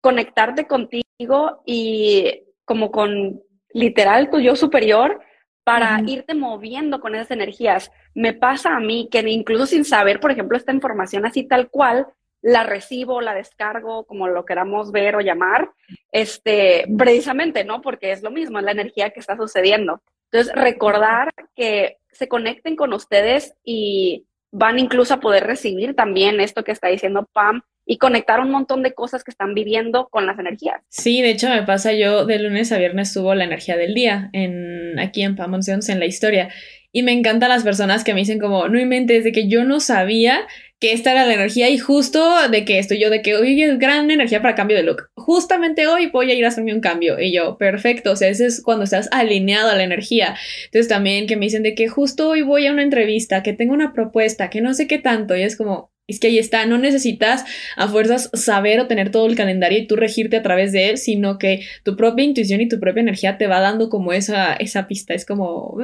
conectarte 0.00 0.66
contigo 0.66 1.62
y 1.64 2.44
como 2.64 2.90
con 2.90 3.40
literal 3.72 4.30
tu 4.30 4.40
yo 4.40 4.56
superior 4.56 5.20
para 5.64 5.98
irte 6.06 6.34
moviendo 6.34 7.00
con 7.00 7.14
esas 7.14 7.30
energías. 7.30 7.90
Me 8.14 8.34
pasa 8.34 8.76
a 8.76 8.80
mí 8.80 9.08
que 9.10 9.20
incluso 9.20 9.66
sin 9.66 9.84
saber, 9.84 10.20
por 10.20 10.30
ejemplo, 10.30 10.58
esta 10.58 10.72
información 10.72 11.24
así 11.24 11.44
tal 11.44 11.70
cual, 11.70 12.06
la 12.44 12.62
recibo, 12.62 13.22
la 13.22 13.34
descargo, 13.34 14.04
como 14.04 14.28
lo 14.28 14.44
queramos 14.44 14.92
ver 14.92 15.16
o 15.16 15.22
llamar, 15.22 15.70
este, 16.12 16.84
precisamente, 16.98 17.64
¿no? 17.64 17.80
Porque 17.80 18.12
es 18.12 18.22
lo 18.22 18.30
mismo, 18.30 18.58
es 18.58 18.64
la 18.66 18.72
energía 18.72 19.10
que 19.10 19.20
está 19.20 19.34
sucediendo. 19.34 20.02
Entonces, 20.30 20.54
recordar 20.54 21.32
que 21.56 21.96
se 22.12 22.28
conecten 22.28 22.76
con 22.76 22.92
ustedes 22.92 23.54
y 23.64 24.26
van 24.52 24.78
incluso 24.78 25.14
a 25.14 25.20
poder 25.20 25.44
recibir 25.44 25.96
también 25.96 26.38
esto 26.38 26.64
que 26.64 26.72
está 26.72 26.88
diciendo 26.88 27.26
Pam 27.32 27.62
y 27.86 27.96
conectar 27.96 28.40
un 28.40 28.50
montón 28.50 28.82
de 28.82 28.92
cosas 28.92 29.24
que 29.24 29.30
están 29.30 29.54
viviendo 29.54 30.08
con 30.10 30.26
las 30.26 30.38
energías. 30.38 30.82
Sí, 30.90 31.22
de 31.22 31.30
hecho 31.30 31.48
me 31.48 31.62
pasa 31.62 31.94
yo 31.94 32.26
de 32.26 32.38
lunes 32.38 32.72
a 32.72 32.78
viernes 32.78 33.12
subo 33.12 33.34
la 33.34 33.44
energía 33.44 33.78
del 33.78 33.94
día 33.94 34.28
en 34.34 34.98
aquí 34.98 35.22
en 35.22 35.34
Pam 35.34 35.54
en 35.66 35.98
la 35.98 36.06
historia 36.06 36.50
y 36.96 37.02
me 37.02 37.10
encantan 37.10 37.48
las 37.48 37.64
personas 37.64 38.04
que 38.04 38.14
me 38.14 38.20
dicen 38.20 38.38
como, 38.38 38.68
no 38.68 38.78
inventes, 38.78 39.24
de 39.24 39.32
que 39.32 39.48
yo 39.48 39.64
no 39.64 39.80
sabía 39.80 40.46
que 40.80 40.92
esta 40.92 41.12
era 41.12 41.24
la 41.24 41.34
energía 41.34 41.70
y 41.70 41.78
justo 41.78 42.48
de 42.50 42.64
que 42.64 42.78
estoy 42.78 43.00
yo, 43.00 43.08
de 43.08 43.22
que 43.22 43.36
hoy 43.36 43.62
es 43.62 43.78
gran 43.78 44.10
energía 44.10 44.42
para 44.42 44.54
cambio 44.54 44.76
de 44.76 44.82
look. 44.82 45.08
Justamente 45.14 45.86
hoy 45.86 46.08
voy 46.10 46.30
a 46.30 46.34
ir 46.34 46.44
a 46.44 46.48
hacerme 46.48 46.74
un 46.74 46.80
cambio. 46.80 47.18
Y 47.18 47.32
yo, 47.32 47.56
perfecto, 47.56 48.12
o 48.12 48.16
sea, 48.16 48.28
ese 48.28 48.46
es 48.46 48.62
cuando 48.62 48.84
estás 48.84 49.08
alineado 49.12 49.70
a 49.70 49.76
la 49.76 49.84
energía. 49.84 50.36
Entonces 50.66 50.88
también 50.88 51.26
que 51.26 51.36
me 51.36 51.46
dicen 51.46 51.62
de 51.62 51.74
que 51.74 51.88
justo 51.88 52.28
hoy 52.28 52.42
voy 52.42 52.66
a 52.66 52.72
una 52.72 52.82
entrevista, 52.82 53.42
que 53.42 53.52
tengo 53.52 53.72
una 53.72 53.92
propuesta, 53.92 54.50
que 54.50 54.60
no 54.60 54.74
sé 54.74 54.86
qué 54.86 54.98
tanto. 54.98 55.36
Y 55.36 55.42
es 55.42 55.56
como, 55.56 55.93
es 56.06 56.20
que 56.20 56.26
ahí 56.26 56.38
está, 56.38 56.66
no 56.66 56.76
necesitas 56.76 57.44
a 57.76 57.88
fuerzas 57.88 58.30
saber 58.34 58.78
o 58.80 58.86
tener 58.86 59.10
todo 59.10 59.26
el 59.26 59.36
calendario 59.36 59.78
y 59.78 59.86
tú 59.86 59.96
regirte 59.96 60.36
a 60.36 60.42
través 60.42 60.72
de 60.72 60.90
él, 60.90 60.98
sino 60.98 61.38
que 61.38 61.60
tu 61.82 61.96
propia 61.96 62.24
intuición 62.24 62.60
y 62.60 62.68
tu 62.68 62.78
propia 62.78 63.00
energía 63.00 63.38
te 63.38 63.46
va 63.46 63.60
dando 63.60 63.88
como 63.88 64.12
esa, 64.12 64.52
esa 64.52 64.86
pista. 64.86 65.14
Es 65.14 65.24
como, 65.24 65.78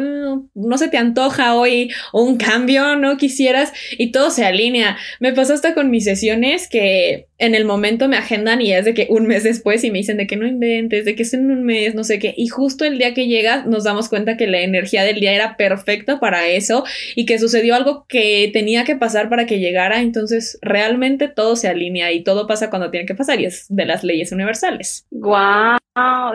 no 0.54 0.78
se 0.78 0.88
te 0.88 0.98
antoja 0.98 1.54
hoy 1.54 1.90
un 2.12 2.36
cambio, 2.36 2.96
no 2.96 3.16
quisieras 3.16 3.72
y 3.96 4.12
todo 4.12 4.30
se 4.30 4.44
alinea. 4.44 4.98
Me 5.20 5.32
pasó 5.32 5.54
hasta 5.54 5.72
con 5.74 5.90
mis 5.90 6.04
sesiones 6.04 6.68
que 6.68 7.29
en 7.40 7.54
el 7.54 7.64
momento 7.64 8.06
me 8.06 8.18
agendan 8.18 8.60
y 8.60 8.72
es 8.72 8.84
de 8.84 8.92
que 8.92 9.06
un 9.08 9.26
mes 9.26 9.44
después 9.44 9.82
y 9.82 9.90
me 9.90 9.98
dicen 9.98 10.18
de 10.18 10.26
que 10.26 10.36
no 10.36 10.46
inventes, 10.46 11.06
de 11.06 11.16
que 11.16 11.22
es 11.22 11.32
en 11.32 11.50
un 11.50 11.64
mes, 11.64 11.94
no 11.94 12.04
sé 12.04 12.18
qué. 12.18 12.34
Y 12.36 12.48
justo 12.48 12.84
el 12.84 12.98
día 12.98 13.14
que 13.14 13.26
llega 13.26 13.64
nos 13.64 13.84
damos 13.84 14.10
cuenta 14.10 14.36
que 14.36 14.46
la 14.46 14.60
energía 14.60 15.04
del 15.04 15.20
día 15.20 15.32
era 15.32 15.56
perfecta 15.56 16.20
para 16.20 16.46
eso 16.46 16.84
y 17.16 17.24
que 17.24 17.38
sucedió 17.38 17.74
algo 17.74 18.04
que 18.08 18.50
tenía 18.52 18.84
que 18.84 18.94
pasar 18.94 19.30
para 19.30 19.46
que 19.46 19.58
llegara. 19.58 20.02
Entonces 20.02 20.58
realmente 20.60 21.28
todo 21.28 21.56
se 21.56 21.68
alinea 21.68 22.12
y 22.12 22.22
todo 22.22 22.46
pasa 22.46 22.68
cuando 22.68 22.90
tiene 22.90 23.06
que 23.06 23.14
pasar 23.14 23.40
y 23.40 23.46
es 23.46 23.66
de 23.70 23.86
las 23.86 24.04
leyes 24.04 24.32
universales. 24.32 25.06
¡Guau! 25.10 25.78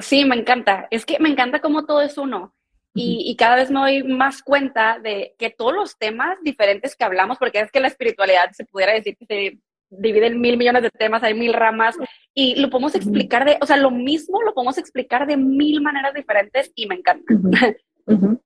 Sí, 0.02 0.26
me 0.26 0.36
encanta. 0.36 0.88
Es 0.89 1.06
que 1.06 1.20
me 1.20 1.30
encanta 1.30 1.62
cómo 1.62 1.86
todo 1.86 2.02
es 2.02 2.18
uno. 2.18 2.54
Y, 2.98 3.24
y, 3.30 3.36
cada 3.36 3.58
vez 3.58 3.70
me 3.70 3.82
doy 3.82 4.04
más 4.04 4.41
cuenta 4.41 5.00
de 5.00 5.36
que 5.38 5.50
todos 5.50 5.74
los 5.74 5.98
temas 5.98 6.38
diferentes 6.44 6.96
que 6.96 7.04
hablamos, 7.04 7.38
porque 7.38 7.60
es 7.60 7.70
que 7.70 7.82
la 7.82 7.89
espiritualidad 7.89 8.52
se 8.54 8.63
pudiera 8.63 8.94
decir 8.94 9.18
que 9.18 9.26
se 9.26 9.60
divide 9.97 10.27
en 10.27 10.39
mil 10.39 10.58
millones 10.58 10.84
de 10.84 10.89
temas, 10.89 11.23
hay 11.23 11.34
mil 11.34 11.53
ramas 11.53 11.95
y 12.34 12.55
lo 12.60 12.69
podemos 12.69 12.95
explicar 12.95 13.45
de, 13.45 13.58
o 13.62 13.65
sea, 13.65 13.77
lo 13.77 13.91
mismo 13.91 14.41
lo 14.41 14.53
podemos 14.53 14.77
explicar 14.77 15.27
de 15.27 15.38
mil 15.38 15.81
maneras 15.81 16.13
diferentes 16.13 16.71
y 16.75 16.88
me 16.88 16.95
encanta. 16.95 17.34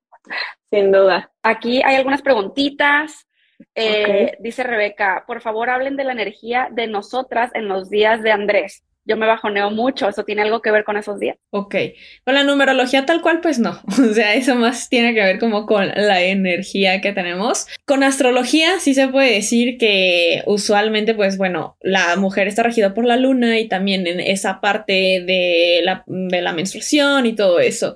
Sin 0.69 0.91
duda. 0.91 1.31
Aquí 1.41 1.81
hay 1.83 1.95
algunas 1.95 2.21
preguntitas. 2.21 3.27
Eh, 3.75 4.38
dice 4.39 4.63
Rebeca, 4.63 5.25
por 5.27 5.41
favor 5.41 5.69
hablen 5.69 5.97
de 5.97 6.05
la 6.05 6.13
energía 6.13 6.69
de 6.71 6.88
nosotras 6.88 7.51
en 7.53 7.67
los 7.67 7.89
días 7.89 8.21
de 8.23 8.31
Andrés 8.31 8.83
yo 9.10 9.17
me 9.17 9.26
bajoneo 9.26 9.72
mucho. 9.72 10.08
¿Eso 10.08 10.24
tiene 10.24 10.43
algo 10.43 10.62
que 10.62 10.72
ver 10.72 10.84
con 10.84 10.95
esos 10.95 11.19
días? 11.19 11.36
Ok. 11.50 11.76
Con 12.24 12.36
la 12.36 12.43
numerología 12.43 13.08
tal 13.08 13.22
cual, 13.22 13.41
pues 13.41 13.60
no. 13.60 13.82
O 14.10 14.13
sea, 14.13 14.36
eso 14.36 14.56
más 14.56 14.88
tiene 14.88 15.13
que 15.13 15.22
ver 15.22 15.39
como 15.39 15.65
con 15.65 15.88
la 15.88 16.22
energía 16.22 17.02
que 17.02 17.12
tenemos. 17.12 17.67
Con 17.86 18.04
astrología 18.04 18.80
sí 18.80 18.93
se 18.93 19.08
puede 19.08 19.34
decir 19.34 19.78
que 19.78 20.43
usualmente, 20.45 21.15
pues 21.15 21.38
bueno, 21.38 21.76
la 21.82 22.15
mujer 22.17 22.48
está 22.48 22.63
regida 22.63 22.93
por 22.93 23.06
la 23.06 23.17
luna 23.17 23.60
y 23.60 23.67
también 23.67 24.06
en 24.06 24.19
esa 24.19 24.62
parte 24.62 24.93
de 25.26 25.82
la, 25.84 26.04
de 26.06 26.41
la 26.41 26.54
menstruación 26.54 27.26
y 27.26 27.34
todo 27.34 27.60
eso. 27.60 27.95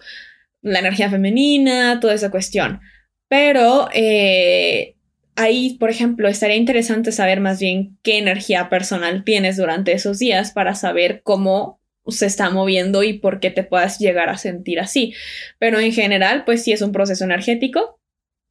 La 0.62 0.80
energía 0.80 1.10
femenina, 1.10 2.00
toda 2.00 2.16
esa 2.16 2.32
cuestión. 2.32 2.82
Pero 3.28 3.88
eh, 3.94 4.96
ahí, 5.36 5.78
por 5.80 5.90
ejemplo, 5.90 6.28
estaría 6.28 6.56
interesante 6.56 7.12
saber 7.12 7.40
más 7.40 7.60
bien 7.60 7.98
qué 8.04 8.18
energía 8.18 8.70
personal 8.70 9.24
tienes 9.24 9.58
durante 9.58 9.94
esos 9.94 10.20
días 10.20 10.52
para 10.52 10.76
saber 10.76 11.22
cómo 11.24 11.80
se 12.08 12.26
está 12.26 12.50
moviendo 12.50 13.04
y 13.04 13.14
por 13.14 13.40
qué 13.40 13.50
te 13.50 13.64
puedas 13.64 14.00
llegar 14.00 14.30
a 14.30 14.38
sentir 14.38 14.80
así. 14.80 15.14
Pero 15.60 15.80
en 15.80 15.94
general, 15.94 16.44
pues 16.46 16.64
sí 16.64 16.72
es 16.72 16.82
un 16.82 16.92
proceso 16.92 17.24
energético 17.24 18.00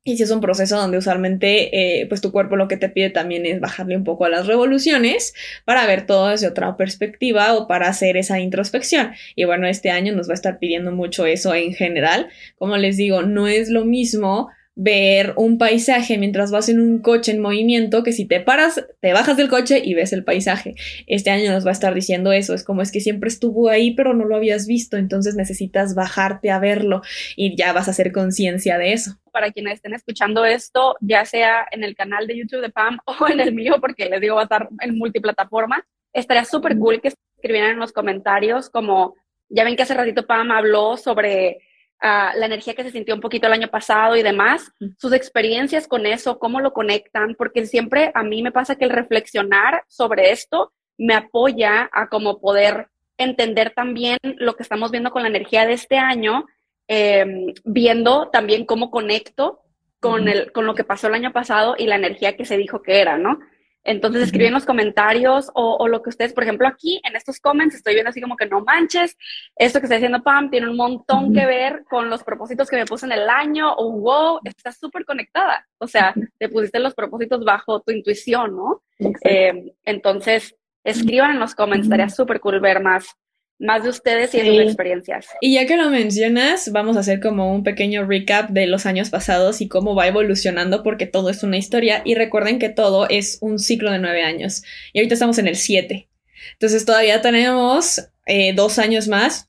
y 0.04 0.16
si 0.16 0.24
es 0.24 0.32
un 0.32 0.40
proceso 0.40 0.76
donde 0.76 0.98
usualmente, 0.98 2.00
eh, 2.00 2.06
pues 2.08 2.20
tu 2.20 2.32
cuerpo 2.32 2.56
lo 2.56 2.66
que 2.66 2.76
te 2.76 2.88
pide 2.88 3.10
también 3.10 3.46
es 3.46 3.60
bajarle 3.60 3.96
un 3.96 4.02
poco 4.02 4.24
a 4.24 4.28
las 4.28 4.48
revoluciones 4.48 5.32
para 5.64 5.86
ver 5.86 6.06
todo 6.06 6.28
desde 6.28 6.48
otra 6.48 6.76
perspectiva 6.76 7.54
o 7.54 7.68
para 7.68 7.88
hacer 7.88 8.16
esa 8.16 8.40
introspección. 8.40 9.12
Y 9.36 9.44
bueno, 9.44 9.68
este 9.68 9.90
año 9.90 10.12
nos 10.12 10.28
va 10.28 10.32
a 10.32 10.34
estar 10.34 10.58
pidiendo 10.58 10.90
mucho 10.90 11.24
eso 11.24 11.54
en 11.54 11.72
general. 11.72 12.30
Como 12.56 12.76
les 12.78 12.96
digo, 12.96 13.22
no 13.22 13.46
es 13.46 13.68
lo 13.68 13.84
mismo 13.84 14.48
ver 14.74 15.34
un 15.36 15.58
paisaje 15.58 16.16
mientras 16.16 16.50
vas 16.50 16.68
en 16.68 16.80
un 16.80 17.00
coche 17.02 17.32
en 17.32 17.40
movimiento 17.40 18.02
que 18.02 18.12
si 18.12 18.26
te 18.26 18.40
paras, 18.40 18.86
te 19.00 19.12
bajas 19.12 19.36
del 19.36 19.48
coche 19.48 19.82
y 19.84 19.94
ves 19.94 20.12
el 20.12 20.24
paisaje. 20.24 20.74
Este 21.06 21.30
año 21.30 21.52
nos 21.52 21.66
va 21.66 21.70
a 21.70 21.72
estar 21.72 21.94
diciendo 21.94 22.32
eso, 22.32 22.54
es 22.54 22.64
como 22.64 22.80
es 22.80 22.90
que 22.90 23.00
siempre 23.00 23.28
estuvo 23.28 23.68
ahí 23.68 23.94
pero 23.94 24.14
no 24.14 24.24
lo 24.24 24.36
habías 24.36 24.66
visto, 24.66 24.96
entonces 24.96 25.34
necesitas 25.34 25.94
bajarte 25.94 26.50
a 26.50 26.58
verlo 26.58 27.02
y 27.36 27.54
ya 27.56 27.72
vas 27.72 27.88
a 27.88 27.90
hacer 27.90 28.12
conciencia 28.12 28.78
de 28.78 28.94
eso. 28.94 29.18
Para 29.30 29.50
quienes 29.50 29.74
estén 29.74 29.94
escuchando 29.94 30.44
esto, 30.44 30.96
ya 31.00 31.24
sea 31.26 31.66
en 31.70 31.84
el 31.84 31.94
canal 31.94 32.26
de 32.26 32.38
YouTube 32.38 32.62
de 32.62 32.70
Pam 32.70 32.98
o 33.06 33.28
en 33.28 33.40
el 33.40 33.54
mío, 33.54 33.76
porque 33.80 34.06
les 34.06 34.20
digo 34.20 34.36
va 34.36 34.42
a 34.42 34.44
estar 34.44 34.68
en 34.80 34.96
multiplataforma, 34.96 35.86
estaría 36.14 36.44
súper 36.44 36.78
cool 36.78 37.00
que 37.00 37.12
escribieran 37.36 37.72
en 37.72 37.78
los 37.78 37.92
comentarios 37.92 38.70
como, 38.70 39.16
ya 39.50 39.64
ven 39.64 39.76
que 39.76 39.82
hace 39.82 39.94
ratito 39.94 40.26
Pam 40.26 40.50
habló 40.50 40.96
sobre 40.96 41.58
la 42.02 42.46
energía 42.46 42.74
que 42.74 42.82
se 42.82 42.90
sintió 42.90 43.14
un 43.14 43.20
poquito 43.20 43.46
el 43.46 43.52
año 43.52 43.68
pasado 43.68 44.16
y 44.16 44.22
demás, 44.22 44.72
sus 44.98 45.12
experiencias 45.12 45.86
con 45.86 46.04
eso, 46.04 46.38
cómo 46.38 46.60
lo 46.60 46.72
conectan, 46.72 47.36
porque 47.36 47.64
siempre 47.66 48.10
a 48.14 48.24
mí 48.24 48.42
me 48.42 48.52
pasa 48.52 48.76
que 48.76 48.84
el 48.84 48.90
reflexionar 48.90 49.84
sobre 49.86 50.32
esto 50.32 50.72
me 50.98 51.14
apoya 51.14 51.88
a 51.92 52.08
como 52.08 52.40
poder 52.40 52.88
entender 53.18 53.72
también 53.74 54.18
lo 54.22 54.56
que 54.56 54.64
estamos 54.64 54.90
viendo 54.90 55.10
con 55.10 55.22
la 55.22 55.28
energía 55.28 55.64
de 55.64 55.74
este 55.74 55.96
año, 55.96 56.46
em, 56.88 57.52
viendo 57.64 58.28
también 58.30 58.66
cómo 58.66 58.90
conecto 58.90 59.60
con, 60.00 60.28
el, 60.28 60.50
con 60.50 60.66
lo 60.66 60.74
que 60.74 60.84
pasó 60.84 61.06
el 61.06 61.14
año 61.14 61.32
pasado 61.32 61.76
y 61.78 61.86
la 61.86 61.96
energía 61.96 62.36
que 62.36 62.44
se 62.44 62.56
dijo 62.56 62.82
que 62.82 63.00
era, 63.00 63.16
¿no? 63.16 63.38
Entonces 63.84 64.22
escriben 64.22 64.48
en 64.48 64.54
los 64.54 64.64
comentarios 64.64 65.50
o, 65.54 65.88
lo 65.88 66.02
que 66.02 66.10
ustedes, 66.10 66.32
por 66.32 66.44
ejemplo, 66.44 66.68
aquí 66.68 67.00
en 67.04 67.16
estos 67.16 67.40
comments 67.40 67.74
estoy 67.74 67.94
viendo 67.94 68.10
así 68.10 68.20
como 68.20 68.36
que 68.36 68.46
no 68.46 68.62
manches, 68.62 69.16
esto 69.56 69.80
que 69.80 69.86
está 69.86 69.96
diciendo 69.96 70.22
Pam 70.22 70.50
tiene 70.50 70.70
un 70.70 70.76
montón 70.76 71.34
que 71.34 71.44
ver 71.46 71.84
con 71.90 72.08
los 72.08 72.22
propósitos 72.22 72.68
que 72.68 72.76
me 72.76 72.86
puse 72.86 73.06
en 73.06 73.12
el 73.12 73.28
año 73.28 73.72
o 73.74 73.90
wow, 73.90 74.40
estás 74.44 74.78
súper 74.78 75.04
conectada. 75.04 75.66
O 75.78 75.86
sea, 75.86 76.14
te 76.38 76.48
pusiste 76.48 76.78
los 76.78 76.94
propósitos 76.94 77.44
bajo 77.44 77.80
tu 77.80 77.92
intuición, 77.92 78.56
¿no? 78.56 78.82
Eh, 79.24 79.74
entonces, 79.84 80.54
escriban 80.84 81.32
en 81.32 81.40
los 81.40 81.54
comments, 81.54 81.86
estaría 81.86 82.08
súper 82.08 82.40
cool 82.40 82.60
ver 82.60 82.80
más 82.80 83.16
más 83.62 83.84
de 83.84 83.90
ustedes 83.90 84.34
y 84.34 84.40
de 84.40 84.46
sus 84.46 84.60
experiencias. 84.60 85.26
Y 85.40 85.54
ya 85.54 85.66
que 85.66 85.76
lo 85.76 85.88
mencionas, 85.88 86.70
vamos 86.72 86.96
a 86.96 87.00
hacer 87.00 87.20
como 87.20 87.54
un 87.54 87.62
pequeño 87.62 88.04
recap 88.04 88.50
de 88.50 88.66
los 88.66 88.86
años 88.86 89.08
pasados 89.08 89.60
y 89.60 89.68
cómo 89.68 89.94
va 89.94 90.08
evolucionando, 90.08 90.82
porque 90.82 91.06
todo 91.06 91.30
es 91.30 91.42
una 91.42 91.56
historia. 91.56 92.02
Y 92.04 92.16
recuerden 92.16 92.58
que 92.58 92.68
todo 92.68 93.08
es 93.08 93.38
un 93.40 93.58
ciclo 93.58 93.90
de 93.92 94.00
nueve 94.00 94.24
años. 94.24 94.64
Y 94.92 94.98
ahorita 94.98 95.14
estamos 95.14 95.38
en 95.38 95.46
el 95.46 95.56
siete. 95.56 96.08
Entonces 96.54 96.84
todavía 96.84 97.22
tenemos 97.22 98.08
eh, 98.26 98.52
dos 98.52 98.78
años 98.80 99.06
más. 99.06 99.48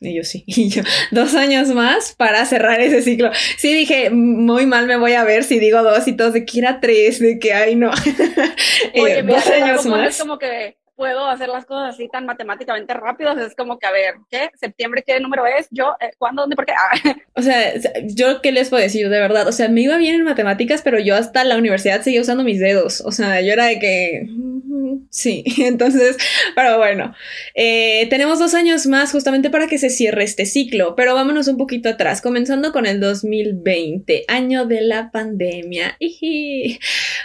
Y 0.00 0.14
yo 0.14 0.24
sí, 0.24 0.42
y 0.46 0.68
yo, 0.68 0.82
dos 1.12 1.34
años 1.36 1.68
más 1.68 2.14
para 2.16 2.44
cerrar 2.46 2.80
ese 2.80 3.02
ciclo. 3.02 3.30
Sí, 3.56 3.72
dije, 3.72 4.10
muy 4.10 4.66
mal 4.66 4.86
me 4.86 4.96
voy 4.96 5.12
a 5.12 5.22
ver 5.22 5.44
si 5.44 5.60
digo 5.60 5.82
dos 5.84 6.06
y 6.08 6.14
todos 6.14 6.32
de 6.32 6.44
que 6.44 6.58
era 6.58 6.80
tres, 6.80 7.20
de 7.20 7.38
que 7.38 7.54
ay 7.54 7.76
no. 7.76 7.90
Oye, 9.00 9.20
eh, 9.20 9.22
dos 9.22 9.46
años 9.46 9.86
más. 9.86 10.08
Es 10.08 10.20
como 10.20 10.38
que 10.40 10.76
puedo 10.96 11.26
hacer 11.26 11.48
las 11.48 11.64
cosas 11.64 11.94
así 11.94 12.08
tan 12.08 12.26
matemáticamente 12.26 12.94
rápido, 12.94 13.32
es 13.32 13.54
como 13.54 13.78
que, 13.78 13.86
a 13.86 13.92
ver, 13.92 14.14
¿qué? 14.30 14.50
¿Septiembre 14.54 15.02
qué 15.06 15.18
número 15.20 15.44
es? 15.46 15.66
¿Yo? 15.70 15.94
Eh, 16.00 16.10
¿Cuándo? 16.18 16.42
¿Dónde? 16.42 16.56
¿Por 16.56 16.66
qué? 16.66 16.72
Ah. 16.72 17.16
O 17.36 17.42
sea, 17.42 17.72
yo 18.04 18.40
qué 18.42 18.52
les 18.52 18.70
puedo 18.70 18.80
decir, 18.80 19.08
de 19.08 19.18
verdad, 19.18 19.48
o 19.48 19.52
sea, 19.52 19.68
me 19.68 19.80
iba 19.80 19.96
bien 19.96 20.14
en 20.14 20.22
matemáticas, 20.22 20.82
pero 20.82 21.00
yo 21.00 21.16
hasta 21.16 21.42
la 21.42 21.56
universidad 21.56 22.00
seguía 22.02 22.20
usando 22.20 22.44
mis 22.44 22.60
dedos, 22.60 23.00
o 23.00 23.10
sea, 23.10 23.40
yo 23.40 23.52
era 23.52 23.66
de 23.66 23.78
que... 23.80 24.26
Sí, 25.10 25.44
entonces, 25.58 26.16
pero 26.54 26.78
bueno, 26.78 27.14
eh, 27.54 28.06
tenemos 28.10 28.38
dos 28.38 28.54
años 28.54 28.86
más 28.86 29.12
justamente 29.12 29.50
para 29.50 29.66
que 29.66 29.78
se 29.78 29.90
cierre 29.90 30.24
este 30.24 30.46
ciclo, 30.46 30.94
pero 30.96 31.14
vámonos 31.14 31.48
un 31.48 31.56
poquito 31.56 31.88
atrás, 31.88 32.20
comenzando 32.20 32.72
con 32.72 32.86
el 32.86 33.00
2020, 33.00 34.24
año 34.28 34.66
de 34.66 34.80
la 34.80 35.10
pandemia. 35.10 35.96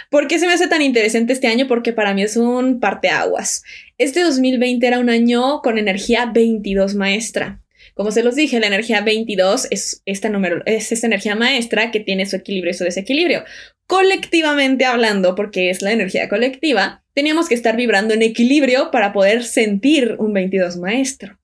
¿Por 0.08 0.28
qué 0.28 0.38
se 0.38 0.46
me 0.46 0.52
hace 0.52 0.68
tan 0.68 0.82
interesante 0.82 1.32
este 1.32 1.48
año? 1.48 1.66
Porque 1.66 1.92
para 1.92 2.14
mí 2.14 2.22
es 2.22 2.36
un 2.36 2.80
parteaguas. 2.80 3.59
Este 3.98 4.22
2020 4.22 4.86
era 4.86 4.98
un 4.98 5.10
año 5.10 5.60
con 5.62 5.78
energía 5.78 6.30
22 6.32 6.94
maestra. 6.94 7.60
Como 7.94 8.12
se 8.12 8.22
los 8.22 8.34
dije, 8.34 8.60
la 8.60 8.66
energía 8.66 9.00
22 9.00 9.68
es 9.70 10.02
esta, 10.06 10.28
número, 10.28 10.62
es 10.66 10.92
esta 10.92 11.06
energía 11.06 11.34
maestra 11.34 11.90
que 11.90 12.00
tiene 12.00 12.26
su 12.26 12.36
equilibrio 12.36 12.70
y 12.70 12.74
su 12.74 12.84
desequilibrio. 12.84 13.44
Colectivamente 13.86 14.84
hablando, 14.84 15.34
porque 15.34 15.70
es 15.70 15.82
la 15.82 15.92
energía 15.92 16.28
colectiva, 16.28 17.02
teníamos 17.14 17.48
que 17.48 17.54
estar 17.54 17.76
vibrando 17.76 18.14
en 18.14 18.22
equilibrio 18.22 18.90
para 18.90 19.12
poder 19.12 19.44
sentir 19.44 20.16
un 20.18 20.32
22 20.32 20.76
maestro. 20.76 21.38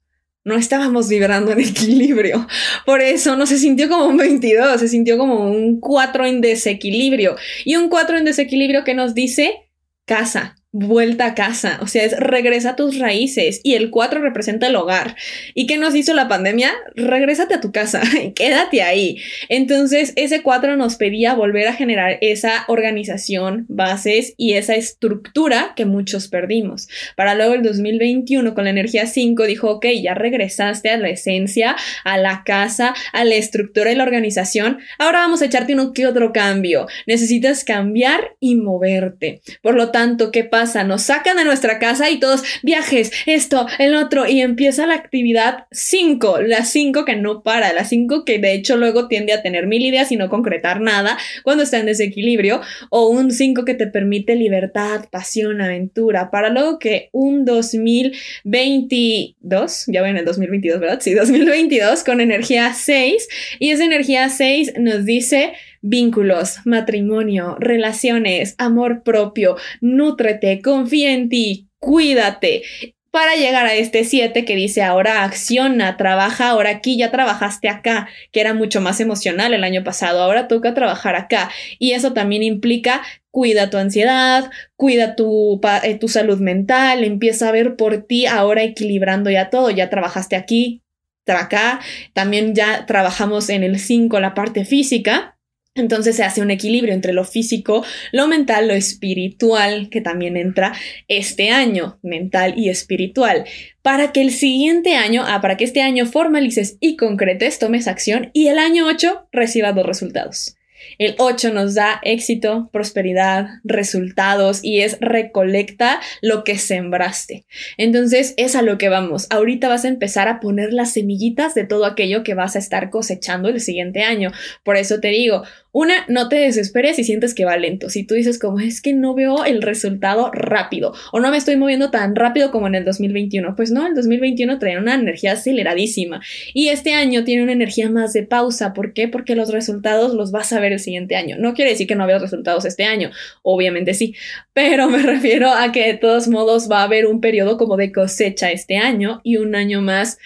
No 0.44 0.56
estábamos 0.56 1.08
vibrando 1.08 1.50
en 1.50 1.60
equilibrio. 1.60 2.46
Por 2.86 3.00
eso 3.00 3.36
no 3.36 3.46
se 3.46 3.58
sintió 3.58 3.88
como 3.88 4.06
un 4.06 4.16
22, 4.16 4.80
se 4.80 4.88
sintió 4.88 5.18
como 5.18 5.50
un 5.50 5.80
4 5.80 6.24
en 6.24 6.40
desequilibrio. 6.40 7.36
Y 7.64 7.74
un 7.74 7.88
4 7.88 8.18
en 8.18 8.24
desequilibrio 8.24 8.84
que 8.84 8.94
nos 8.94 9.12
dice 9.12 9.68
casa, 10.04 10.55
vuelta 10.78 11.26
a 11.26 11.34
casa, 11.34 11.78
o 11.80 11.86
sea, 11.86 12.04
es 12.04 12.14
regresa 12.18 12.70
a 12.70 12.76
tus 12.76 12.98
raíces 12.98 13.60
y 13.62 13.74
el 13.74 13.90
4 13.90 14.20
representa 14.20 14.66
el 14.66 14.76
hogar. 14.76 15.16
¿Y 15.54 15.66
qué 15.66 15.78
nos 15.78 15.94
hizo 15.94 16.12
la 16.12 16.28
pandemia? 16.28 16.70
Regrésate 16.94 17.54
a 17.54 17.60
tu 17.62 17.72
casa, 17.72 18.02
quédate 18.34 18.82
ahí. 18.82 19.16
Entonces, 19.48 20.12
ese 20.16 20.42
4 20.42 20.76
nos 20.76 20.96
pedía 20.96 21.32
volver 21.32 21.66
a 21.68 21.72
generar 21.72 22.18
esa 22.20 22.64
organización, 22.68 23.64
bases 23.68 24.34
y 24.36 24.52
esa 24.54 24.74
estructura 24.74 25.72
que 25.76 25.86
muchos 25.86 26.28
perdimos. 26.28 26.88
Para 27.16 27.34
luego 27.34 27.54
el 27.54 27.62
2021 27.62 28.54
con 28.54 28.64
la 28.64 28.70
energía 28.70 29.06
5 29.06 29.44
dijo, 29.44 29.70
ok, 29.70 29.86
ya 30.02 30.12
regresaste 30.12 30.90
a 30.90 30.98
la 30.98 31.08
esencia, 31.08 31.74
a 32.04 32.18
la 32.18 32.42
casa, 32.44 32.94
a 33.14 33.24
la 33.24 33.36
estructura 33.36 33.92
y 33.92 33.94
la 33.94 34.04
organización, 34.04 34.78
ahora 34.98 35.20
vamos 35.20 35.40
a 35.40 35.46
echarte 35.46 35.72
uno 35.72 35.94
que 35.94 36.06
otro 36.06 36.34
cambio. 36.34 36.86
Necesitas 37.06 37.64
cambiar 37.64 38.36
y 38.40 38.56
moverte. 38.56 39.40
Por 39.62 39.74
lo 39.74 39.90
tanto, 39.90 40.30
¿qué 40.30 40.44
pasa? 40.44 40.65
Nos 40.74 41.02
sacan 41.02 41.36
de 41.36 41.44
nuestra 41.44 41.78
casa 41.78 42.10
y 42.10 42.18
todos 42.18 42.42
viajes, 42.62 43.12
esto, 43.26 43.66
el 43.78 43.94
otro, 43.94 44.26
y 44.26 44.40
empieza 44.40 44.86
la 44.86 44.94
actividad 44.94 45.66
5, 45.70 46.40
la 46.42 46.64
5 46.64 47.04
que 47.04 47.16
no 47.16 47.42
para, 47.42 47.72
la 47.72 47.84
5 47.84 48.24
que 48.24 48.38
de 48.38 48.54
hecho 48.54 48.76
luego 48.76 49.08
tiende 49.08 49.32
a 49.32 49.42
tener 49.42 49.66
mil 49.66 49.84
ideas 49.84 50.12
y 50.12 50.16
no 50.16 50.28
concretar 50.28 50.80
nada 50.80 51.18
cuando 51.44 51.62
está 51.62 51.78
en 51.78 51.86
desequilibrio, 51.86 52.60
o 52.90 53.08
un 53.08 53.30
5 53.30 53.64
que 53.64 53.74
te 53.74 53.86
permite 53.86 54.34
libertad, 54.34 55.06
pasión, 55.10 55.60
aventura, 55.60 56.30
para 56.30 56.50
luego 56.50 56.78
que 56.78 57.08
un 57.12 57.44
2022, 57.44 59.84
ya 59.86 60.02
ven 60.02 60.16
el 60.16 60.24
2022, 60.24 60.80
¿verdad? 60.80 61.00
Sí, 61.00 61.14
2022 61.14 62.04
con 62.04 62.20
energía 62.20 62.72
6, 62.74 63.28
y 63.58 63.70
esa 63.70 63.84
energía 63.84 64.28
6 64.28 64.74
nos 64.78 65.04
dice 65.04 65.52
vínculos, 65.82 66.58
matrimonio, 66.64 67.56
relaciones, 67.58 68.54
amor 68.58 69.02
propio, 69.02 69.56
nútrete, 69.80 70.60
confía 70.62 71.12
en 71.12 71.28
ti, 71.28 71.68
cuídate. 71.78 72.62
Para 73.10 73.34
llegar 73.36 73.64
a 73.64 73.72
este 73.72 74.04
7 74.04 74.44
que 74.44 74.56
dice 74.56 74.82
ahora 74.82 75.24
acciona, 75.24 75.96
trabaja 75.96 76.50
ahora 76.50 76.68
aquí, 76.68 76.98
ya 76.98 77.10
trabajaste 77.10 77.70
acá, 77.70 78.08
que 78.30 78.40
era 78.40 78.52
mucho 78.52 78.82
más 78.82 79.00
emocional 79.00 79.54
el 79.54 79.64
año 79.64 79.82
pasado, 79.84 80.20
ahora 80.20 80.48
toca 80.48 80.74
trabajar 80.74 81.16
acá. 81.16 81.50
Y 81.78 81.92
eso 81.92 82.12
también 82.12 82.42
implica 82.42 83.02
cuida 83.30 83.70
tu 83.70 83.78
ansiedad, 83.78 84.50
cuida 84.76 85.16
tu, 85.16 85.60
eh, 85.82 85.94
tu 85.98 86.08
salud 86.08 86.40
mental, 86.40 87.04
empieza 87.04 87.48
a 87.48 87.52
ver 87.52 87.76
por 87.76 88.02
ti 88.06 88.26
ahora 88.26 88.62
equilibrando 88.64 89.30
ya 89.30 89.48
todo, 89.48 89.70
ya 89.70 89.88
trabajaste 89.88 90.36
aquí, 90.36 90.82
acá, 91.26 91.80
también 92.12 92.54
ya 92.54 92.86
trabajamos 92.86 93.48
en 93.48 93.64
el 93.64 93.78
5 93.78 94.20
la 94.20 94.34
parte 94.34 94.64
física 94.64 95.35
entonces 95.76 96.16
se 96.16 96.24
hace 96.24 96.40
un 96.40 96.50
equilibrio 96.50 96.94
entre 96.94 97.12
lo 97.12 97.24
físico, 97.24 97.84
lo 98.12 98.26
mental, 98.26 98.68
lo 98.68 98.74
espiritual, 98.74 99.88
que 99.90 100.00
también 100.00 100.36
entra 100.36 100.72
este 101.08 101.50
año, 101.50 101.98
mental 102.02 102.54
y 102.56 102.68
espiritual, 102.68 103.44
para 103.82 104.12
que 104.12 104.22
el 104.22 104.32
siguiente 104.32 104.94
año, 104.94 105.22
ah, 105.26 105.40
para 105.40 105.56
que 105.56 105.64
este 105.64 105.82
año 105.82 106.06
formalices 106.06 106.76
y 106.80 106.96
concretes, 106.96 107.58
tomes 107.58 107.86
acción 107.86 108.30
y 108.32 108.48
el 108.48 108.58
año 108.58 108.86
8 108.86 109.28
reciba 109.32 109.72
dos 109.72 109.86
resultados. 109.86 110.56
El 110.98 111.14
8 111.18 111.52
nos 111.52 111.74
da 111.74 112.00
éxito, 112.02 112.70
prosperidad, 112.72 113.48
resultados 113.64 114.60
y 114.62 114.80
es 114.80 114.98
recolecta 115.00 116.00
lo 116.22 116.44
que 116.44 116.58
sembraste. 116.58 117.44
Entonces 117.76 118.34
es 118.36 118.56
a 118.56 118.62
lo 118.62 118.78
que 118.78 118.88
vamos. 118.88 119.26
Ahorita 119.30 119.68
vas 119.68 119.84
a 119.84 119.88
empezar 119.88 120.28
a 120.28 120.40
poner 120.40 120.72
las 120.72 120.92
semillitas 120.92 121.54
de 121.54 121.64
todo 121.64 121.84
aquello 121.84 122.22
que 122.22 122.34
vas 122.34 122.56
a 122.56 122.60
estar 122.60 122.90
cosechando 122.90 123.48
el 123.48 123.60
siguiente 123.60 124.02
año. 124.02 124.32
Por 124.64 124.76
eso 124.76 125.00
te 125.00 125.08
digo, 125.08 125.42
una, 125.78 126.06
no 126.08 126.30
te 126.30 126.36
desesperes 126.36 126.96
si 126.96 127.04
sientes 127.04 127.34
que 127.34 127.44
va 127.44 127.58
lento. 127.58 127.90
Si 127.90 128.02
tú 128.02 128.14
dices 128.14 128.38
como 128.38 128.60
es 128.60 128.80
que 128.80 128.94
no 128.94 129.12
veo 129.12 129.44
el 129.44 129.60
resultado 129.60 130.30
rápido 130.32 130.94
o 131.12 131.20
no 131.20 131.30
me 131.30 131.36
estoy 131.36 131.56
moviendo 131.56 131.90
tan 131.90 132.16
rápido 132.16 132.50
como 132.50 132.66
en 132.66 132.76
el 132.76 132.86
2021, 132.86 133.54
pues 133.56 133.70
no, 133.70 133.86
el 133.86 133.94
2021 133.94 134.58
trae 134.58 134.78
una 134.78 134.94
energía 134.94 135.32
aceleradísima 135.32 136.22
y 136.54 136.68
este 136.68 136.94
año 136.94 137.24
tiene 137.24 137.42
una 137.42 137.52
energía 137.52 137.90
más 137.90 138.14
de 138.14 138.22
pausa. 138.22 138.72
¿Por 138.72 138.94
qué? 138.94 139.06
Porque 139.06 139.34
los 139.34 139.52
resultados 139.52 140.14
los 140.14 140.30
vas 140.30 140.50
a 140.54 140.60
ver 140.60 140.72
el 140.72 140.80
siguiente 140.80 141.14
año. 141.14 141.36
No 141.38 141.52
quiere 141.52 141.72
decir 141.72 141.86
que 141.86 141.94
no 141.94 142.06
veas 142.06 142.22
resultados 142.22 142.64
este 142.64 142.84
año, 142.84 143.10
obviamente 143.42 143.92
sí, 143.92 144.14
pero 144.54 144.88
me 144.88 145.02
refiero 145.02 145.50
a 145.52 145.72
que 145.72 145.88
de 145.88 145.98
todos 145.98 146.26
modos 146.26 146.70
va 146.70 146.80
a 146.80 146.84
haber 146.84 147.04
un 147.04 147.20
periodo 147.20 147.58
como 147.58 147.76
de 147.76 147.92
cosecha 147.92 148.50
este 148.50 148.78
año 148.78 149.20
y 149.24 149.36
un 149.36 149.54
año 149.54 149.82
más 149.82 150.16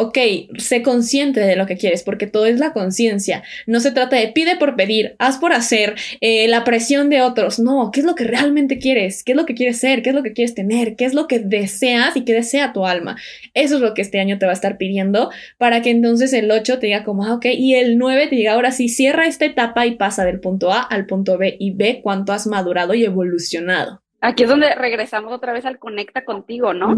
ok, 0.00 0.18
sé 0.58 0.82
consciente 0.82 1.40
de 1.40 1.56
lo 1.56 1.66
que 1.66 1.76
quieres, 1.76 2.02
porque 2.02 2.26
todo 2.26 2.46
es 2.46 2.58
la 2.58 2.72
conciencia. 2.72 3.42
No 3.66 3.80
se 3.80 3.92
trata 3.92 4.16
de 4.16 4.28
pide 4.28 4.56
por 4.56 4.74
pedir, 4.74 5.14
haz 5.18 5.38
por 5.38 5.52
hacer, 5.52 5.94
eh, 6.20 6.48
la 6.48 6.64
presión 6.64 7.10
de 7.10 7.20
otros. 7.20 7.58
No, 7.58 7.90
¿qué 7.92 8.00
es 8.00 8.06
lo 8.06 8.14
que 8.14 8.24
realmente 8.24 8.78
quieres? 8.78 9.22
¿Qué 9.22 9.32
es 9.32 9.36
lo 9.36 9.44
que 9.44 9.54
quieres 9.54 9.78
ser? 9.78 10.02
¿Qué 10.02 10.10
es 10.10 10.14
lo 10.14 10.22
que 10.22 10.32
quieres 10.32 10.54
tener? 10.54 10.96
¿Qué 10.96 11.04
es 11.04 11.12
lo 11.12 11.26
que 11.26 11.38
deseas 11.38 12.16
y 12.16 12.24
qué 12.24 12.32
desea 12.32 12.72
tu 12.72 12.86
alma? 12.86 13.16
Eso 13.52 13.76
es 13.76 13.82
lo 13.82 13.92
que 13.92 14.00
este 14.00 14.20
año 14.20 14.38
te 14.38 14.46
va 14.46 14.52
a 14.52 14.54
estar 14.54 14.78
pidiendo 14.78 15.30
para 15.58 15.82
que 15.82 15.90
entonces 15.90 16.32
el 16.32 16.50
8 16.50 16.78
te 16.78 16.86
diga 16.86 17.04
como, 17.04 17.26
ah, 17.26 17.34
ok, 17.34 17.46
y 17.52 17.74
el 17.74 17.98
9 17.98 18.28
te 18.28 18.36
diga, 18.36 18.54
ahora 18.54 18.72
sí, 18.72 18.88
cierra 18.88 19.26
esta 19.26 19.44
etapa 19.44 19.86
y 19.86 19.96
pasa 19.96 20.24
del 20.24 20.40
punto 20.40 20.72
A 20.72 20.80
al 20.80 21.06
punto 21.06 21.36
B 21.36 21.56
y 21.58 21.72
ve 21.72 22.00
cuánto 22.02 22.32
has 22.32 22.46
madurado 22.46 22.94
y 22.94 23.04
evolucionado. 23.04 24.02
Aquí 24.22 24.44
es 24.44 24.48
donde 24.48 24.74
regresamos 24.74 25.32
otra 25.32 25.52
vez 25.52 25.66
al 25.66 25.78
conecta 25.78 26.24
contigo, 26.24 26.72
¿no? 26.74 26.94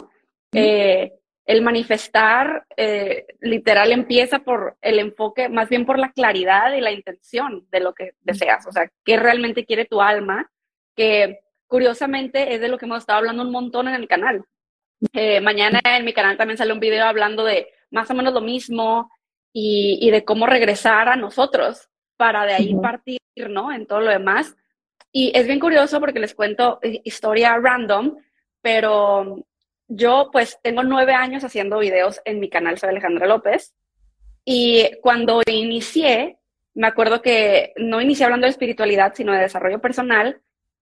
Eh, 0.55 1.13
el 1.45 1.63
manifestar 1.63 2.67
eh, 2.77 3.27
literal 3.41 3.91
empieza 3.91 4.41
por 4.41 4.77
el 4.81 4.99
enfoque, 4.99 5.49
más 5.49 5.69
bien 5.69 5.85
por 5.85 5.99
la 5.99 6.13
claridad 6.13 6.73
y 6.73 6.81
la 6.81 6.93
intención 6.93 7.67
de 7.71 7.81
lo 7.81 7.95
que 7.95 8.13
deseas, 8.21 8.67
o 8.67 8.73
sea, 8.73 8.91
qué 9.05 9.17
realmente 9.17 9.65
quiere 9.65 9.85
tu 9.85 10.01
alma, 10.01 10.51
que 10.95 11.41
curiosamente 11.67 12.55
es 12.55 12.61
de 12.61 12.69
lo 12.69 12.79
que 12.79 12.87
hemos 12.87 12.99
estado 12.99 13.19
hablando 13.19 13.43
un 13.43 13.51
montón 13.51 13.89
en 13.89 13.95
el 13.95 14.07
canal. 14.07 14.45
Eh, 15.13 15.41
mañana 15.41 15.81
en 15.85 16.05
mi 16.05 16.13
canal 16.13 16.37
también 16.37 16.59
sale 16.59 16.73
un 16.73 16.81
video 16.81 17.07
hablando 17.07 17.45
de 17.45 17.69
más 17.91 18.09
o 18.11 18.15
menos 18.15 18.33
lo 18.33 18.41
mismo 18.41 19.11
y, 19.53 20.11
de 20.11 20.25
cómo 20.25 20.47
regresar 20.47 21.09
a 21.09 21.17
nosotros 21.17 21.89
para 22.17 22.47
de 22.47 22.55
ahí 22.55 22.75
partir, 22.75 23.19
¿no? 23.49 23.73
En 23.73 23.87
todo 23.87 24.01
lo 24.01 24.11
demás. 24.11 24.57
Y 25.11 25.33
es 25.35 25.47
bien 25.47 25.59
curioso 25.59 25.99
porque 25.99 26.21
les 26.21 26.35
cuento 26.35 26.79
historia 26.83 27.59
random, 27.59 28.17
pero 28.63 29.45
yo 29.95 30.31
pues 30.33 30.59
tengo 30.63 30.83
nueve 30.83 31.13
años 31.13 31.45
haciendo 31.45 31.79
videos 31.79 32.21
en 32.25 32.41
mi 32.41 32.49
canal, 32.49 32.79
soy 32.79 32.89
Alejandra 32.89 33.27
López. 33.27 33.75
Y 34.45 34.91
cuando 35.03 35.43
inicié, 35.47 36.39
me 36.75 36.87
acuerdo 36.87 37.21
que 37.21 37.75
no 37.77 38.01
inicié 38.01 38.25
hablando 38.25 38.47
de 38.47 38.53
espiritualidad, 38.53 39.13
sino 39.15 39.33
de 39.33 39.41
desarrollo 39.41 39.81
personal. 39.81 40.41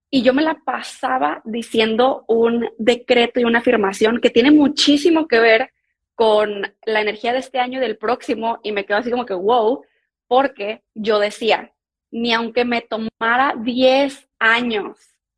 Y 0.09 0.23
yo 0.23 0.33
me 0.33 0.41
la 0.41 0.55
pasaba 0.65 1.41
diciendo 1.43 2.23
un 2.27 2.69
decreto 2.77 3.39
y 3.39 3.43
una 3.43 3.59
afirmación 3.59 4.21
que 4.21 4.29
tiene 4.29 4.51
muchísimo 4.51 5.27
que 5.27 5.39
ver 5.39 5.71
con 6.15 6.73
la 6.85 7.01
energía 7.01 7.33
de 7.33 7.39
este 7.39 7.59
año 7.59 7.79
y 7.79 7.81
del 7.81 7.97
próximo. 7.97 8.59
Y 8.63 8.71
me 8.71 8.85
quedo 8.85 8.97
así 8.97 9.11
como 9.11 9.25
que, 9.25 9.33
wow, 9.33 9.83
porque 10.27 10.83
yo 10.93 11.19
decía, 11.19 11.73
ni 12.11 12.33
aunque 12.33 12.63
me 12.63 12.81
tomara 12.81 13.55
10 13.57 14.29
años 14.39 14.97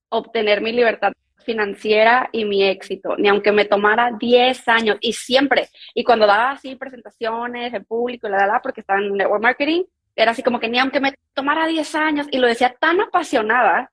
obtener 0.10 0.62
mi 0.62 0.72
libertad 0.72 1.14
financiera 1.44 2.30
y 2.32 2.46
mi 2.46 2.64
éxito, 2.64 3.16
ni 3.18 3.28
aunque 3.28 3.52
me 3.52 3.66
tomara 3.66 4.12
10 4.20 4.68
años 4.68 4.98
y 5.02 5.14
siempre, 5.14 5.70
y 5.94 6.04
cuando 6.04 6.26
daba 6.28 6.52
así 6.52 6.76
presentaciones 6.76 7.74
en 7.74 7.86
público, 7.86 8.28
la, 8.30 8.48
la, 8.48 8.62
porque 8.62 8.82
estaba 8.82 9.00
en 9.00 9.14
network 9.14 9.42
marketing, 9.42 9.84
era 10.16 10.32
así 10.32 10.44
como 10.44 10.60
que 10.60 10.70
ni 10.70 10.80
aunque 10.80 11.00
me 11.00 11.14
tomara 11.34 11.68
10 11.68 11.96
años 11.96 12.28
y 12.32 12.38
lo 12.38 12.48
decía 12.48 12.76
tan 12.80 13.02
apasionada 13.02 13.92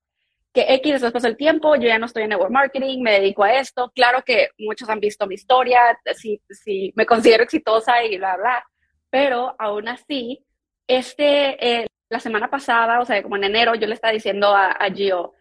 que 0.52 0.66
X 0.74 0.92
después 0.92 1.12
pasó 1.12 1.28
el 1.28 1.36
tiempo, 1.36 1.76
yo 1.76 1.86
ya 1.88 1.98
no 1.98 2.06
estoy 2.06 2.24
en 2.24 2.30
network 2.30 2.50
marketing, 2.50 3.02
me 3.02 3.12
dedico 3.12 3.44
a 3.44 3.54
esto, 3.54 3.92
claro 3.94 4.22
que 4.24 4.48
muchos 4.58 4.88
han 4.88 5.00
visto 5.00 5.26
mi 5.26 5.36
historia, 5.36 5.80
si, 6.14 6.40
si 6.50 6.92
me 6.96 7.06
considero 7.06 7.44
exitosa 7.44 8.02
y 8.04 8.18
bla, 8.18 8.36
bla, 8.36 8.64
pero 9.10 9.54
aún 9.58 9.88
así, 9.88 10.44
este, 10.88 11.82
eh, 11.82 11.86
la 12.08 12.18
semana 12.18 12.50
pasada, 12.50 13.00
o 13.00 13.04
sea, 13.04 13.22
como 13.22 13.36
en 13.36 13.44
enero, 13.44 13.74
yo 13.76 13.86
le 13.86 13.94
estaba 13.94 14.12
diciendo 14.12 14.48
a, 14.48 14.72
a 14.72 14.90
Gio, 14.90 15.34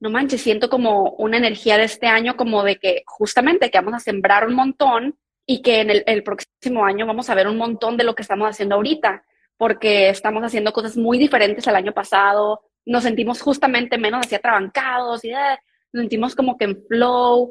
no 0.00 0.10
manches, 0.10 0.42
siento 0.42 0.68
como 0.68 1.10
una 1.18 1.38
energía 1.38 1.78
de 1.78 1.84
este 1.84 2.06
año, 2.06 2.36
como 2.36 2.62
de 2.62 2.76
que 2.76 3.02
justamente 3.06 3.70
que 3.70 3.78
vamos 3.78 3.94
a 3.94 4.00
sembrar 4.00 4.46
un 4.46 4.54
montón 4.54 5.18
y 5.46 5.62
que 5.62 5.80
en 5.80 5.90
el, 6.06 6.22
próximo 6.22 6.84
año 6.84 7.06
vamos 7.06 7.30
a 7.30 7.34
ver 7.34 7.46
un 7.46 7.56
montón 7.56 7.96
de 7.96 8.04
lo 8.04 8.14
que 8.14 8.22
estamos 8.22 8.48
haciendo 8.48 8.74
ahorita, 8.74 9.24
porque 9.56 10.10
estamos 10.10 10.42
haciendo 10.42 10.72
cosas 10.72 10.96
muy 10.96 11.18
diferentes 11.18 11.66
al 11.68 11.76
año 11.76 11.92
pasado, 11.92 12.62
nos 12.84 13.04
sentimos 13.04 13.40
justamente 13.40 13.96
menos 13.96 14.26
así 14.26 14.34
atrabancados 14.34 15.24
y 15.24 15.30
eh, 15.30 15.58
nos 15.92 16.02
sentimos 16.02 16.34
como 16.34 16.58
que 16.58 16.64
en 16.66 16.84
flow. 16.86 17.50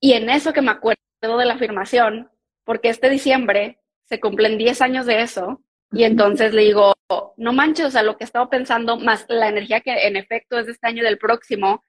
Y 0.00 0.12
en 0.12 0.28
eso 0.28 0.52
que 0.52 0.62
me 0.62 0.70
acuerdo 0.70 0.98
de 1.22 1.44
la 1.44 1.54
afirmación, 1.54 2.30
porque 2.64 2.88
este 2.88 3.08
diciembre 3.08 3.80
se 4.04 4.20
cumplen 4.20 4.58
10 4.58 4.82
años 4.82 5.06
de 5.06 5.22
eso, 5.22 5.62
y 5.96 6.04
entonces 6.04 6.52
le 6.52 6.62
digo, 6.62 6.94
no 7.36 7.52
manches, 7.52 7.86
o 7.86 7.90
sea, 7.90 8.02
lo 8.02 8.16
que 8.16 8.24
estaba 8.24 8.50
pensando, 8.50 8.98
más 8.98 9.26
la 9.28 9.48
energía 9.48 9.80
que 9.80 10.06
en 10.06 10.16
efecto 10.16 10.58
es 10.58 10.66
de 10.66 10.72
este 10.72 10.86
año 10.86 11.02
y 11.02 11.06
del 11.06 11.18
próximo, 11.18 11.82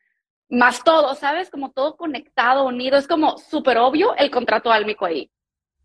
más 0.50 0.84
todo, 0.84 1.16
¿sabes? 1.16 1.50
Como 1.50 1.72
todo 1.72 1.98
conectado, 1.98 2.66
unido, 2.66 2.98
es 2.98 3.08
como 3.08 3.38
súper 3.38 3.78
obvio 3.78 4.16
el 4.18 4.32
contrato 4.32 4.72
álmico 4.72 5.06
ahí. 5.06 5.30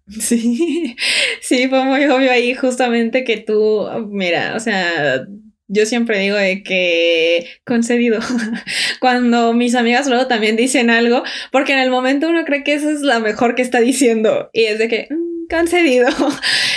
Sí, 0.08 0.96
sí, 1.40 1.68
fue 1.68 1.84
muy 1.84 2.04
obvio 2.06 2.30
ahí 2.30 2.54
justamente 2.54 3.24
que 3.24 3.38
tú, 3.38 3.88
mira, 4.08 4.54
o 4.56 4.60
sea, 4.60 5.24
yo 5.68 5.86
siempre 5.86 6.18
digo 6.18 6.36
de 6.36 6.62
que 6.62 7.46
concedido. 7.64 8.20
Cuando 9.00 9.52
mis 9.54 9.74
amigas 9.74 10.06
luego 10.06 10.26
también 10.26 10.56
dicen 10.56 10.90
algo, 10.90 11.22
porque 11.50 11.72
en 11.72 11.78
el 11.78 11.90
momento 11.90 12.28
uno 12.28 12.44
cree 12.44 12.62
que 12.62 12.74
eso 12.74 12.90
es 12.90 13.00
la 13.00 13.20
mejor 13.20 13.54
que 13.54 13.62
está 13.62 13.80
diciendo 13.80 14.50
y 14.52 14.64
es 14.64 14.78
de 14.78 14.88
que... 14.88 15.08
Mm, 15.10 15.31
concedido. 15.48 16.08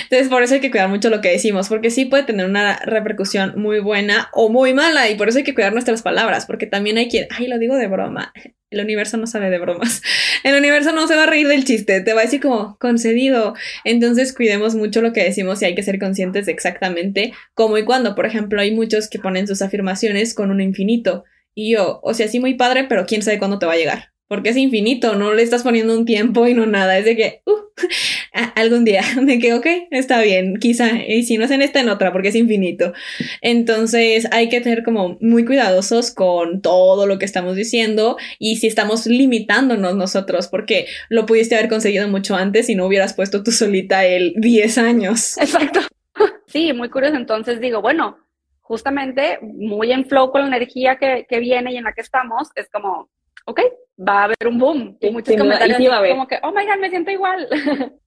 Entonces, 0.03 0.29
por 0.29 0.43
eso 0.43 0.55
hay 0.55 0.59
que 0.59 0.71
cuidar 0.71 0.89
mucho 0.89 1.09
lo 1.09 1.21
que 1.21 1.31
decimos, 1.31 1.69
porque 1.69 1.89
sí 1.89 2.05
puede 2.05 2.23
tener 2.23 2.45
una 2.45 2.77
repercusión 2.77 3.53
muy 3.55 3.79
buena 3.79 4.29
o 4.33 4.49
muy 4.49 4.73
mala, 4.73 5.09
y 5.09 5.15
por 5.15 5.29
eso 5.29 5.39
hay 5.39 5.43
que 5.43 5.53
cuidar 5.53 5.73
nuestras 5.73 6.01
palabras, 6.01 6.45
porque 6.45 6.67
también 6.67 6.97
hay 6.97 7.09
quien, 7.09 7.27
ay, 7.31 7.47
lo 7.47 7.57
digo 7.59 7.75
de 7.75 7.87
broma. 7.87 8.33
El 8.71 8.81
universo 8.81 9.17
no 9.17 9.27
sabe 9.27 9.49
de 9.49 9.59
bromas. 9.59 10.01
El 10.43 10.55
universo 10.55 10.91
no 10.91 11.07
se 11.07 11.15
va 11.15 11.23
a 11.23 11.27
reír 11.27 11.47
del 11.47 11.63
chiste, 11.63 12.01
te 12.01 12.13
va 12.13 12.21
a 12.21 12.25
decir 12.25 12.41
como 12.41 12.77
concedido. 12.77 13.53
Entonces, 13.83 14.33
cuidemos 14.33 14.75
mucho 14.75 15.01
lo 15.01 15.13
que 15.13 15.23
decimos 15.23 15.61
y 15.61 15.65
hay 15.65 15.75
que 15.75 15.83
ser 15.83 15.97
conscientes 15.97 16.45
de 16.45 16.51
exactamente 16.51 17.31
cómo 17.53 17.77
y 17.77 17.85
cuándo. 17.85 18.15
Por 18.15 18.25
ejemplo, 18.25 18.59
hay 18.59 18.71
muchos 18.75 19.07
que 19.07 19.19
ponen 19.19 19.47
sus 19.47 19.61
afirmaciones 19.61 20.33
con 20.33 20.51
un 20.51 20.61
infinito. 20.61 21.23
Y 21.53 21.73
yo, 21.73 22.01
o 22.03 22.13
sea, 22.13 22.27
sí 22.27 22.39
muy 22.39 22.55
padre, 22.55 22.85
pero 22.89 23.05
quién 23.05 23.21
sabe 23.21 23.39
cuándo 23.39 23.59
te 23.59 23.65
va 23.65 23.73
a 23.73 23.77
llegar 23.77 24.14
porque 24.27 24.49
es 24.49 24.57
infinito, 24.57 25.15
no 25.15 25.33
le 25.33 25.43
estás 25.43 25.63
poniendo 25.63 25.97
un 25.97 26.05
tiempo 26.05 26.47
y 26.47 26.53
no 26.53 26.65
nada, 26.65 26.97
es 26.97 27.05
de 27.05 27.15
que, 27.15 27.41
uh, 27.45 27.65
algún 28.55 28.85
día, 28.85 29.01
de 29.21 29.39
que, 29.39 29.53
ok, 29.53 29.65
está 29.91 30.21
bien, 30.21 30.57
quizá, 30.57 31.03
y 31.07 31.23
si 31.23 31.37
no 31.37 31.45
es 31.45 31.51
en 31.51 31.61
esta, 31.61 31.79
en 31.79 31.89
otra, 31.89 32.11
porque 32.11 32.29
es 32.29 32.35
infinito. 32.35 32.93
Entonces 33.41 34.27
hay 34.31 34.49
que 34.49 34.61
tener 34.61 34.83
como 34.83 35.17
muy 35.21 35.45
cuidadosos 35.45 36.11
con 36.11 36.61
todo 36.61 37.05
lo 37.05 37.19
que 37.19 37.25
estamos 37.25 37.55
diciendo 37.55 38.17
y 38.39 38.57
si 38.57 38.67
estamos 38.67 39.05
limitándonos 39.05 39.95
nosotros, 39.95 40.47
porque 40.47 40.87
lo 41.09 41.25
pudiste 41.25 41.55
haber 41.55 41.69
conseguido 41.69 42.07
mucho 42.07 42.35
antes 42.35 42.67
si 42.67 42.75
no 42.75 42.87
hubieras 42.87 43.13
puesto 43.13 43.43
tú 43.43 43.51
solita 43.51 44.05
el 44.05 44.33
10 44.37 44.77
años. 44.77 45.37
Exacto. 45.37 45.81
Sí, 46.47 46.71
muy 46.71 46.89
curioso. 46.89 47.17
Entonces 47.17 47.59
digo, 47.59 47.81
bueno, 47.81 48.17
justamente 48.61 49.39
muy 49.41 49.91
en 49.91 50.05
flow 50.05 50.31
con 50.31 50.39
la 50.39 50.47
energía 50.47 50.95
que, 50.95 51.25
que 51.27 51.39
viene 51.39 51.73
y 51.73 51.77
en 51.77 51.83
la 51.83 51.91
que 51.91 51.99
estamos, 51.99 52.47
es 52.55 52.69
como, 52.69 53.09
ok, 53.45 53.61
va 53.97 54.21
a 54.21 54.23
haber 54.25 54.47
un 54.47 54.57
boom. 54.57 54.97
Y 54.99 55.09
muchos 55.11 55.35
comentarios 55.35 55.77
como 56.09 56.27
que, 56.27 56.39
oh 56.43 56.51
my 56.51 56.65
god, 56.65 56.79
me 56.79 56.89
siento 56.89 57.11
igual. 57.11 57.47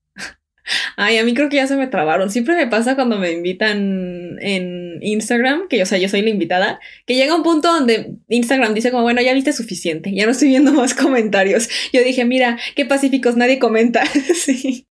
Ay, 0.97 1.17
a 1.19 1.25
mí 1.25 1.35
creo 1.35 1.49
que 1.49 1.57
ya 1.57 1.67
se 1.67 1.77
me 1.77 1.87
trabaron. 1.87 2.31
Siempre 2.31 2.55
me 2.55 2.67
pasa 2.67 2.95
cuando 2.95 3.19
me 3.19 3.33
invitan 3.33 4.37
en 4.41 4.99
Instagram, 5.03 5.69
que 5.69 5.83
o 5.83 5.87
sea, 5.87 5.99
yo 5.99 6.09
soy 6.09 6.23
la 6.23 6.31
invitada, 6.31 6.81
que 7.07 7.15
llega 7.15 7.35
un 7.35 7.43
punto 7.43 7.73
donde 7.73 8.17
Instagram 8.29 8.75
dice 8.75 8.91
como, 8.91 9.03
bueno, 9.03 9.23
ya 9.23 9.33
viste 9.33 9.53
suficiente, 9.53 10.13
ya 10.15 10.27
no 10.27 10.33
estoy 10.33 10.49
viendo 10.49 10.73
más 10.75 10.95
comentarios. 10.95 11.69
Yo 11.93 12.03
dije, 12.03 12.25
mira, 12.25 12.59
qué 12.75 12.85
pacíficos, 12.85 13.37
nadie 13.37 13.59
comenta. 13.59 14.05
sí. 14.35 14.87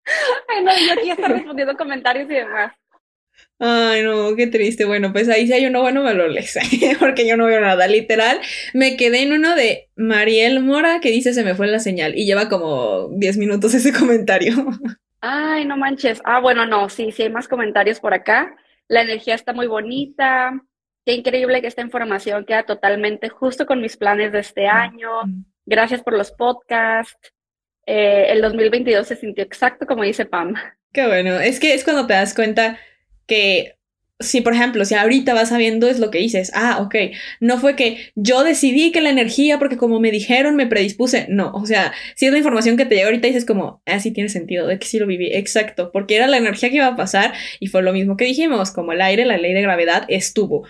Ay, 0.47 0.63
no, 0.63 0.71
yo 0.71 0.93
aquí 0.93 1.10
estoy 1.10 1.25
respondiendo 1.25 1.75
comentarios 1.75 2.29
y 2.29 2.36
demás. 2.36 2.73
Ay, 3.60 4.04
no, 4.04 4.36
qué 4.36 4.48
triste. 4.48 4.86
Bueno, 4.86 5.13
pues 5.13 5.30
ahí 5.30 5.48
si 5.48 5.54
hay 5.54 5.65
uno 5.65 5.82
bueno, 5.82 6.04
me 6.04 6.13
lo 6.13 6.28
lees, 6.28 6.58
porque 7.00 7.28
yo 7.28 7.38
no 7.38 7.46
veo 7.46 7.62
nada. 7.62 7.88
Literal, 7.88 8.39
me 8.74 8.98
quedé 8.98 9.22
en 9.22 9.32
uno 9.32 9.56
de 9.56 9.89
Mariel 9.96 10.62
Mora 10.62 11.00
que 11.00 11.12
dice 11.12 11.34
se 11.34 11.44
me 11.44 11.56
fue 11.56 11.68
la 11.68 11.80
señal 11.80 12.18
y 12.18 12.26
lleva 12.26 12.50
como 12.50 13.10
10 13.13 13.38
minutos 13.38 13.74
ese 13.74 13.94
comentario. 13.94 14.54
Ay, 15.22 15.65
no 15.65 15.78
manches. 15.78 16.22
Ah, 16.26 16.39
bueno, 16.39 16.65
no, 16.65 16.89
sí, 16.89 17.12
sí 17.12 17.24
hay 17.24 17.30
más 17.30 17.48
comentarios 17.48 18.00
por 18.00 18.13
acá. 18.13 18.56
La 18.88 19.02
energía 19.02 19.34
está 19.34 19.54
muy 19.54 19.68
bonita. 19.68 20.54
Qué 21.06 21.13
increíble 21.13 21.62
que 21.62 21.68
esta 21.68 21.82
información 21.82 22.46
queda 22.46 22.63
totalmente 22.63 23.30
justo 23.30 23.65
con 23.65 23.82
mis 23.82 23.98
planes 23.98 24.32
de 24.34 24.39
este 24.39 24.68
año. 24.68 25.10
Gracias 25.65 26.04
por 26.04 26.13
los 26.13 26.32
podcasts. 26.32 27.34
Eh, 27.88 28.28
el 28.30 28.41
2022 28.41 29.08
se 29.08 29.15
sintió 29.15 29.44
exacto 29.44 29.86
como 29.86 30.04
dice 30.04 30.26
Pam. 30.26 30.54
Qué 30.91 31.08
bueno. 31.08 31.39
Es 31.39 31.60
que 31.60 31.74
es 31.74 31.84
cuando 31.84 32.06
te 32.06 32.13
das 32.13 32.34
cuenta 32.34 32.78
que 33.27 33.75
si, 34.19 34.39
por 34.39 34.53
ejemplo, 34.53 34.85
si 34.85 34.95
ahorita 34.95 35.33
vas 35.33 35.49
sabiendo 35.49 35.88
es 35.88 35.99
lo 35.99 36.09
que 36.09 36.19
dices, 36.19 36.51
ah, 36.55 36.79
ok, 36.81 36.95
no 37.41 37.57
fue 37.57 37.75
que 37.75 38.11
yo 38.15 38.43
decidí 38.43 38.91
que 38.91 39.01
la 39.01 39.09
energía, 39.09 39.59
porque 39.59 39.75
como 39.75 39.99
me 39.99 40.09
dijeron, 40.09 40.55
me 40.55 40.67
predispuse, 40.67 41.27
no, 41.29 41.51
o 41.53 41.65
sea, 41.65 41.93
si 42.15 42.25
es 42.25 42.31
la 42.31 42.38
información 42.38 42.77
que 42.77 42.85
te 42.85 42.95
llega 42.95 43.07
ahorita, 43.07 43.27
dices 43.27 43.45
como, 43.45 43.81
ah, 43.85 43.99
sí 43.99 44.11
tiene 44.11 44.29
sentido, 44.29 44.67
de 44.67 44.79
que 44.79 44.88
sí 44.88 44.99
lo 44.99 45.07
viví, 45.07 45.33
exacto, 45.33 45.91
porque 45.91 46.15
era 46.15 46.27
la 46.27 46.38
energía 46.38 46.69
que 46.69 46.77
iba 46.77 46.88
a 46.88 46.95
pasar 46.95 47.33
y 47.59 47.67
fue 47.67 47.83
lo 47.83 47.91
mismo 47.91 48.15
que 48.15 48.25
dijimos, 48.25 48.71
como 48.71 48.93
el 48.93 49.01
aire, 49.01 49.25
la 49.25 49.38
ley 49.38 49.53
de 49.53 49.61
gravedad 49.61 50.05
estuvo, 50.07 50.65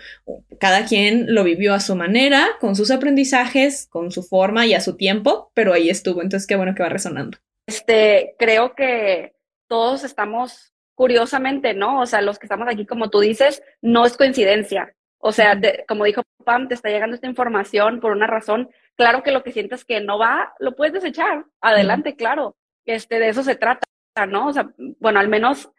cada 0.59 0.85
quien 0.85 1.33
lo 1.33 1.43
vivió 1.43 1.75
a 1.75 1.79
su 1.79 1.95
manera, 1.95 2.47
con 2.59 2.75
sus 2.75 2.89
aprendizajes, 2.89 3.87
con 3.87 4.11
su 4.11 4.23
forma 4.23 4.65
y 4.65 4.73
a 4.73 4.81
su 4.81 4.97
tiempo, 4.97 5.51
pero 5.53 5.71
ahí 5.73 5.89
estuvo, 5.89 6.23
entonces 6.23 6.47
qué 6.47 6.55
bueno 6.55 6.73
que 6.73 6.81
va 6.81 6.89
resonando. 6.89 7.37
Este, 7.67 8.35
creo 8.39 8.73
que 8.75 9.33
todos 9.67 10.03
estamos 10.03 10.74
curiosamente, 10.95 11.73
¿no? 11.73 12.01
O 12.01 12.05
sea, 12.05 12.21
los 12.21 12.39
que 12.39 12.45
estamos 12.47 12.67
aquí, 12.67 12.85
como 12.85 13.09
tú 13.09 13.19
dices, 13.19 13.61
no 13.81 14.05
es 14.05 14.17
coincidencia. 14.17 14.95
O 15.19 15.31
sea, 15.31 15.59
como 15.87 16.05
dijo 16.05 16.23
Pam, 16.43 16.67
te 16.67 16.75
está 16.75 16.89
llegando 16.89 17.15
esta 17.15 17.27
información 17.27 17.99
por 17.99 18.11
una 18.11 18.27
razón. 18.27 18.69
Claro 18.95 19.23
que 19.23 19.31
lo 19.31 19.43
que 19.43 19.51
sientes 19.51 19.83
que 19.83 19.99
no 19.99 20.17
va, 20.17 20.53
lo 20.59 20.75
puedes 20.75 20.93
desechar. 20.93 21.45
Adelante, 21.61 22.15
claro. 22.15 22.55
Este, 22.85 23.19
de 23.19 23.29
eso 23.29 23.43
se 23.43 23.55
trata, 23.55 23.87
¿no? 24.27 24.47
O 24.47 24.53
sea, 24.53 24.69
bueno, 24.99 25.19
al 25.19 25.27
menos 25.27 25.71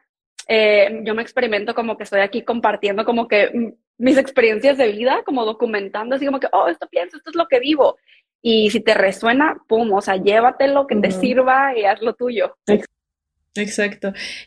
eh, 0.48 1.00
yo 1.04 1.14
me 1.14 1.22
experimento 1.22 1.74
como 1.74 1.96
que 1.96 2.04
estoy 2.04 2.20
aquí 2.20 2.42
compartiendo 2.42 3.04
como 3.04 3.28
que 3.28 3.74
mis 3.98 4.18
experiencias 4.18 4.76
de 4.76 4.92
vida, 4.92 5.22
como 5.24 5.44
documentando, 5.44 6.16
así 6.16 6.26
como 6.26 6.40
que, 6.40 6.48
oh, 6.52 6.68
esto 6.68 6.86
pienso, 6.88 7.16
esto 7.16 7.30
es 7.30 7.36
lo 7.36 7.46
que 7.46 7.60
vivo. 7.60 7.96
Y 8.42 8.70
si 8.70 8.80
te 8.80 8.94
resuena, 8.94 9.56
pum, 9.66 9.92
o 9.92 10.00
sea, 10.00 10.16
llévatelo, 10.16 10.86
que 10.86 10.96
te 10.96 11.10
sirva 11.10 11.76
y 11.76 11.84
haz 11.84 12.02
lo 12.02 12.14
tuyo. 12.14 12.56
Exacto. 12.66 12.95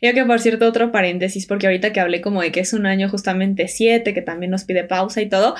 Y 0.01 0.13
que 0.13 0.25
por 0.25 0.39
cierto, 0.39 0.67
otro 0.67 0.91
paréntesis, 0.91 1.45
porque 1.45 1.67
ahorita 1.67 1.93
que 1.93 1.99
hablé 1.99 2.21
como 2.21 2.41
de 2.41 2.51
que 2.51 2.59
es 2.59 2.73
un 2.73 2.85
año 2.85 3.09
justamente 3.09 3.67
7, 3.67 4.13
que 4.13 4.21
también 4.21 4.51
nos 4.51 4.63
pide 4.63 4.83
pausa 4.83 5.21
y 5.21 5.29
todo, 5.29 5.55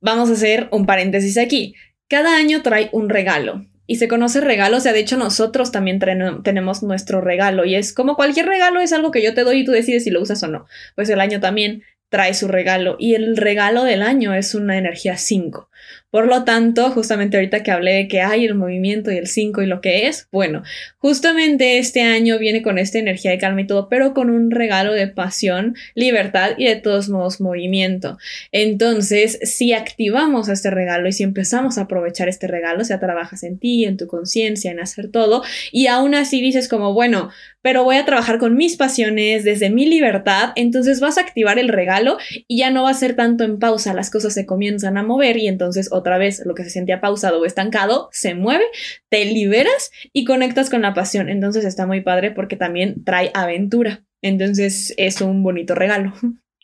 vamos 0.00 0.30
a 0.30 0.34
hacer 0.34 0.68
un 0.70 0.86
paréntesis 0.86 1.38
aquí. 1.38 1.74
Cada 2.08 2.36
año 2.36 2.62
trae 2.62 2.88
un 2.92 3.08
regalo. 3.08 3.66
Y 3.88 3.96
se 3.96 4.08
conoce 4.08 4.40
regalo, 4.40 4.78
o 4.78 4.80
sea, 4.80 4.92
de 4.92 4.98
hecho 4.98 5.16
nosotros 5.16 5.70
también 5.70 6.00
tenemos 6.42 6.82
nuestro 6.82 7.20
regalo 7.20 7.64
y 7.64 7.76
es 7.76 7.92
como 7.92 8.16
cualquier 8.16 8.46
regalo 8.46 8.80
es 8.80 8.92
algo 8.92 9.12
que 9.12 9.22
yo 9.22 9.32
te 9.32 9.44
doy 9.44 9.60
y 9.60 9.64
tú 9.64 9.70
decides 9.70 10.02
si 10.02 10.10
lo 10.10 10.20
usas 10.20 10.42
o 10.42 10.48
no. 10.48 10.66
Pues 10.96 11.08
el 11.08 11.20
año 11.20 11.38
también 11.38 11.84
trae 12.08 12.34
su 12.34 12.48
regalo 12.48 12.96
y 12.98 13.14
el 13.14 13.36
regalo 13.36 13.84
del 13.84 14.02
año 14.02 14.34
es 14.34 14.56
una 14.56 14.76
energía 14.76 15.16
5. 15.16 15.70
Por 16.10 16.26
lo 16.26 16.44
tanto, 16.44 16.90
justamente 16.90 17.36
ahorita 17.36 17.62
que 17.62 17.70
hablé 17.70 17.92
de 17.92 18.08
que 18.08 18.20
hay 18.20 18.44
el 18.44 18.54
movimiento 18.54 19.10
y 19.10 19.16
el 19.16 19.26
5 19.26 19.62
y 19.62 19.66
lo 19.66 19.80
que 19.80 20.06
es, 20.06 20.28
bueno, 20.32 20.62
justamente 20.98 21.78
este 21.78 22.02
año 22.02 22.38
viene 22.38 22.62
con 22.62 22.78
esta 22.78 22.98
energía 22.98 23.30
de 23.30 23.38
calma 23.38 23.60
y 23.60 23.66
todo, 23.66 23.88
pero 23.88 24.14
con 24.14 24.30
un 24.30 24.50
regalo 24.50 24.92
de 24.92 25.08
pasión, 25.08 25.76
libertad 25.94 26.52
y 26.56 26.64
de 26.64 26.76
todos 26.76 27.08
modos 27.08 27.40
movimiento. 27.40 28.18
Entonces, 28.52 29.38
si 29.42 29.72
activamos 29.72 30.48
este 30.48 30.70
regalo 30.70 31.08
y 31.08 31.12
si 31.12 31.22
empezamos 31.22 31.76
a 31.76 31.82
aprovechar 31.82 32.28
este 32.28 32.46
regalo, 32.46 32.82
o 32.82 32.84
sea, 32.84 33.00
trabajas 33.00 33.42
en 33.42 33.58
ti, 33.58 33.84
en 33.84 33.96
tu 33.96 34.06
conciencia, 34.06 34.70
en 34.70 34.80
hacer 34.80 35.08
todo, 35.08 35.42
y 35.70 35.88
aún 35.88 36.14
así 36.14 36.40
dices 36.40 36.68
como, 36.68 36.94
bueno, 36.94 37.30
pero 37.66 37.82
voy 37.82 37.96
a 37.96 38.04
trabajar 38.04 38.38
con 38.38 38.56
mis 38.56 38.76
pasiones, 38.76 39.42
desde 39.42 39.70
mi 39.70 39.86
libertad, 39.86 40.52
entonces 40.54 41.00
vas 41.00 41.18
a 41.18 41.22
activar 41.22 41.58
el 41.58 41.68
regalo 41.68 42.16
y 42.46 42.58
ya 42.58 42.70
no 42.70 42.84
va 42.84 42.90
a 42.90 42.94
ser 42.94 43.16
tanto 43.16 43.42
en 43.42 43.58
pausa, 43.58 43.92
las 43.92 44.08
cosas 44.08 44.34
se 44.34 44.46
comienzan 44.46 44.96
a 44.96 45.02
mover 45.02 45.36
y 45.36 45.48
entonces 45.48 45.75
otra 45.90 46.18
vez 46.18 46.42
lo 46.44 46.54
que 46.54 46.64
se 46.64 46.70
sentía 46.70 47.00
pausado 47.00 47.40
o 47.40 47.44
estancado 47.44 48.08
se 48.12 48.34
mueve, 48.34 48.64
te 49.08 49.24
liberas 49.24 49.90
y 50.12 50.24
conectas 50.24 50.70
con 50.70 50.82
la 50.82 50.94
pasión. 50.94 51.28
Entonces 51.28 51.64
está 51.64 51.86
muy 51.86 52.00
padre 52.00 52.30
porque 52.30 52.56
también 52.56 53.04
trae 53.04 53.30
aventura. 53.34 54.02
Entonces 54.22 54.94
es 54.96 55.20
un 55.20 55.42
bonito 55.42 55.74
regalo. 55.74 56.12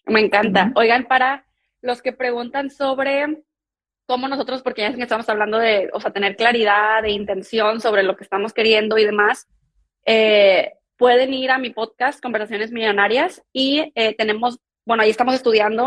Me 0.06 0.20
encanta. 0.20 0.72
Oigan, 0.74 1.06
para 1.06 1.46
los 1.80 2.02
que 2.02 2.12
preguntan 2.12 2.70
sobre 2.70 3.42
cómo 4.06 4.28
nosotros, 4.28 4.62
porque 4.62 4.82
ya 4.82 4.88
estamos 4.88 5.28
hablando 5.28 5.58
de, 5.58 5.90
o 5.92 6.00
sea, 6.00 6.10
tener 6.10 6.36
claridad 6.36 7.02
de 7.02 7.10
intención 7.10 7.80
sobre 7.80 8.02
lo 8.02 8.16
que 8.16 8.24
estamos 8.24 8.52
queriendo 8.52 8.98
y 8.98 9.04
demás, 9.04 9.48
eh, 10.04 10.72
pueden 10.96 11.32
ir 11.32 11.50
a 11.50 11.58
mi 11.58 11.70
podcast, 11.70 12.20
Conversaciones 12.22 12.72
Millonarias, 12.72 13.42
y 13.52 13.92
eh, 13.94 14.14
tenemos, 14.14 14.58
bueno, 14.84 15.02
ahí 15.02 15.10
estamos 15.10 15.34
estudiando, 15.34 15.86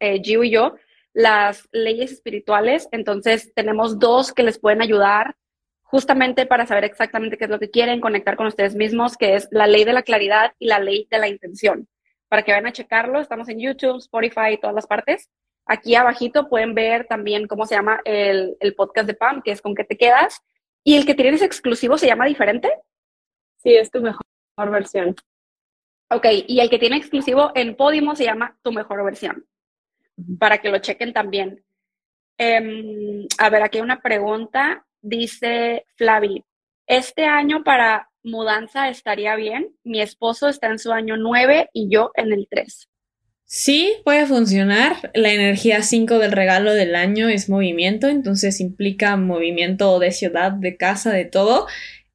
eh, 0.00 0.20
Gio 0.22 0.44
y 0.44 0.50
yo, 0.50 0.76
las 1.16 1.66
leyes 1.72 2.12
espirituales. 2.12 2.88
Entonces, 2.92 3.54
tenemos 3.54 3.98
dos 3.98 4.34
que 4.34 4.42
les 4.42 4.58
pueden 4.58 4.82
ayudar 4.82 5.34
justamente 5.82 6.44
para 6.44 6.66
saber 6.66 6.84
exactamente 6.84 7.38
qué 7.38 7.44
es 7.44 7.50
lo 7.50 7.58
que 7.58 7.70
quieren, 7.70 8.02
conectar 8.02 8.36
con 8.36 8.46
ustedes 8.46 8.74
mismos, 8.74 9.16
que 9.16 9.34
es 9.34 9.48
la 9.50 9.66
ley 9.66 9.84
de 9.84 9.94
la 9.94 10.02
claridad 10.02 10.52
y 10.58 10.66
la 10.66 10.78
ley 10.78 11.08
de 11.10 11.18
la 11.18 11.28
intención. 11.28 11.88
Para 12.28 12.42
que 12.42 12.52
vayan 12.52 12.66
a 12.66 12.72
checarlo, 12.72 13.20
estamos 13.20 13.48
en 13.48 13.60
YouTube, 13.60 13.96
Spotify 13.96 14.58
todas 14.60 14.74
las 14.74 14.86
partes. 14.86 15.30
Aquí 15.64 15.94
abajito 15.94 16.50
pueden 16.50 16.74
ver 16.74 17.06
también 17.06 17.46
cómo 17.46 17.64
se 17.64 17.76
llama 17.76 18.02
el, 18.04 18.58
el 18.60 18.74
podcast 18.74 19.06
de 19.06 19.14
Pam, 19.14 19.40
que 19.40 19.52
es 19.52 19.62
con 19.62 19.74
qué 19.74 19.84
te 19.84 19.96
quedas. 19.96 20.42
Y 20.84 20.96
el 20.96 21.06
que 21.06 21.14
tienes 21.14 21.40
exclusivo 21.40 21.96
se 21.96 22.08
llama 22.08 22.26
diferente. 22.26 22.70
Sí, 23.62 23.74
es 23.74 23.90
tu 23.90 24.02
mejor 24.02 24.22
versión. 24.70 25.16
Ok, 26.10 26.26
y 26.46 26.60
el 26.60 26.68
que 26.68 26.78
tiene 26.78 26.98
exclusivo 26.98 27.52
en 27.54 27.74
Podimo 27.74 28.14
se 28.14 28.24
llama 28.24 28.56
Tu 28.62 28.70
Mejor 28.70 29.04
Versión, 29.04 29.44
para 30.38 30.58
que 30.58 30.68
lo 30.68 30.78
chequen 30.78 31.12
también. 31.12 31.64
Em, 32.38 33.26
a 33.38 33.50
ver, 33.50 33.62
aquí 33.62 33.78
hay 33.78 33.84
una 33.84 34.00
pregunta. 34.00 34.86
Dice 35.00 35.86
Flavi, 35.96 36.44
este 36.86 37.24
año 37.24 37.62
para 37.64 38.10
mudanza 38.22 38.88
estaría 38.88 39.36
bien. 39.36 39.74
Mi 39.84 40.00
esposo 40.00 40.48
está 40.48 40.68
en 40.68 40.78
su 40.78 40.92
año 40.92 41.16
9 41.16 41.70
y 41.72 41.88
yo 41.88 42.10
en 42.14 42.32
el 42.32 42.46
3. 42.50 42.88
Sí, 43.48 43.94
puede 44.04 44.26
funcionar. 44.26 45.12
La 45.14 45.32
energía 45.32 45.82
5 45.82 46.18
del 46.18 46.32
regalo 46.32 46.74
del 46.74 46.96
año 46.96 47.28
es 47.28 47.48
movimiento, 47.48 48.08
entonces 48.08 48.60
implica 48.60 49.16
movimiento 49.16 49.98
de 50.00 50.10
ciudad, 50.10 50.50
de 50.50 50.76
casa, 50.76 51.12
de 51.12 51.26
todo. 51.26 51.68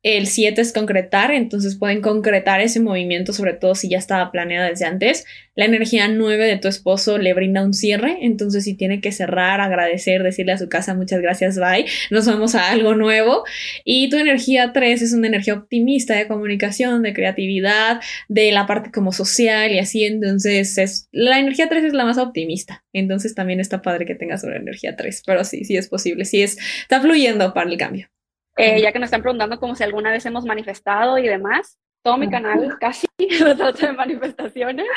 El 0.04 0.26
7 0.26 0.60
es 0.60 0.74
concretar, 0.74 1.30
entonces 1.30 1.78
pueden 1.78 2.02
concretar 2.02 2.60
ese 2.60 2.80
movimiento, 2.80 3.34
sobre 3.34 3.54
todo 3.54 3.76
si 3.76 3.88
ya 3.88 4.00
estaba 4.00 4.32
planeado 4.32 4.68
desde 4.68 4.86
antes. 4.86 5.26
La 5.54 5.66
energía 5.66 6.08
9 6.08 6.44
de 6.44 6.58
tu 6.58 6.68
esposo 6.68 7.20
le 7.20 7.36
brinda 7.36 7.64
un 7.64 7.76
cierre, 7.76 8.18
entonces 8.22 8.64
si 8.64 8.74
tiene 8.74 9.00
que 9.00 9.12
cerrar, 9.12 9.62
agradecer, 9.62 10.24
decirle 10.24 10.54
a 10.54 10.58
su 10.58 10.70
casa 10.70 10.96
muchas 10.96 11.22
gracias, 11.22 11.60
bye, 11.60 11.86
nos 12.10 12.26
vamos 12.26 12.56
a 12.56 12.72
algo 12.72 12.96
nuevo. 12.96 13.44
Y 13.86 14.10
tu 14.10 14.18
energía 14.18 14.72
3 14.74 15.04
es 15.04 15.14
una 15.14 15.28
energía 15.28 15.54
optimista 15.54 16.16
de 16.16 16.28
comunicación, 16.28 17.04
de 17.04 17.14
creatividad, 17.14 18.02
de 18.28 18.52
la 18.52 18.66
parte 18.66 18.90
como 18.90 19.12
social 19.12 19.72
y 19.72 19.78
así, 19.78 20.06
entonces 20.06 20.80
es, 20.80 21.10
la 21.12 21.38
energía 21.38 21.70
3 21.70 21.84
es 21.84 21.94
la 21.94 22.06
más 22.06 22.18
optimista, 22.18 22.84
entonces 22.92 23.36
también 23.36 23.60
está 23.60 23.84
padre 23.84 24.08
que 24.08 24.16
tengas 24.16 24.44
una 24.44 24.56
energía 24.56 24.96
3, 24.96 25.22
pero 25.28 25.44
sí, 25.44 25.64
sí 25.64 25.78
es 25.78 25.88
posible, 25.88 26.26
sí 26.26 26.42
es, 26.42 26.58
está 26.82 27.00
fluyendo 27.02 27.54
para 27.54 27.70
el 27.70 27.78
cambio. 27.78 28.10
Eh, 28.58 28.82
ya 28.82 28.92
que 28.92 29.00
nos 29.00 29.08
están 29.08 29.22
preguntando 29.22 29.60
como 29.60 29.76
si 29.76 29.84
alguna 29.84 30.12
vez 30.12 30.26
hemos 30.26 30.46
manifestado 30.46 31.18
y 31.18 31.28
demás. 31.28 31.78
Todo 32.04 32.18
mi 32.18 32.30
canal 32.30 32.78
casi 32.80 33.08
lo 33.40 33.56
trata 33.56 33.88
de 33.88 33.94
manifestaciones. 33.94 34.88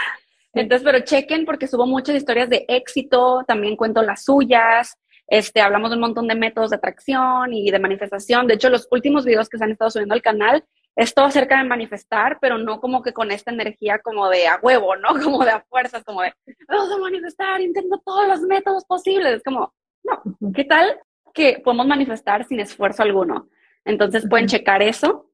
Entonces, 0.52 0.84
pero 0.84 1.04
chequen 1.04 1.44
porque 1.44 1.66
subo 1.66 1.86
muchas 1.86 2.16
historias 2.16 2.48
de 2.48 2.64
éxito, 2.68 3.44
también 3.46 3.76
cuento 3.76 4.02
las 4.02 4.24
suyas, 4.24 4.96
este, 5.26 5.60
hablamos 5.60 5.90
de 5.90 5.96
un 5.96 6.02
montón 6.02 6.28
de 6.28 6.34
métodos 6.34 6.70
de 6.70 6.76
atracción 6.76 7.52
y 7.52 7.70
de 7.70 7.78
manifestación. 7.78 8.46
De 8.46 8.54
hecho, 8.54 8.68
los 8.68 8.86
últimos 8.90 9.24
videos 9.24 9.48
que 9.48 9.58
se 9.58 9.64
han 9.64 9.72
estado 9.72 9.90
subiendo 9.90 10.14
al 10.14 10.22
canal 10.22 10.64
es 10.96 11.12
todo 11.12 11.24
acerca 11.24 11.58
de 11.58 11.68
manifestar, 11.68 12.38
pero 12.40 12.56
no 12.56 12.80
como 12.80 13.02
que 13.02 13.12
con 13.12 13.30
esta 13.32 13.50
energía 13.50 13.98
como 13.98 14.28
de 14.28 14.46
a 14.46 14.60
huevo, 14.62 14.94
¿no? 14.96 15.08
Como 15.22 15.44
de 15.44 15.50
a 15.50 15.64
fuerzas, 15.68 16.04
como 16.04 16.22
de 16.22 16.32
vamos 16.68 16.92
a 16.92 16.98
manifestar, 16.98 17.60
intento 17.60 18.00
todos 18.04 18.28
los 18.28 18.40
métodos 18.42 18.84
posibles. 18.84 19.34
Es 19.34 19.42
como, 19.42 19.74
no, 20.04 20.22
¿qué 20.54 20.64
tal 20.64 21.00
que 21.34 21.60
podemos 21.62 21.86
manifestar 21.86 22.46
sin 22.46 22.60
esfuerzo 22.60 23.02
alguno. 23.02 23.48
Entonces 23.84 24.26
pueden 24.30 24.46
checar 24.46 24.82
eso. 24.82 25.30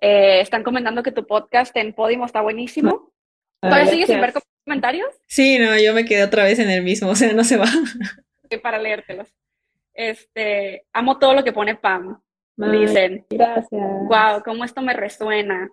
Eh, 0.00 0.40
están 0.40 0.62
comentando 0.62 1.02
que 1.02 1.12
tu 1.12 1.26
podcast 1.26 1.76
en 1.76 1.92
Podimo 1.92 2.24
está 2.24 2.40
buenísimo. 2.40 3.12
¿Todavía 3.60 3.86
sigues 3.86 4.06
sin 4.06 4.20
ver 4.20 4.32
comentarios? 4.64 5.08
Sí, 5.26 5.58
no, 5.58 5.78
yo 5.78 5.92
me 5.94 6.04
quedé 6.04 6.24
otra 6.24 6.44
vez 6.44 6.58
en 6.58 6.70
el 6.70 6.82
mismo, 6.82 7.10
o 7.10 7.14
sea, 7.14 7.32
no 7.32 7.44
se 7.44 7.56
va. 7.56 7.66
Para 8.62 8.78
leértelos. 8.78 9.28
Este, 9.94 10.86
amo 10.92 11.18
todo 11.18 11.34
lo 11.34 11.44
que 11.44 11.52
pone 11.52 11.74
Pam. 11.74 12.20
Dicen. 12.56 13.26
Gracias. 13.30 13.68
Wow, 13.70 14.42
cómo 14.44 14.64
esto 14.64 14.82
me 14.82 14.92
resuena. 14.92 15.70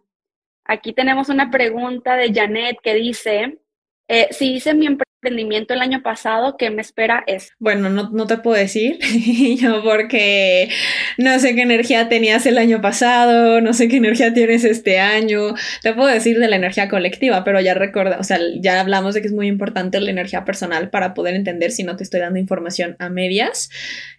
Aquí 0.66 0.94
tenemos 0.94 1.30
una 1.30 1.50
pregunta 1.52 2.16
de 2.16 2.34
Janet 2.34 2.78
que 2.82 2.94
dice, 2.94 3.60
eh, 4.08 4.28
si 4.32 4.54
hice 4.54 4.74
mi 4.74 4.86
emprendimiento 5.22 5.74
el 5.74 5.82
año 5.82 6.02
pasado, 6.02 6.56
¿qué 6.58 6.70
me 6.70 6.82
espera 6.82 7.24
es? 7.28 7.52
Bueno, 7.60 7.90
no, 7.90 8.10
no 8.10 8.26
te 8.26 8.38
puedo 8.38 8.58
decir 8.58 9.00
yo 9.60 9.84
porque 9.84 10.70
no 11.18 11.38
sé 11.40 11.56
qué 11.56 11.62
energía 11.62 12.08
tenías 12.08 12.46
el 12.46 12.58
año 12.58 12.80
pasado, 12.80 13.60
no 13.60 13.74
sé 13.74 13.90
qué 13.90 13.98
energía 13.98 14.34
tienes 14.34 14.64
este 14.64 15.00
año. 15.00 15.56
Te 15.84 15.94
puedo 15.94 16.08
decir 16.08 16.40
de 16.40 16.48
la 16.48 16.56
energía 16.56 16.88
colectiva, 16.88 17.44
pero 17.44 17.60
ya 17.60 17.74
recuerda, 17.74 18.18
o 18.20 18.24
sea, 18.24 18.40
ya 18.62 18.80
hablamos 18.80 19.14
de 19.14 19.22
que 19.22 19.28
es 19.28 19.34
muy 19.34 19.48
importante 19.48 20.00
la 20.00 20.10
energía 20.10 20.46
personal 20.46 20.90
para 20.90 21.14
poder 21.14 21.36
entender 21.36 21.72
si 21.72 21.84
no 21.84 21.98
te 21.98 22.04
estoy 22.04 22.22
dando 22.22 22.40
información 22.40 22.96
a 23.00 23.10
medias. 23.10 23.70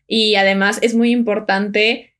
Y 0.06 0.34
además 0.34 0.80
es 0.82 0.94
muy 0.94 1.12
importante 1.12 2.14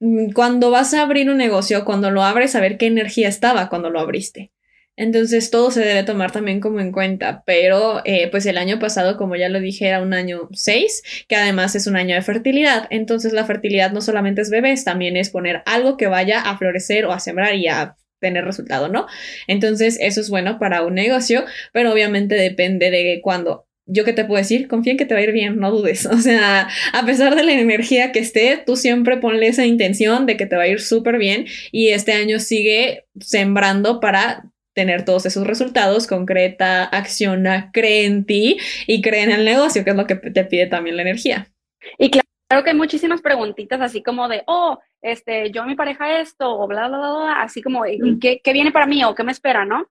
mm, 0.00 0.32
cuando 0.32 0.70
vas 0.70 0.92
a 0.92 1.02
abrir 1.02 1.30
un 1.30 1.38
negocio, 1.38 1.86
cuando 1.86 2.10
lo 2.10 2.22
abres, 2.22 2.50
saber 2.50 2.76
qué 2.76 2.86
energía 2.86 3.28
estaba 3.28 3.70
cuando 3.70 3.88
lo 3.88 3.98
abriste. 3.98 4.50
Entonces 4.96 5.50
todo 5.50 5.70
se 5.70 5.80
debe 5.80 6.02
tomar 6.02 6.32
también 6.32 6.60
como 6.60 6.80
en 6.80 6.90
cuenta, 6.90 7.42
pero 7.46 8.00
eh, 8.04 8.28
pues 8.30 8.46
el 8.46 8.58
año 8.58 8.78
pasado, 8.78 9.16
como 9.16 9.36
ya 9.36 9.48
lo 9.48 9.60
dije, 9.60 9.86
era 9.86 10.00
un 10.00 10.14
año 10.14 10.48
6, 10.52 11.26
que 11.28 11.36
además 11.36 11.74
es 11.74 11.86
un 11.86 11.96
año 11.96 12.14
de 12.14 12.22
fertilidad. 12.22 12.86
Entonces 12.90 13.32
la 13.32 13.44
fertilidad 13.44 13.92
no 13.92 14.00
solamente 14.00 14.40
es 14.40 14.50
bebés, 14.50 14.84
también 14.84 15.16
es 15.16 15.30
poner 15.30 15.62
algo 15.66 15.96
que 15.96 16.06
vaya 16.06 16.40
a 16.40 16.56
florecer 16.56 17.04
o 17.04 17.12
a 17.12 17.20
sembrar 17.20 17.54
y 17.54 17.68
a 17.68 17.96
tener 18.20 18.44
resultado, 18.44 18.88
¿no? 18.88 19.06
Entonces 19.46 19.98
eso 20.00 20.20
es 20.20 20.30
bueno 20.30 20.58
para 20.58 20.82
un 20.82 20.94
negocio, 20.94 21.44
pero 21.72 21.92
obviamente 21.92 22.34
depende 22.34 22.90
de 22.90 23.20
cuándo. 23.22 23.66
Yo 23.88 24.04
qué 24.04 24.12
te 24.12 24.24
puedo 24.24 24.38
decir, 24.38 24.66
confía 24.66 24.92
en 24.92 24.98
que 24.98 25.06
te 25.06 25.14
va 25.14 25.20
a 25.20 25.22
ir 25.22 25.32
bien, 25.32 25.58
no 25.58 25.70
dudes. 25.70 26.06
O 26.10 26.18
sea, 26.18 26.68
a 26.92 27.06
pesar 27.06 27.36
de 27.36 27.44
la 27.44 27.52
energía 27.52 28.12
que 28.12 28.18
esté, 28.18 28.62
tú 28.64 28.76
siempre 28.76 29.18
ponle 29.18 29.48
esa 29.48 29.66
intención 29.66 30.26
de 30.26 30.36
que 30.36 30.46
te 30.46 30.56
va 30.56 30.62
a 30.62 30.68
ir 30.68 30.80
súper 30.80 31.18
bien 31.18 31.46
y 31.70 31.90
este 31.90 32.12
año 32.12 32.40
sigue 32.40 33.04
sembrando 33.20 34.00
para 34.00 34.50
tener 34.76 35.06
todos 35.06 35.24
esos 35.24 35.46
resultados, 35.46 36.06
concreta, 36.06 36.84
acciona, 36.84 37.70
cree 37.72 38.04
en 38.04 38.26
ti 38.26 38.58
y 38.86 39.00
cree 39.00 39.22
en 39.22 39.30
el 39.32 39.44
negocio, 39.46 39.82
que 39.82 39.90
es 39.90 39.96
lo 39.96 40.06
que 40.06 40.16
te 40.16 40.44
pide 40.44 40.66
también 40.66 40.96
la 40.96 41.02
energía. 41.02 41.48
Y 41.96 42.10
claro 42.10 42.62
que 42.62 42.70
hay 42.70 42.76
muchísimas 42.76 43.22
preguntitas 43.22 43.80
así 43.80 44.02
como 44.02 44.28
de, 44.28 44.42
oh, 44.46 44.78
este, 45.00 45.50
yo 45.50 45.64
mi 45.64 45.76
pareja 45.76 46.20
esto, 46.20 46.58
o 46.58 46.66
bla, 46.66 46.88
bla, 46.88 46.98
bla, 46.98 47.40
así 47.40 47.62
como, 47.62 47.84
¿qué, 48.20 48.42
¿qué, 48.44 48.52
viene 48.52 48.70
para 48.70 48.84
mí 48.86 49.02
o 49.02 49.14
qué 49.14 49.24
me 49.24 49.32
espera, 49.32 49.64
no? 49.64 49.88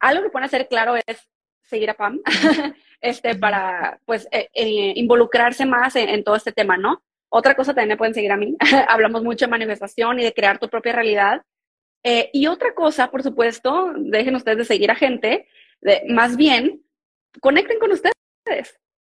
Algo 0.00 0.22
que 0.22 0.28
puede 0.28 0.48
ser 0.48 0.68
claro 0.68 0.96
es 0.96 1.26
seguir 1.62 1.88
a 1.88 1.94
Pam, 1.94 2.20
este, 3.00 3.36
para, 3.36 4.00
pues, 4.04 4.28
eh, 4.32 4.50
eh, 4.52 4.92
involucrarse 4.96 5.64
más 5.64 5.96
en, 5.96 6.10
en 6.10 6.22
todo 6.22 6.36
este 6.36 6.52
tema, 6.52 6.76
¿no? 6.76 7.02
Otra 7.30 7.54
cosa 7.54 7.72
también 7.72 7.88
me 7.88 7.96
pueden 7.96 8.12
seguir 8.12 8.32
a 8.32 8.36
mí. 8.36 8.54
Hablamos 8.88 9.22
mucho 9.22 9.46
de 9.46 9.50
manifestación 9.50 10.20
y 10.20 10.24
de 10.24 10.34
crear 10.34 10.58
tu 10.58 10.68
propia 10.68 10.92
realidad. 10.92 11.42
Eh, 12.02 12.30
y 12.32 12.46
otra 12.46 12.74
cosa, 12.74 13.10
por 13.10 13.22
supuesto, 13.22 13.92
dejen 13.96 14.34
ustedes 14.34 14.58
de 14.58 14.64
seguir 14.64 14.90
a 14.90 14.94
gente, 14.94 15.48
más 16.08 16.36
bien, 16.36 16.82
conecten 17.40 17.78
con 17.78 17.92
ustedes. 17.92 18.14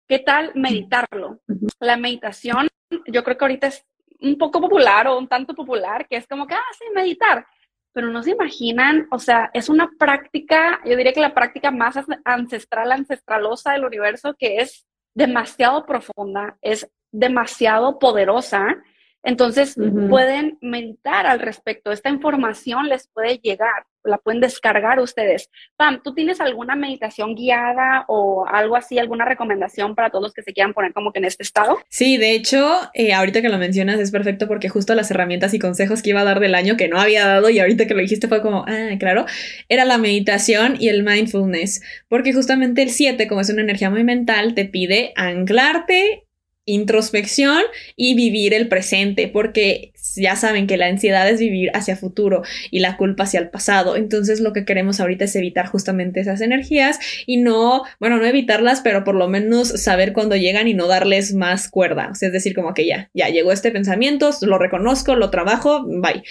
¿Qué 0.07 0.19
tal 0.19 0.51
meditarlo? 0.55 1.39
La 1.79 1.95
meditación, 1.95 2.67
yo 3.07 3.23
creo 3.23 3.37
que 3.37 3.45
ahorita 3.45 3.67
es 3.67 3.85
un 4.19 4.37
poco 4.37 4.59
popular 4.59 5.07
o 5.07 5.17
un 5.17 5.27
tanto 5.27 5.53
popular, 5.53 6.07
que 6.07 6.17
es 6.17 6.27
como 6.27 6.45
que, 6.47 6.53
ah, 6.53 6.71
sí, 6.77 6.85
meditar. 6.93 7.45
Pero 7.93 8.07
no 8.07 8.21
se 8.23 8.31
imaginan, 8.31 9.07
o 9.11 9.19
sea, 9.19 9.49
es 9.53 9.67
una 9.67 9.89
práctica, 9.97 10.79
yo 10.85 10.95
diría 10.95 11.13
que 11.13 11.21
la 11.21 11.33
práctica 11.33 11.71
más 11.71 11.95
ancestral, 12.23 12.91
ancestralosa 12.91 13.73
del 13.73 13.85
universo, 13.85 14.35
que 14.37 14.57
es 14.57 14.85
demasiado 15.13 15.85
profunda, 15.85 16.57
es 16.61 16.89
demasiado 17.11 17.99
poderosa. 17.99 18.81
Entonces 19.24 19.76
pueden 20.09 20.57
meditar 20.61 21.26
al 21.26 21.39
respecto. 21.39 21.91
Esta 21.91 22.09
información 22.09 22.89
les 22.89 23.07
puede 23.07 23.38
llegar 23.38 23.86
la 24.03 24.17
pueden 24.17 24.41
descargar 24.41 24.99
ustedes. 24.99 25.49
Pam, 25.76 26.01
¿tú 26.03 26.13
tienes 26.13 26.41
alguna 26.41 26.76
meditación 26.76 27.36
guiada 27.36 28.05
o 28.07 28.45
algo 28.47 28.76
así, 28.76 28.99
alguna 28.99 29.26
recomendación 29.26 29.95
para 29.95 30.09
todos 30.09 30.24
los 30.24 30.34
que 30.34 30.43
se 30.43 30.53
quieran 30.53 30.74
poner 30.74 30.93
como 30.93 31.11
que 31.11 31.19
en 31.19 31.26
este 31.26 31.43
estado? 31.43 31.78
Sí, 31.89 32.17
de 32.17 32.34
hecho, 32.34 32.80
eh, 32.93 33.13
ahorita 33.13 33.41
que 33.41 33.49
lo 33.49 33.57
mencionas 33.57 33.99
es 33.99 34.11
perfecto 34.11 34.47
porque 34.47 34.69
justo 34.69 34.95
las 34.95 35.11
herramientas 35.11 35.53
y 35.53 35.59
consejos 35.59 36.01
que 36.01 36.11
iba 36.11 36.22
a 36.22 36.26
dar 36.26 36.39
del 36.39 36.55
año 36.55 36.78
que 36.78 36.88
no 36.88 36.99
había 36.99 37.28
dado 37.28 37.49
y 37.49 37.59
ahorita 37.59 37.88
que 37.88 37.93
lo 37.93 38.01
dijiste 38.01 38.28
fue 38.28 38.41
como, 38.41 38.65
ah, 38.67 38.89
claro, 38.99 39.26
era 39.69 39.86
la 39.86 39.97
meditación 39.97 40.76
y 40.80 40.89
el 40.89 41.03
mindfulness, 41.03 41.82
porque 42.07 42.34
justamente 42.34 42.82
el 42.82 42.89
7, 42.89 43.28
como 43.28 43.41
es 43.41 43.49
una 43.49 43.61
energía 43.61 43.89
muy 43.89 44.03
mental, 44.03 44.55
te 44.55 44.65
pide 44.65 45.13
anclarte 45.15 46.26
introspección 46.66 47.62
y 47.95 48.16
vivir 48.16 48.53
el 48.53 48.68
presente, 48.68 49.28
porque 49.28 49.91
ya 50.16 50.36
saben 50.36 50.68
que 50.68 50.78
la 50.78 50.88
ansiedad 50.88 51.30
es 51.30 51.39
vivir 51.39 51.72
hacia 51.74 51.95
futuro 51.95 52.43
y 52.70 52.80
la 52.80 52.97
culpa 52.97 53.24
hacia 53.24 53.39
el 53.39 53.49
pasado. 53.49 53.95
Entonces 53.95 54.39
lo 54.39 54.53
que 54.53 54.66
queremos 54.66 54.99
ahorita 54.99 55.26
es 55.26 55.36
evitar 55.36 55.68
justamente 55.68 56.20
esas 56.20 56.41
energías 56.41 56.99
y 57.26 57.38
no, 57.38 57.84
bueno, 57.99 58.18
no 58.18 58.26
evitarlas, 58.26 58.82
pero 58.82 59.03
por 59.03 59.16
lo 59.16 59.28
menos 59.28 59.70
saber 59.70 60.14
cuándo 60.14 60.36
llegan 60.36 60.68
y 60.68 60.74
no 60.74 60.88
darles 60.88 61.34
más 61.34 61.70
cuerda. 61.70 62.09
O 62.12 62.16
sea, 62.16 62.28
es 62.28 62.34
decir, 62.34 62.53
como 62.53 62.74
que 62.74 62.86
ya, 62.86 63.09
ya 63.14 63.30
llegó 63.30 63.51
este 63.51 63.72
pensamiento, 63.72 64.32
lo 64.41 64.57
reconozco, 64.57 65.16
lo 65.16 65.30
trabajo, 65.30 65.86
bye. 65.86 66.24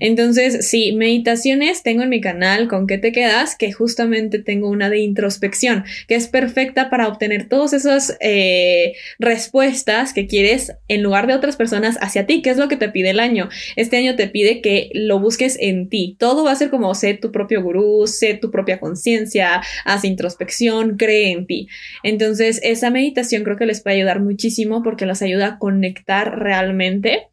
Entonces, 0.00 0.68
sí, 0.68 0.92
meditaciones 0.92 1.82
tengo 1.82 2.02
en 2.02 2.08
mi 2.08 2.20
canal, 2.20 2.68
¿con 2.68 2.86
qué 2.86 2.98
te 2.98 3.12
quedas? 3.12 3.56
Que 3.56 3.72
justamente 3.72 4.38
tengo 4.38 4.68
una 4.68 4.90
de 4.90 4.98
introspección, 4.98 5.84
que 6.06 6.14
es 6.14 6.28
perfecta 6.28 6.90
para 6.90 7.08
obtener 7.08 7.48
todas 7.48 7.72
esas 7.72 8.16
eh, 8.20 8.94
respuestas 9.18 10.12
que 10.12 10.26
quieres 10.26 10.72
en 10.88 11.02
lugar 11.02 11.26
de 11.26 11.34
otras 11.34 11.56
personas 11.56 11.98
hacia 12.00 12.26
ti, 12.26 12.42
que 12.42 12.50
es 12.50 12.56
lo 12.56 12.68
que 12.68 12.76
te 12.76 12.88
pide 12.88 13.14
año. 13.28 13.48
Este 13.76 13.96
año 13.96 14.16
te 14.16 14.28
pide 14.28 14.60
que 14.60 14.90
lo 14.94 15.20
busques 15.20 15.56
en 15.60 15.88
ti. 15.88 16.16
Todo 16.18 16.44
va 16.44 16.52
a 16.52 16.56
ser 16.56 16.70
como 16.70 16.94
sé 16.94 17.14
tu 17.14 17.30
propio 17.30 17.62
gurú, 17.62 18.06
sé 18.06 18.34
tu 18.34 18.50
propia 18.50 18.80
conciencia, 18.80 19.62
haz 19.84 20.04
introspección, 20.04 20.96
cree 20.96 21.32
en 21.32 21.46
ti. 21.46 21.68
Entonces, 22.02 22.60
esa 22.62 22.90
meditación 22.90 23.44
creo 23.44 23.56
que 23.56 23.66
les 23.66 23.82
puede 23.82 23.96
ayudar 23.96 24.20
muchísimo 24.20 24.82
porque 24.82 25.06
los 25.06 25.22
ayuda 25.22 25.46
a 25.46 25.58
conectar 25.58 26.38
realmente. 26.38 27.28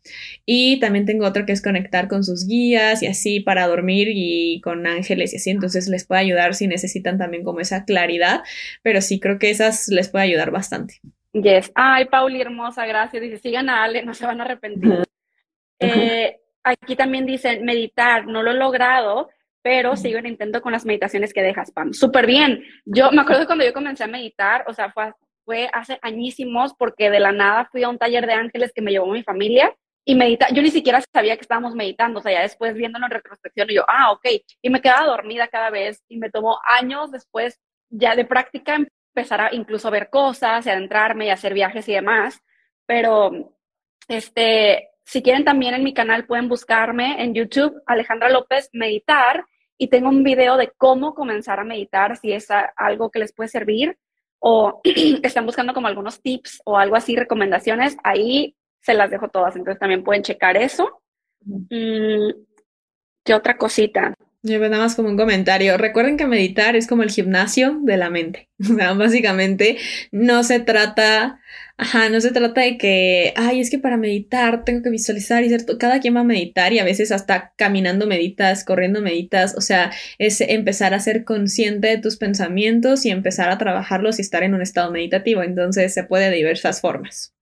Y 0.45 0.79
también 0.79 1.05
tengo 1.05 1.25
otra 1.25 1.45
que 1.45 1.53
es 1.53 1.61
conectar 1.61 2.07
con 2.07 2.23
sus 2.23 2.47
guías 2.47 3.01
y 3.01 3.07
así 3.07 3.39
para 3.39 3.67
dormir 3.67 4.09
y 4.13 4.61
con 4.61 4.85
ángeles 4.85 5.33
y 5.33 5.37
así. 5.37 5.49
Entonces, 5.49 5.87
les 5.87 6.05
puede 6.05 6.21
ayudar 6.21 6.53
si 6.53 6.67
necesitan 6.67 7.17
también 7.17 7.43
como 7.43 7.59
esa 7.59 7.85
claridad. 7.85 8.41
Pero 8.83 9.01
sí 9.01 9.19
creo 9.19 9.39
que 9.39 9.49
esas 9.49 9.87
les 9.87 10.09
puede 10.09 10.25
ayudar 10.25 10.51
bastante. 10.51 10.99
Yes. 11.33 11.71
Ay, 11.75 12.05
Pauli, 12.05 12.39
hermosa, 12.39 12.85
gracias. 12.85 13.21
Dice, 13.21 13.37
sigan 13.39 13.69
a 13.69 13.83
Ale, 13.83 14.03
no 14.03 14.13
se 14.13 14.25
van 14.25 14.39
a 14.39 14.45
arrepentir. 14.45 15.03
Eh, 15.79 16.39
aquí 16.63 16.95
también 16.95 17.25
dicen 17.25 17.63
meditar, 17.65 18.25
no 18.27 18.43
lo 18.43 18.51
he 18.51 18.55
logrado, 18.55 19.29
pero 19.61 19.95
sigo 19.95 20.19
en 20.19 20.27
intento 20.27 20.61
con 20.61 20.71
las 20.71 20.85
meditaciones 20.85 21.33
que 21.33 21.41
dejas, 21.41 21.71
Pam. 21.71 21.93
Súper 21.93 22.25
bien. 22.25 22.63
Yo 22.85 23.11
me 23.11 23.21
acuerdo 23.21 23.45
cuando 23.45 23.65
yo 23.65 23.73
comencé 23.73 24.03
a 24.03 24.07
meditar, 24.07 24.63
o 24.67 24.73
sea, 24.73 24.91
fue, 24.91 25.11
fue 25.43 25.69
hace 25.73 25.97
añísimos 26.01 26.73
porque 26.77 27.09
de 27.09 27.19
la 27.19 27.31
nada 27.31 27.67
fui 27.71 27.83
a 27.83 27.89
un 27.89 27.97
taller 27.97 28.27
de 28.27 28.33
ángeles 28.33 28.71
que 28.73 28.81
me 28.81 28.91
llevó 28.91 29.07
mi 29.07 29.23
familia 29.23 29.75
y 30.05 30.13
medita, 30.13 30.49
yo 30.49 30.61
ni 30.61 30.69
siquiera 30.69 31.01
sabía 31.11 31.35
que 31.35 31.41
estábamos 31.41 31.73
meditando, 31.73 32.19
o 32.19 32.21
sea, 32.21 32.31
ya 32.31 32.41
después 32.41 32.75
viéndolo 32.75 33.07
en 33.07 33.11
retrospección, 33.11 33.71
y 33.71 33.75
yo, 33.75 33.85
ah, 33.87 34.11
ok, 34.11 34.27
y 34.61 34.69
me 34.69 34.79
quedaba 34.79 35.07
dormida 35.07 35.47
cada 35.47 35.71
vez, 35.71 36.03
y 36.07 36.17
me 36.17 36.29
tomó 36.29 36.59
años 36.63 37.11
después, 37.11 37.59
ya 37.89 38.15
de 38.15 38.23
práctica, 38.23 38.77
empezar 39.15 39.41
a 39.41 39.49
incluso 39.51 39.89
ver 39.89 40.11
cosas, 40.11 40.67
y 40.67 40.69
adentrarme 40.69 41.25
y 41.25 41.29
hacer 41.31 41.55
viajes 41.55 41.89
y 41.89 41.93
demás, 41.93 42.39
pero, 42.85 43.55
este, 44.07 44.89
si 45.05 45.21
quieren 45.21 45.45
también 45.45 45.75
en 45.75 45.83
mi 45.83 45.93
canal 45.93 46.25
pueden 46.25 46.49
buscarme 46.49 47.23
en 47.23 47.33
YouTube, 47.33 47.81
Alejandra 47.85 48.29
López 48.29 48.69
Meditar, 48.73 49.45
y 49.77 49.87
tengo 49.87 50.09
un 50.09 50.23
video 50.23 50.57
de 50.57 50.71
cómo 50.77 51.13
comenzar 51.13 51.59
a 51.59 51.63
meditar, 51.63 52.17
si 52.17 52.31
es 52.31 52.47
algo 52.75 53.11
que 53.11 53.19
les 53.19 53.33
puede 53.33 53.49
servir 53.49 53.97
o 54.39 54.81
están 55.23 55.45
buscando 55.45 55.73
como 55.73 55.87
algunos 55.87 56.21
tips 56.21 56.61
o 56.65 56.77
algo 56.77 56.95
así, 56.95 57.15
recomendaciones, 57.15 57.97
ahí 58.03 58.55
se 58.81 58.93
las 58.93 59.11
dejo 59.11 59.29
todas, 59.29 59.55
entonces 59.55 59.79
también 59.79 60.03
pueden 60.03 60.23
checar 60.23 60.57
eso. 60.57 61.01
Mm, 61.41 62.29
¿Qué 63.23 63.33
otra 63.33 63.57
cosita? 63.57 64.13
Yo 64.47 64.59
nada 64.59 64.77
más 64.77 64.93
como 64.93 65.09
un 65.09 65.17
comentario. 65.17 65.75
Recuerden 65.75 66.17
que 66.17 66.27
meditar 66.27 66.75
es 66.75 66.85
como 66.85 67.01
el 67.01 67.09
gimnasio 67.09 67.79
de 67.81 67.97
la 67.97 68.11
mente. 68.11 68.47
O 68.71 68.75
sea, 68.75 68.93
básicamente 68.93 69.77
no 70.11 70.43
se 70.43 70.59
trata, 70.59 71.39
ajá, 71.77 72.09
no 72.09 72.21
se 72.21 72.31
trata 72.31 72.61
de 72.61 72.77
que, 72.77 73.33
ay, 73.35 73.59
es 73.59 73.71
que 73.71 73.79
para 73.79 73.97
meditar 73.97 74.63
tengo 74.63 74.83
que 74.83 74.91
visualizar 74.91 75.43
y 75.43 75.49
ser, 75.49 75.65
cada 75.79 75.99
quien 75.99 76.15
va 76.15 76.19
a 76.19 76.23
meditar 76.23 76.71
y 76.73 76.79
a 76.79 76.83
veces 76.83 77.11
hasta 77.11 77.53
caminando 77.57 78.05
meditas, 78.05 78.63
corriendo 78.63 79.01
meditas. 79.01 79.55
O 79.57 79.61
sea, 79.61 79.91
es 80.19 80.39
empezar 80.41 80.93
a 80.93 80.99
ser 80.99 81.25
consciente 81.25 81.87
de 81.87 81.97
tus 81.97 82.17
pensamientos 82.17 83.03
y 83.05 83.09
empezar 83.09 83.49
a 83.49 83.57
trabajarlos 83.57 84.19
y 84.19 84.21
estar 84.21 84.43
en 84.43 84.53
un 84.53 84.61
estado 84.61 84.91
meditativo. 84.91 85.41
Entonces 85.41 85.91
se 85.91 86.03
puede 86.03 86.29
de 86.29 86.35
diversas 86.35 86.81
formas. 86.81 87.33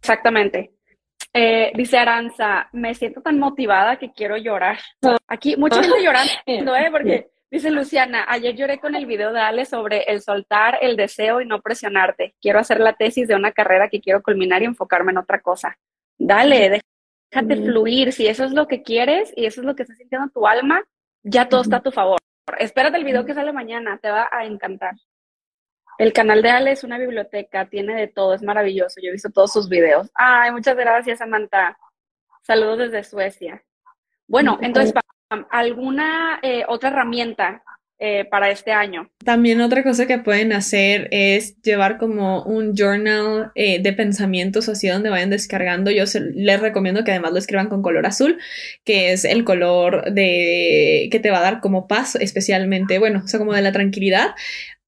Exactamente. 0.00 0.77
Eh, 1.32 1.72
dice 1.74 1.98
Aranza, 1.98 2.68
me 2.72 2.94
siento 2.94 3.20
tan 3.20 3.38
motivada 3.38 3.96
que 3.96 4.12
quiero 4.12 4.36
llorar. 4.36 4.78
Aquí 5.26 5.56
mucha 5.56 5.82
gente 5.82 6.02
llorando, 6.02 6.32
¿eh? 6.76 6.88
Porque 6.90 7.30
dice 7.50 7.70
Luciana, 7.70 8.24
ayer 8.28 8.54
lloré 8.56 8.78
con 8.78 8.94
el 8.94 9.06
video 9.06 9.32
de 9.32 9.40
Ale 9.40 9.66
sobre 9.66 10.02
el 10.04 10.22
soltar 10.22 10.78
el 10.80 10.96
deseo 10.96 11.40
y 11.40 11.46
no 11.46 11.60
presionarte. 11.60 12.34
Quiero 12.40 12.58
hacer 12.58 12.80
la 12.80 12.94
tesis 12.94 13.28
de 13.28 13.34
una 13.34 13.52
carrera 13.52 13.88
que 13.88 14.00
quiero 14.00 14.22
culminar 14.22 14.62
y 14.62 14.66
enfocarme 14.66 15.12
en 15.12 15.18
otra 15.18 15.40
cosa. 15.40 15.78
Dale, 16.16 16.82
déjate 17.32 17.56
fluir. 17.56 18.12
Si 18.12 18.26
eso 18.26 18.44
es 18.44 18.52
lo 18.52 18.66
que 18.66 18.82
quieres 18.82 19.32
y 19.36 19.46
eso 19.46 19.60
es 19.60 19.66
lo 19.66 19.76
que 19.76 19.82
está 19.82 19.94
sintiendo 19.94 20.28
tu 20.30 20.46
alma, 20.46 20.82
ya 21.22 21.48
todo 21.48 21.62
está 21.62 21.76
a 21.76 21.82
tu 21.82 21.92
favor. 21.92 22.18
Espérate 22.58 22.96
el 22.96 23.04
video 23.04 23.24
que 23.24 23.34
sale 23.34 23.52
mañana, 23.52 23.98
te 23.98 24.10
va 24.10 24.28
a 24.32 24.44
encantar. 24.44 24.94
El 25.98 26.12
canal 26.12 26.42
de 26.42 26.50
Ale 26.50 26.70
es 26.70 26.84
una 26.84 26.96
biblioteca, 26.96 27.68
tiene 27.68 27.96
de 27.96 28.06
todo, 28.06 28.32
es 28.32 28.42
maravilloso. 28.42 29.00
Yo 29.02 29.08
he 29.08 29.12
visto 29.12 29.30
todos 29.30 29.52
sus 29.52 29.68
videos. 29.68 30.08
Ay, 30.14 30.52
muchas 30.52 30.76
gracias, 30.76 31.18
Samantha. 31.18 31.76
Saludos 32.42 32.78
desde 32.78 33.02
Suecia. 33.02 33.64
Bueno, 34.28 34.58
entonces, 34.62 34.94
¿alguna 35.50 36.38
eh, 36.40 36.62
otra 36.68 36.90
herramienta 36.90 37.64
eh, 37.98 38.26
para 38.26 38.48
este 38.48 38.70
año? 38.70 39.10
También 39.24 39.60
otra 39.60 39.82
cosa 39.82 40.06
que 40.06 40.18
pueden 40.18 40.52
hacer 40.52 41.08
es 41.10 41.60
llevar 41.62 41.98
como 41.98 42.44
un 42.44 42.76
journal 42.76 43.50
eh, 43.56 43.82
de 43.82 43.92
pensamientos 43.92 44.68
así 44.68 44.86
donde 44.86 45.10
vayan 45.10 45.30
descargando. 45.30 45.90
Yo 45.90 46.04
les 46.32 46.60
recomiendo 46.60 47.02
que 47.02 47.10
además 47.10 47.32
lo 47.32 47.38
escriban 47.38 47.68
con 47.68 47.82
color 47.82 48.06
azul, 48.06 48.38
que 48.84 49.12
es 49.12 49.24
el 49.24 49.42
color 49.42 50.12
de 50.12 51.08
que 51.10 51.18
te 51.18 51.32
va 51.32 51.38
a 51.38 51.42
dar 51.42 51.60
como 51.60 51.88
paz, 51.88 52.14
especialmente, 52.14 53.00
bueno, 53.00 53.22
o 53.24 53.26
sea, 53.26 53.40
como 53.40 53.52
de 53.52 53.62
la 53.62 53.72
tranquilidad 53.72 54.36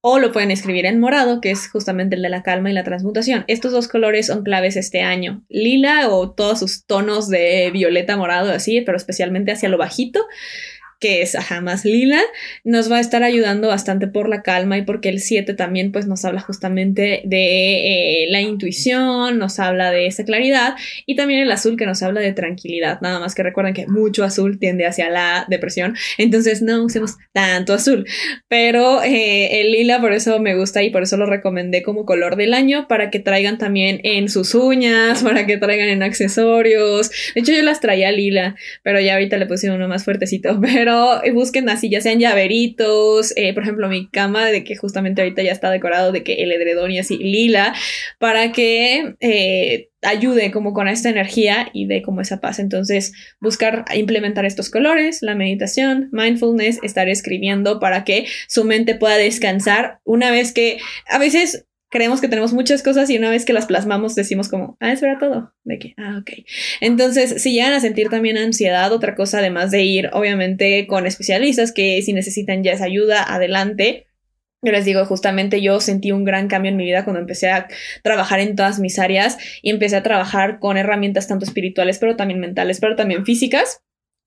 o 0.03 0.19
lo 0.19 0.33
pueden 0.33 0.51
escribir 0.51 0.87
en 0.87 0.99
morado, 0.99 1.41
que 1.41 1.51
es 1.51 1.69
justamente 1.69 2.17
el 2.17 2.23
de 2.23 2.31
la 2.31 2.43
calma 2.43 2.71
y 2.71 2.75
la 2.75 2.85
transmutación. 2.85 3.45
Estos 3.49 3.73
dos 3.73 3.89
colores 3.89 4.27
son 4.27 4.43
claves 4.43 4.77
este 4.77 5.03
año. 5.03 5.43
Lila 5.49 6.09
o 6.09 6.31
todos 6.31 6.61
sus 6.61 6.87
tonos 6.87 7.29
de 7.29 7.71
violeta 7.73 8.17
morado, 8.17 8.51
así, 8.51 8.81
pero 8.81 8.97
especialmente 8.97 9.53
hacia 9.53 9.69
lo 9.69 9.79
bajito 9.79 10.27
que 11.01 11.23
es 11.23 11.35
ajá, 11.35 11.63
más 11.63 11.85
lila, 11.87 12.21
nos 12.63 12.93
va 12.93 12.99
a 12.99 13.01
estar 13.01 13.23
ayudando 13.23 13.69
bastante 13.69 14.07
por 14.07 14.29
la 14.29 14.43
calma 14.43 14.77
y 14.77 14.83
porque 14.83 15.09
el 15.09 15.21
7 15.21 15.55
también 15.55 15.93
pues 15.93 16.07
nos 16.07 16.27
habla 16.27 16.41
justamente 16.43 17.23
de 17.25 18.25
eh, 18.25 18.27
la 18.29 18.43
intuición, 18.43 19.39
nos 19.39 19.59
habla 19.59 19.91
de 19.91 20.07
esa 20.07 20.25
claridad 20.25 20.75
y 21.07 21.17
también 21.17 21.41
el 21.41 21.51
azul 21.51 21.79
que 21.79 21.87
nos 21.87 22.03
habla 22.03 22.21
de 22.21 22.33
tranquilidad, 22.33 23.01
nada 23.01 23.19
más 23.19 23.35
que 23.35 23.43
recuerden 23.43 23.73
que 23.73 23.87
mucho 23.87 24.25
azul 24.25 24.59
tiende 24.59 24.87
hacia 24.87 25.09
la 25.09 25.47
depresión, 25.49 25.97
entonces 26.19 26.61
no 26.61 26.85
usemos 26.85 27.17
tanto 27.33 27.73
azul, 27.73 28.07
pero 28.49 29.03
eh, 29.03 29.63
el 29.63 29.73
lila 29.73 30.03
por 30.03 30.13
eso 30.13 30.39
me 30.39 30.55
gusta 30.55 30.83
y 30.83 30.91
por 30.91 31.03
eso 31.03 31.17
lo 31.17 31.25
recomendé 31.25 31.83
como 31.83 32.05
color 32.05 32.37
del 32.37 32.53
año 32.53 32.89
para 32.89 33.11
que 33.11 33.21
traigan 33.21 33.57
también 33.57 34.01
en 34.05 34.29
sus 34.29 34.55
uñas, 34.55 35.23
para 35.25 35.47
que 35.47 35.57
traigan 35.57 35.89
en 35.89 36.03
accesorios, 36.03 37.11
de 37.35 37.41
hecho 37.41 37.53
yo 37.53 37.63
las 37.63 37.81
traía 37.81 38.13
lila, 38.13 38.55
pero 38.83 39.01
ya 39.01 39.15
ahorita 39.15 39.39
le 39.39 39.47
puse 39.47 39.71
uno 39.71 39.89
más 39.89 40.05
fuertecito, 40.05 40.61
pero 40.63 40.90
eh, 41.23 41.33
busquen 41.33 41.69
así, 41.69 41.91
ya 41.91 42.01
sean 42.01 42.19
llaveritos, 42.19 43.33
eh, 43.37 43.53
por 43.55 43.63
ejemplo, 43.63 43.89
mi 43.89 44.09
cama, 44.09 44.47
de 44.47 44.65
que 44.65 44.77
justamente 44.77 45.23
ahorita 45.23 45.43
ya 45.43 45.53
está 45.53 45.71
decorado, 45.71 46.13
de 46.13 46.23
que 46.23 46.35
el 46.43 46.53
edredón 46.53 46.91
y 46.91 46.99
así 46.99 47.19
lila, 47.19 47.75
para 48.19 48.53
que 48.53 49.15
eh, 49.21 49.91
ayude 50.03 50.51
como 50.51 50.73
con 50.73 50.89
esta 50.89 51.09
energía 51.09 51.69
y 51.73 51.87
de 51.87 52.03
como 52.03 52.21
esa 52.21 52.41
paz. 52.41 52.59
Entonces, 52.59 53.13
buscar 53.41 53.85
implementar 53.95 54.45
estos 54.45 54.71
colores, 54.71 55.23
la 55.23 55.35
meditación, 55.35 56.09
mindfulness, 56.13 56.79
estar 56.83 57.09
escribiendo 57.09 57.81
para 57.81 58.05
que 58.05 58.27
su 58.49 58.65
mente 58.65 58.95
pueda 58.95 59.17
descansar 59.17 60.01
una 60.05 60.31
vez 60.31 60.53
que 60.53 60.79
a 61.09 61.19
veces 61.19 61.67
creemos 61.91 62.21
que 62.21 62.29
tenemos 62.29 62.53
muchas 62.53 62.83
cosas 62.83 63.11
y 63.11 63.19
una 63.19 63.31
vez 63.31 63.45
que 63.45 63.53
las 63.53 63.67
plasmamos 63.67 64.15
decimos 64.15 64.49
como, 64.49 64.77
ah, 64.81 64.93
eso 64.93 65.07
era 65.07 65.19
todo. 65.19 65.53
De 65.65 65.79
que, 65.79 65.95
ah, 65.99 66.19
ok. 66.21 66.45
Entonces, 66.81 67.43
si 67.43 67.53
llegan 67.53 67.73
a 67.73 67.81
sentir 67.81 68.09
también 68.09 68.39
ansiedad, 68.39 68.93
otra 68.93 69.15
cosa, 69.15 69.39
además 69.39 69.71
de 69.71 69.83
ir, 69.83 70.09
obviamente, 70.13 70.87
con 70.87 71.07
especialistas 71.07 71.73
que 71.73 72.01
si 72.03 72.13
necesitan 72.13 72.63
ya 72.63 72.73
esa 72.73 72.85
ayuda, 72.85 73.23
adelante. 73.23 74.07
Yo 74.63 74.73
les 74.73 74.85
digo, 74.85 75.05
justamente 75.07 75.63
yo 75.63 75.81
sentí 75.81 76.13
un 76.13 76.25
gran 76.25 76.47
cambio 76.47 76.71
en 76.71 76.77
mi 76.77 76.85
vida 76.85 77.05
cuando 77.05 77.21
empecé 77.21 77.51
a 77.51 77.67
trabajar 78.03 78.41
en 78.41 78.57
todas 78.57 78.79
mis 78.79 78.99
áreas 78.99 79.39
y 79.63 79.71
empecé 79.71 79.97
a 79.97 80.03
trabajar 80.03 80.59
con 80.59 80.77
herramientas 80.77 81.27
tanto 81.27 81.45
espirituales, 81.45 81.99
pero 81.99 82.15
también 82.15 82.41
mentales, 82.41 82.79
pero 82.79 82.95
también 82.95 83.25
físicas. 83.25 83.83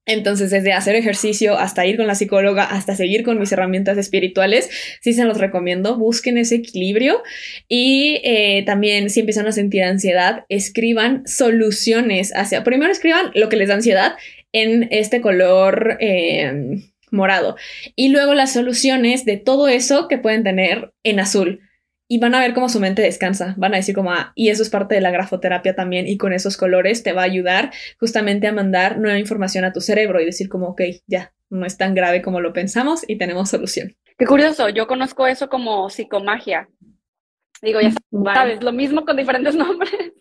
Entonces, 0.06 0.52
desde 0.52 0.74
hacer 0.74 0.96
ejercicio 0.96 1.58
hasta 1.58 1.86
ir 1.86 1.96
con 1.96 2.08
la 2.08 2.16
psicóloga, 2.16 2.66
hasta 2.66 2.96
seguir 2.96 3.24
con 3.24 3.40
mis 3.40 3.52
herramientas 3.54 3.98
espirituales, 3.98 4.70
sí 5.02 5.14
se 5.14 5.24
los 5.24 5.38
recomiendo, 5.38 5.98
busquen 5.98 6.38
ese 6.38 6.56
equilibrio 6.56 7.24
y 7.70 8.20
eh, 8.26 8.64
también 8.66 9.10
si 9.10 9.22
empiezan 9.22 9.48
a 9.48 9.54
sentir 9.54 9.84
ansiedad, 9.84 10.44
escriban 10.50 11.26
soluciones 11.26 12.34
hacia, 12.36 12.66
primero 12.66 12.92
escriban 12.92 13.32
lo 13.34 13.48
que 13.48 13.56
les 13.56 13.70
da 13.70 13.76
ansiedad 13.76 14.16
en 14.52 14.90
este 14.92 15.22
color 15.22 15.98
eh, 16.02 16.82
morado 17.10 17.56
y 17.96 18.10
luego 18.10 18.34
las 18.34 18.52
soluciones 18.52 19.24
de 19.24 19.38
todo 19.38 19.70
eso 19.70 20.10
que 20.10 20.18
pueden 20.18 20.44
tener 20.44 20.92
en 21.04 21.22
azul 21.22 21.62
y 22.08 22.20
van 22.20 22.36
a 22.36 22.40
ver 22.40 22.54
cómo 22.54 22.70
su 22.70 22.80
mente 22.80 23.02
descansa. 23.02 23.56
Van 23.58 23.74
a 23.74 23.78
decir 23.78 23.96
como, 23.96 24.12
ah, 24.12 24.34
y 24.36 24.50
eso 24.50 24.64
es 24.64 24.70
parte 24.70 24.96
de 24.96 25.02
la 25.02 25.12
grafoterapia 25.12 25.76
también, 25.76 26.08
y 26.08 26.18
con 26.18 26.34
esos 26.34 26.58
colores 26.58 27.04
te 27.04 27.14
va 27.14 27.22
a 27.22 27.26
ayudar 27.26 27.72
justamente 28.00 28.48
a 28.48 28.54
mandar 28.54 29.00
nueva 29.00 29.20
información 29.20 29.66
a 29.66 29.74
tu 29.74 29.82
cerebro 29.82 30.22
y 30.22 30.26
decir 30.26 30.50
como, 30.50 30.68
ok, 30.70 30.82
ya, 31.08 31.34
no 31.50 31.66
es 31.66 31.78
tan 31.78 31.94
grave 31.94 32.22
como 32.22 32.42
lo 32.42 32.54
pensamos 32.54 33.04
y 33.08 33.18
tenemos 33.18 33.50
solución. 33.50 33.96
Qué 34.18 34.26
curioso, 34.26 34.70
yo 34.70 34.88
conozco 34.88 35.28
eso 35.28 35.50
como 35.50 35.90
psicomagia. 35.90 36.70
Digo, 37.62 37.80
ya 37.80 37.92
sabes, 38.34 38.62
lo 38.62 38.74
mismo 38.74 39.06
con 39.06 39.16
diferentes 39.16 39.56
nombres. 39.56 40.14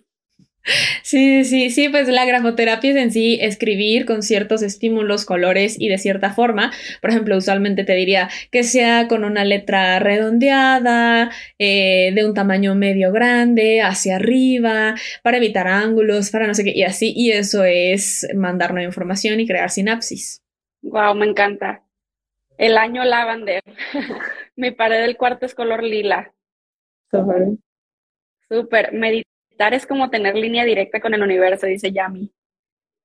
Sí, 1.02 1.44
sí, 1.44 1.70
sí, 1.70 1.88
pues 1.88 2.08
la 2.08 2.24
grafoterapia 2.24 2.90
es 2.90 2.96
en 2.96 3.10
sí 3.10 3.38
escribir 3.40 4.06
con 4.06 4.22
ciertos 4.22 4.62
estímulos, 4.62 5.24
colores 5.24 5.76
y 5.78 5.88
de 5.88 5.98
cierta 5.98 6.32
forma. 6.32 6.72
Por 7.00 7.10
ejemplo, 7.10 7.36
usualmente 7.36 7.84
te 7.84 7.94
diría 7.94 8.28
que 8.50 8.62
sea 8.62 9.08
con 9.08 9.24
una 9.24 9.44
letra 9.44 9.98
redondeada, 9.98 11.30
eh, 11.58 12.12
de 12.14 12.24
un 12.24 12.34
tamaño 12.34 12.74
medio 12.74 13.12
grande, 13.12 13.82
hacia 13.82 14.16
arriba, 14.16 14.94
para 15.22 15.38
evitar 15.38 15.66
ángulos, 15.66 16.30
para 16.30 16.46
no 16.46 16.54
sé 16.54 16.64
qué, 16.64 16.72
y 16.74 16.84
así, 16.84 17.12
y 17.16 17.32
eso 17.32 17.64
es 17.64 18.28
mandar 18.34 18.72
nueva 18.72 18.86
información 18.86 19.40
y 19.40 19.46
crear 19.46 19.70
sinapsis. 19.70 20.42
Wow, 20.82 21.14
me 21.14 21.26
encanta. 21.26 21.82
El 22.56 22.76
año 22.78 23.04
lavender. 23.04 23.62
Mi 24.56 24.70
pared 24.70 25.00
del 25.00 25.16
cuarto 25.16 25.46
es 25.46 25.54
color 25.54 25.82
lila. 25.82 26.32
Súper. 27.10 27.48
Súper. 28.48 28.92
Es 29.70 29.86
como 29.86 30.10
tener 30.10 30.34
línea 30.34 30.64
directa 30.64 31.00
con 31.00 31.14
el 31.14 31.22
universo, 31.22 31.66
dice 31.66 31.92
Yami. 31.92 32.30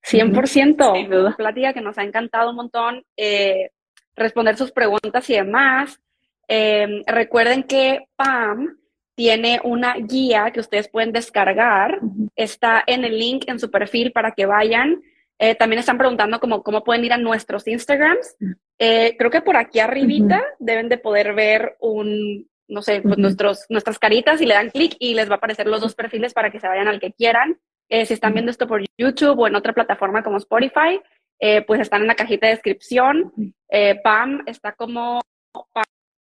100%. 0.04 1.36
Plática 1.36 1.74
que 1.74 1.82
nos 1.82 1.98
ha 1.98 2.04
encantado 2.04 2.50
un 2.50 2.56
montón. 2.56 3.04
Eh, 3.16 3.72
responder 4.16 4.58
sus 4.58 4.72
preguntas 4.72 5.30
y 5.30 5.34
demás. 5.34 6.00
Em, 6.48 7.04
recuerden 7.06 7.64
que 7.64 8.08
Pam 8.16 8.78
tiene 9.16 9.60
una 9.64 9.96
guía 9.96 10.52
que 10.52 10.60
ustedes 10.60 10.90
pueden 10.90 11.12
descargar. 11.12 12.00
Está 12.36 12.84
en 12.88 13.04
el 13.04 13.18
link 13.18 13.46
en 13.48 13.60
su 13.60 13.70
perfil 13.70 14.12
para 14.12 14.32
que 14.32 14.46
vayan. 14.46 15.02
Eh, 15.40 15.56
también 15.56 15.80
están 15.80 15.98
preguntando 15.98 16.40
cómo, 16.40 16.64
cómo 16.64 16.84
pueden 16.84 17.06
ir 17.06 17.14
a 17.14 17.18
nuestros 17.18 17.68
Instagrams. 17.68 18.36
Eh, 18.80 19.16
creo 19.18 19.30
que 19.30 19.42
por 19.42 19.58
aquí 19.58 19.80
arribita 19.80 20.44
deben 20.60 20.90
de 20.90 20.98
poder 20.98 21.34
ver 21.34 21.76
un, 21.80 22.48
no 22.68 22.82
sé, 22.82 23.02
pues 23.02 23.18
nuestros, 23.18 23.66
nuestras 23.70 24.00
caritas 24.00 24.42
y 24.42 24.46
le 24.46 24.54
dan 24.54 24.70
clic 24.70 24.96
y 25.00 25.14
les 25.14 25.30
va 25.30 25.36
a 25.36 25.38
aparecer 25.38 25.68
los 25.68 25.82
dos 25.82 25.96
perfiles 25.96 26.34
para 26.34 26.52
que 26.52 26.60
se 26.60 26.68
vayan 26.68 26.88
al 26.88 27.00
que 27.00 27.14
quieran. 27.14 27.60
Eh, 27.90 28.06
si 28.06 28.14
están 28.14 28.34
viendo 28.34 28.52
esto 28.52 28.68
por 28.68 28.84
YouTube 28.98 29.40
o 29.40 29.48
en 29.48 29.56
otra 29.56 29.74
plataforma 29.74 30.24
como 30.24 30.38
Spotify, 30.38 31.02
eh, 31.40 31.62
pues 31.62 31.80
están 31.80 32.02
en 32.02 32.08
la 32.08 32.16
cajita 32.16 32.48
de 32.48 32.54
descripción. 32.54 33.34
Eh, 33.70 34.00
Pam 34.04 34.44
está 34.46 34.74
como... 34.74 35.22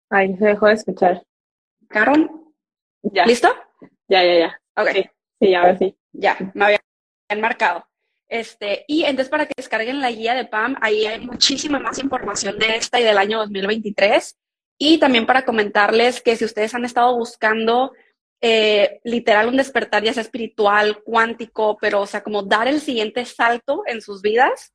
Ay, 0.10 0.36
se 0.38 0.46
dejó 0.46 0.68
de 0.68 0.74
escuchar. 0.74 1.24
¿Caron? 1.88 2.54
Ya. 3.02 3.26
¿Listo? 3.26 3.50
Ya, 4.08 4.24
ya, 4.24 4.40
ya. 4.40 4.62
Ok. 4.76 4.90
Sí, 4.92 5.10
sí, 5.42 5.54
a 5.54 5.64
ver 5.64 5.78
si. 5.78 5.96
Ya, 6.12 6.38
me 6.54 6.66
habían 6.66 7.42
marcado. 7.42 7.86
Este, 8.28 8.86
y 8.88 9.04
entonces 9.04 9.30
para 9.30 9.48
que 9.48 9.54
descarguen 9.58 10.02
la 10.02 10.12
guía 10.12 10.36
de 10.36 10.46
PAM, 10.46 10.76
ahí 10.82 11.06
hay 11.06 11.20
muchísima 11.26 11.80
más 11.80 11.98
información 11.98 12.60
de 12.60 12.76
esta 12.76 13.00
y 13.00 13.04
del 13.04 13.18
año 13.18 13.40
2023. 13.40 14.38
Y 14.82 14.98
también 14.98 15.26
para 15.26 15.44
comentarles 15.44 16.22
que 16.22 16.38
si 16.38 16.46
ustedes 16.46 16.74
han 16.74 16.86
estado 16.86 17.14
buscando 17.16 17.92
eh, 18.40 19.02
literal 19.04 19.50
un 19.50 19.58
despertar, 19.58 20.02
ya 20.02 20.14
sea 20.14 20.24
espiritual, 20.24 21.04
cuántico, 21.04 21.78
pero 21.82 22.02
o 22.02 22.08
sea, 22.08 22.24
como 22.24 22.44
dar 22.44 22.70
el 22.70 22.80
siguiente 22.80 23.26
salto 23.26 23.84
en 23.86 24.02
sus 24.02 24.22
vidas, 24.22 24.74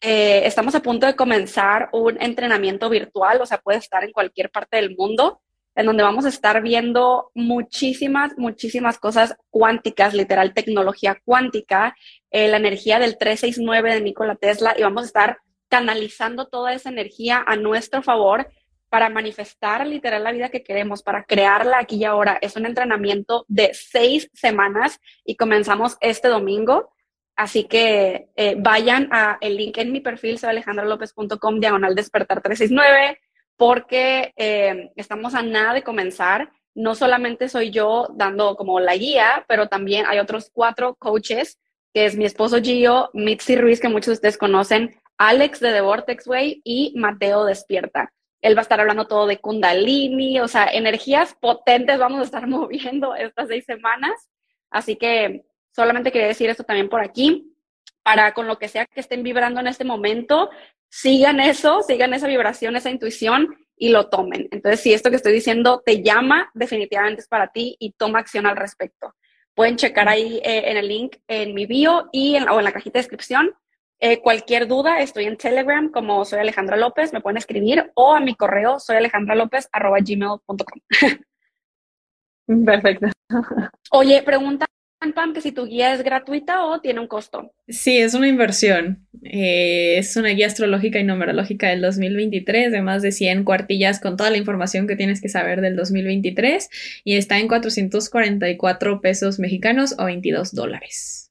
eh, 0.00 0.42
estamos 0.44 0.74
a 0.74 0.82
punto 0.82 1.06
de 1.06 1.14
comenzar 1.14 1.88
un 1.92 2.20
entrenamiento 2.20 2.90
virtual, 2.90 3.40
o 3.40 3.46
sea, 3.46 3.58
puede 3.58 3.78
estar 3.78 4.02
en 4.02 4.10
cualquier 4.10 4.50
parte 4.50 4.76
del 4.76 4.96
mundo, 4.96 5.40
en 5.76 5.86
donde 5.86 6.02
vamos 6.02 6.24
a 6.24 6.30
estar 6.30 6.60
viendo 6.60 7.30
muchísimas, 7.34 8.36
muchísimas 8.36 8.98
cosas 8.98 9.36
cuánticas, 9.50 10.14
literal 10.14 10.52
tecnología 10.52 11.20
cuántica, 11.24 11.96
eh, 12.32 12.48
la 12.48 12.56
energía 12.56 12.98
del 12.98 13.16
369 13.18 13.94
de 13.94 14.00
Nikola 14.00 14.34
Tesla, 14.34 14.74
y 14.76 14.82
vamos 14.82 15.04
a 15.04 15.06
estar 15.06 15.38
canalizando 15.68 16.48
toda 16.48 16.72
esa 16.72 16.88
energía 16.88 17.44
a 17.46 17.54
nuestro 17.54 18.02
favor 18.02 18.48
para 18.94 19.10
manifestar 19.10 19.84
literal 19.84 20.22
la 20.22 20.30
vida 20.30 20.50
que 20.50 20.62
queremos, 20.62 21.02
para 21.02 21.24
crearla 21.24 21.80
aquí 21.80 21.96
y 21.96 22.04
ahora. 22.04 22.38
Es 22.40 22.54
un 22.54 22.64
entrenamiento 22.64 23.44
de 23.48 23.74
seis 23.74 24.30
semanas 24.32 25.00
y 25.24 25.34
comenzamos 25.34 25.96
este 26.00 26.28
domingo. 26.28 26.92
Así 27.34 27.64
que 27.64 28.28
eh, 28.36 28.54
vayan 28.56 29.08
a 29.10 29.36
el 29.40 29.56
link 29.56 29.78
en 29.78 29.90
mi 29.90 29.98
perfil, 29.98 30.38
soy 30.38 30.50
alejandralopez.com, 30.50 31.58
diagonal 31.58 31.96
despertar 31.96 32.40
369, 32.40 33.18
porque 33.56 34.32
eh, 34.36 34.92
estamos 34.94 35.34
a 35.34 35.42
nada 35.42 35.74
de 35.74 35.82
comenzar. 35.82 36.52
No 36.76 36.94
solamente 36.94 37.48
soy 37.48 37.70
yo 37.70 38.06
dando 38.14 38.54
como 38.54 38.78
la 38.78 38.94
guía, 38.94 39.44
pero 39.48 39.66
también 39.66 40.06
hay 40.06 40.20
otros 40.20 40.52
cuatro 40.52 40.94
coaches, 40.94 41.58
que 41.92 42.04
es 42.06 42.16
mi 42.16 42.26
esposo 42.26 42.62
Gio, 42.62 43.10
Mitzi 43.12 43.56
Ruiz, 43.56 43.80
que 43.80 43.88
muchos 43.88 44.06
de 44.06 44.12
ustedes 44.12 44.38
conocen, 44.38 44.94
Alex 45.18 45.58
de 45.58 45.72
The 45.72 45.80
Vortex 45.80 46.28
Way 46.28 46.62
y 46.62 46.92
Mateo 46.94 47.44
Despierta. 47.44 48.12
Él 48.44 48.54
va 48.54 48.60
a 48.60 48.62
estar 48.62 48.78
hablando 48.78 49.06
todo 49.06 49.26
de 49.26 49.38
kundalini, 49.38 50.38
o 50.38 50.48
sea, 50.48 50.66
energías 50.66 51.34
potentes 51.34 51.98
vamos 51.98 52.20
a 52.20 52.24
estar 52.24 52.46
moviendo 52.46 53.14
estas 53.14 53.48
seis 53.48 53.64
semanas. 53.64 54.28
Así 54.70 54.96
que 54.96 55.46
solamente 55.74 56.12
quería 56.12 56.28
decir 56.28 56.50
esto 56.50 56.62
también 56.62 56.90
por 56.90 57.00
aquí, 57.00 57.56
para 58.02 58.34
con 58.34 58.46
lo 58.46 58.58
que 58.58 58.68
sea 58.68 58.84
que 58.84 59.00
estén 59.00 59.22
vibrando 59.22 59.60
en 59.60 59.66
este 59.66 59.84
momento, 59.84 60.50
sigan 60.90 61.40
eso, 61.40 61.80
sigan 61.80 62.12
esa 62.12 62.26
vibración, 62.28 62.76
esa 62.76 62.90
intuición 62.90 63.56
y 63.78 63.88
lo 63.88 64.10
tomen. 64.10 64.46
Entonces, 64.50 64.80
si 64.80 64.92
esto 64.92 65.08
que 65.08 65.16
estoy 65.16 65.32
diciendo 65.32 65.82
te 65.82 66.02
llama, 66.02 66.50
definitivamente 66.52 67.22
es 67.22 67.28
para 67.28 67.50
ti 67.50 67.76
y 67.78 67.92
toma 67.92 68.18
acción 68.18 68.44
al 68.46 68.58
respecto. 68.58 69.14
Pueden 69.54 69.76
checar 69.76 70.06
ahí 70.06 70.38
eh, 70.44 70.70
en 70.70 70.76
el 70.76 70.88
link 70.88 71.16
en 71.28 71.54
mi 71.54 71.64
bio 71.64 72.10
y 72.12 72.36
o 72.36 72.58
en 72.58 72.64
la 72.64 72.72
cajita 72.72 72.98
de 72.98 73.04
descripción 73.04 73.54
eh, 74.06 74.20
cualquier 74.20 74.68
duda, 74.68 75.00
estoy 75.00 75.24
en 75.24 75.38
Telegram 75.38 75.90
como 75.90 76.26
soy 76.26 76.38
Alejandra 76.40 76.76
López, 76.76 77.14
me 77.14 77.22
pueden 77.22 77.38
escribir 77.38 77.90
o 77.94 78.14
a 78.14 78.20
mi 78.20 78.34
correo 78.34 78.78
soy 78.78 78.98
gmail.com 78.98 80.80
Perfecto. 82.66 83.06
Oye, 83.90 84.22
pregunta 84.22 84.66
Pam 85.14 85.32
que 85.32 85.40
si 85.40 85.52
tu 85.52 85.64
guía 85.66 85.94
es 85.94 86.02
gratuita 86.02 86.66
o 86.66 86.80
tiene 86.80 87.00
un 87.00 87.06
costo. 87.06 87.52
Sí, 87.66 87.96
es 87.96 88.12
una 88.12 88.28
inversión. 88.28 89.06
Eh, 89.22 89.96
es 89.98 90.16
una 90.16 90.30
guía 90.30 90.48
astrológica 90.48 90.98
y 90.98 91.04
numerológica 91.04 91.68
del 91.68 91.80
2023 91.80 92.72
de 92.72 92.82
más 92.82 93.00
de 93.00 93.12
100 93.12 93.44
cuartillas 93.44 94.00
con 94.00 94.18
toda 94.18 94.30
la 94.30 94.36
información 94.36 94.86
que 94.86 94.96
tienes 94.96 95.22
que 95.22 95.30
saber 95.30 95.62
del 95.62 95.76
2023 95.76 96.68
y 97.04 97.16
está 97.16 97.38
en 97.38 97.48
444 97.48 99.00
pesos 99.00 99.38
mexicanos 99.38 99.94
o 99.98 100.04
22 100.04 100.54
dólares. 100.54 101.24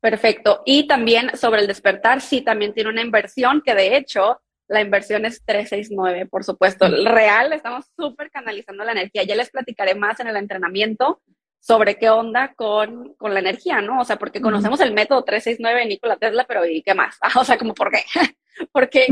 Perfecto. 0.00 0.62
Y 0.64 0.86
también 0.86 1.36
sobre 1.36 1.60
el 1.60 1.66
despertar, 1.66 2.20
sí, 2.20 2.40
también 2.40 2.72
tiene 2.72 2.90
una 2.90 3.02
inversión 3.02 3.62
que 3.64 3.74
de 3.74 3.96
hecho 3.96 4.40
la 4.66 4.80
inversión 4.80 5.26
es 5.26 5.44
369, 5.44 6.26
por 6.26 6.44
supuesto. 6.44 6.88
Real, 6.88 7.52
estamos 7.52 7.86
súper 7.96 8.30
canalizando 8.30 8.84
la 8.84 8.92
energía. 8.92 9.24
Ya 9.24 9.34
les 9.34 9.50
platicaré 9.50 9.94
más 9.94 10.20
en 10.20 10.28
el 10.28 10.36
entrenamiento 10.36 11.20
sobre 11.58 11.96
qué 11.96 12.08
onda 12.08 12.54
con, 12.54 13.14
con 13.14 13.34
la 13.34 13.40
energía, 13.40 13.82
¿no? 13.82 14.00
O 14.00 14.04
sea, 14.04 14.16
porque 14.16 14.40
conocemos 14.40 14.80
el 14.80 14.94
método 14.94 15.24
369 15.24 15.80
de 15.80 15.86
Nikola 15.86 16.16
Tesla, 16.16 16.44
pero 16.48 16.64
¿y 16.64 16.82
qué 16.82 16.94
más? 16.94 17.18
o 17.36 17.44
sea, 17.44 17.58
como 17.58 17.74
¿por 17.74 17.90
qué? 17.90 18.04
¿Por 18.72 18.88
qué? 18.88 19.06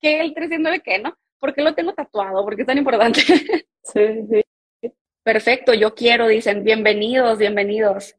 ¿Qué 0.00 0.20
el 0.20 0.34
369 0.34 0.82
qué, 0.84 0.98
no? 0.98 1.16
¿Por 1.38 1.54
qué 1.54 1.62
lo 1.62 1.74
tengo 1.74 1.92
tatuado? 1.92 2.44
¿Por 2.44 2.56
qué 2.56 2.62
es 2.62 2.66
tan 2.66 2.78
importante? 2.78 3.20
sí, 3.82 4.06
sí. 4.30 4.92
Perfecto, 5.22 5.72
yo 5.74 5.94
quiero, 5.94 6.26
dicen, 6.26 6.64
bienvenidos, 6.64 7.38
bienvenidos. 7.38 8.16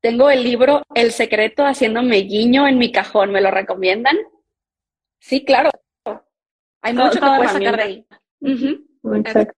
Tengo 0.00 0.30
el 0.30 0.42
libro 0.42 0.82
El 0.94 1.12
secreto 1.12 1.64
haciéndome 1.64 2.16
guiño 2.22 2.66
en 2.66 2.78
mi 2.78 2.90
cajón. 2.90 3.32
¿Me 3.32 3.40
lo 3.40 3.50
recomiendan? 3.50 4.16
Sí, 5.20 5.44
claro. 5.44 5.70
Hay 6.82 6.94
mucho 6.94 7.20
que 7.20 7.26
puedes 7.26 7.52
sacar 7.52 7.76
de 7.76 7.82
ahí. 7.82 8.06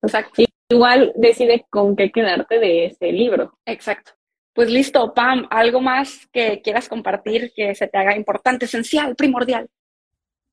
Exacto. 0.02 0.42
Igual 0.68 1.12
decide 1.16 1.66
con 1.70 1.94
qué 1.94 2.10
quedarte 2.10 2.58
de 2.58 2.86
ese 2.86 3.12
libro. 3.12 3.58
Exacto. 3.66 4.12
Pues 4.54 4.70
listo, 4.70 5.14
Pam, 5.14 5.46
algo 5.50 5.80
más 5.80 6.26
que 6.32 6.60
quieras 6.62 6.88
compartir 6.88 7.52
que 7.54 7.74
se 7.74 7.86
te 7.86 7.98
haga 7.98 8.16
importante, 8.16 8.64
esencial, 8.66 9.14
primordial. 9.14 9.68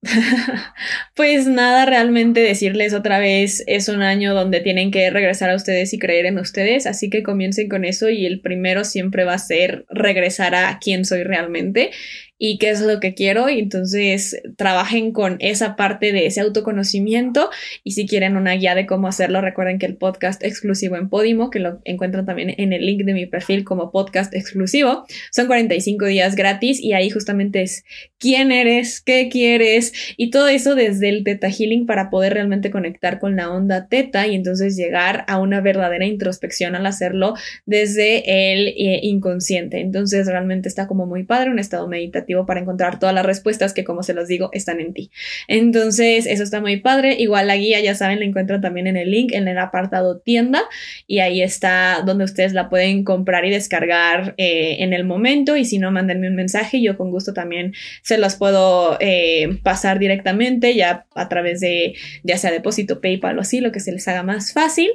pues 1.16 1.48
nada, 1.48 1.86
realmente 1.86 2.40
decirles 2.40 2.94
otra 2.94 3.20
vez, 3.20 3.64
es 3.68 3.90
un 3.90 4.02
año 4.02 4.34
donde 4.34 4.62
tienen 4.62 4.92
que 4.92 5.10
regresar 5.10 5.50
a 5.50 5.56
ustedes 5.56 5.94
y 5.94 6.00
creer 6.00 6.26
en 6.26 6.40
ustedes, 6.40 6.88
así 6.88 7.10
que 7.10 7.22
comiencen 7.22 7.68
con 7.68 7.84
eso 7.84 8.10
y 8.10 8.26
el 8.26 8.40
primero 8.40 8.86
siempre 8.86 9.26
va 9.26 9.34
a 9.34 9.40
ser 9.40 9.86
regresar 9.90 10.56
a 10.56 10.80
quién 10.82 11.04
soy 11.04 11.24
realmente 11.24 11.92
y 12.40 12.58
qué 12.58 12.70
es 12.70 12.82
lo 12.82 13.00
que 13.00 13.14
quiero. 13.14 13.50
Y 13.50 13.60
entonces 13.60 14.42
trabajen 14.56 15.12
con 15.12 15.36
esa 15.40 15.76
parte 15.76 16.12
de 16.14 16.26
ese 16.26 16.40
autoconocimiento. 16.42 17.50
Y 17.84 17.92
si 17.92 18.08
quieren 18.08 18.38
una 18.38 18.54
guía 18.54 18.74
de 18.74 18.88
cómo 18.88 19.08
hacerlo, 19.08 19.42
recuerden 19.42 19.78
que 19.78 19.86
el 19.86 19.98
podcast 19.98 20.44
exclusivo 20.44 20.96
en 20.96 21.10
Podimo, 21.10 21.50
que 21.52 21.60
lo 21.60 21.82
encuentran 21.84 22.26
también 22.26 22.56
en 22.58 22.74
el 22.74 22.86
link 22.86 23.04
de 23.04 23.14
mi 23.14 23.26
perfil 23.26 23.66
como 23.66 23.92
podcast 23.92 24.34
exclusivo, 24.34 25.06
son 25.32 25.48
45 25.48 26.06
días 26.06 26.36
gratis 26.36 26.80
y 26.82 26.94
ahí 26.94 27.10
justamente 27.10 27.62
es 27.62 27.84
quién 28.18 28.52
eres, 28.52 29.02
qué 29.02 29.28
quieres 29.30 29.94
y 30.16 30.30
todo 30.30 30.48
eso 30.48 30.76
desde 30.76 31.10
el 31.10 31.24
Teta 31.26 31.50
Healing 31.50 31.86
para 31.86 32.10
poder 32.10 32.34
realmente 32.34 32.72
conectar 32.72 33.20
con 33.20 33.36
la 33.36 33.52
onda 33.52 33.88
Teta 33.88 34.28
y 34.28 34.36
entonces 34.36 34.78
llegar 34.78 35.26
a 35.28 35.40
una 35.40 35.60
verdadera 35.60 36.06
introspección 36.06 36.76
al 36.76 36.86
hacerlo 36.86 37.34
desde 37.66 38.54
el 38.54 38.70
eh, 38.70 39.00
inconsciente. 39.04 39.82
Entonces 39.82 40.28
realmente 40.28 40.70
está 40.70 40.88
como 40.88 41.06
muy 41.06 41.24
padre, 41.24 41.50
un 41.50 41.60
estado 41.60 41.88
meditativo 41.88 42.29
para 42.46 42.60
encontrar 42.60 43.00
todas 43.00 43.14
las 43.16 43.26
respuestas 43.26 43.74
que, 43.74 43.84
como 43.84 44.04
se 44.04 44.14
los 44.14 44.28
digo, 44.28 44.50
están 44.54 44.80
en 44.80 44.94
ti. 44.94 45.12
Entonces, 45.48 46.26
eso 46.26 46.44
está 46.44 46.62
muy 46.62 46.78
padre. 46.78 47.16
Igual 47.20 47.48
la 47.48 47.58
guía, 47.58 47.80
ya 47.80 47.96
saben, 47.96 48.20
la 48.20 48.26
encuentran 48.26 48.62
también 48.62 48.88
en 48.88 48.98
el 48.98 49.12
link, 49.12 49.32
en 49.34 49.48
el 49.48 49.58
apartado 49.58 50.20
tienda, 50.20 50.62
y 51.08 51.20
ahí 51.20 51.42
está 51.42 52.02
donde 52.06 52.24
ustedes 52.24 52.54
la 52.54 52.70
pueden 52.70 53.04
comprar 53.04 53.46
y 53.46 53.50
descargar 53.50 54.36
eh, 54.38 54.78
en 54.80 54.94
el 54.94 55.06
momento. 55.06 55.58
Y 55.58 55.66
si 55.66 55.80
no, 55.80 55.92
mándenme 55.92 56.30
un 56.30 56.36
mensaje, 56.36 56.82
yo 56.82 56.98
con 56.98 57.12
gusto 57.12 57.34
también 57.34 57.74
se 58.04 58.18
los 58.18 58.36
puedo 58.36 58.98
eh, 59.00 59.60
pasar 59.64 60.00
directamente, 60.00 60.76
ya 60.76 61.06
a 61.16 61.30
través 61.30 61.60
de, 61.60 61.96
ya 62.24 62.38
sea 62.38 62.52
depósito, 62.52 63.02
PayPal 63.02 63.38
o 63.38 63.42
así, 63.42 63.60
lo 63.62 63.72
que 63.72 63.80
se 63.80 63.92
les 63.92 64.08
haga 64.08 64.24
más 64.24 64.54
fácil. 64.54 64.90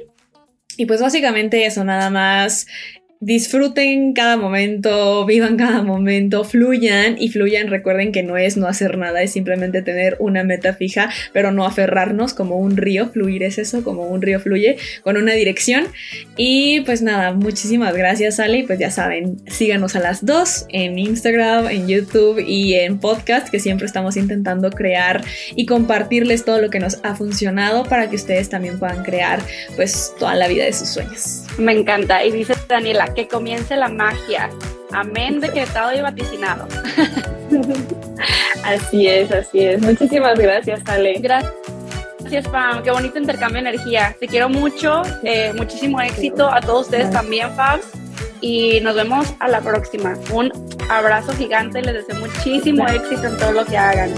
Y 0.77 0.85
pues 0.85 1.01
básicamente 1.01 1.65
eso, 1.65 1.83
nada 1.83 2.09
más 2.09 2.67
disfruten 3.19 4.13
cada 4.13 4.37
momento, 4.37 5.25
vivan 5.25 5.57
cada 5.57 5.81
momento, 5.81 6.43
fluyan 6.43 7.15
y 7.19 7.29
fluyan. 7.29 7.67
Recuerden 7.67 8.11
que 8.11 8.23
no 8.23 8.37
es 8.37 8.57
no 8.57 8.67
hacer 8.67 8.97
nada, 8.97 9.21
es 9.21 9.31
simplemente 9.31 9.81
tener 9.81 10.17
una 10.19 10.43
meta 10.43 10.73
fija, 10.73 11.09
pero 11.33 11.51
no 11.51 11.65
aferrarnos 11.65 12.33
como 12.33 12.57
un 12.57 12.77
río. 12.77 13.09
Fluir 13.09 13.43
es 13.43 13.57
eso, 13.57 13.83
como 13.83 14.03
un 14.03 14.21
río 14.21 14.39
fluye 14.39 14.77
con 15.03 15.17
una 15.17 15.33
dirección. 15.33 15.85
Y 16.35 16.81
pues 16.81 17.01
nada, 17.01 17.33
muchísimas 17.33 17.95
gracias, 17.95 18.39
Ale. 18.39 18.63
Pues 18.65 18.79
ya 18.79 18.91
saben, 18.91 19.37
síganos 19.47 19.95
a 19.95 19.99
las 19.99 20.25
dos 20.25 20.65
en 20.69 20.97
Instagram, 20.99 21.67
en 21.69 21.87
YouTube 21.87 22.43
y 22.45 22.75
en 22.75 22.99
podcast, 22.99 23.49
que 23.49 23.59
siempre 23.59 23.85
estamos 23.85 24.17
intentando 24.17 24.69
crear 24.71 25.23
y 25.55 25.65
compartirles 25.65 26.45
todo 26.45 26.61
lo 26.61 26.69
que 26.69 26.79
nos 26.79 26.99
ha 27.03 27.15
funcionado 27.15 27.83
para 27.83 28.09
que 28.09 28.15
ustedes 28.15 28.49
también 28.49 28.79
puedan 28.79 29.03
crear 29.03 29.39
pues 29.75 30.13
toda 30.19 30.35
la 30.35 30.47
vida 30.47 30.65
de 30.65 30.73
sus 30.73 30.89
sueños. 30.89 31.43
Me 31.57 31.71
encanta. 31.71 32.23
Y 32.25 32.31
dice 32.31 32.53
Daniela, 32.67 33.04
que 33.13 33.27
comience 33.27 33.75
la 33.75 33.89
magia. 33.89 34.49
Amén, 34.91 35.39
decretado 35.39 35.95
y 35.95 36.01
vaticinado. 36.01 36.67
así 38.63 39.07
es, 39.07 39.31
así 39.31 39.59
es. 39.59 39.81
Muchísimas 39.81 40.37
gracias, 40.39 40.81
Ale. 40.85 41.15
Gracias. 41.19 41.53
Pam. 42.51 42.81
Qué 42.83 42.91
bonito 42.91 43.19
intercambio 43.19 43.61
de 43.61 43.69
energía. 43.69 44.15
Te 44.19 44.27
quiero 44.27 44.49
mucho. 44.49 45.03
Eh, 45.23 45.53
muchísimo 45.55 46.01
éxito 46.01 46.49
a 46.49 46.59
todos 46.59 46.87
ustedes 46.87 47.11
también, 47.11 47.51
Fabs. 47.55 47.91
Y 48.41 48.79
nos 48.81 48.95
vemos 48.95 49.33
a 49.39 49.47
la 49.47 49.61
próxima. 49.61 50.17
Un 50.33 50.51
abrazo 50.89 51.33
gigante. 51.33 51.81
Les 51.81 51.93
deseo 51.93 52.19
muchísimo 52.19 52.87
éxito 52.87 53.27
en 53.27 53.37
todo 53.37 53.51
lo 53.51 53.65
que 53.65 53.77
hagan. 53.77 54.11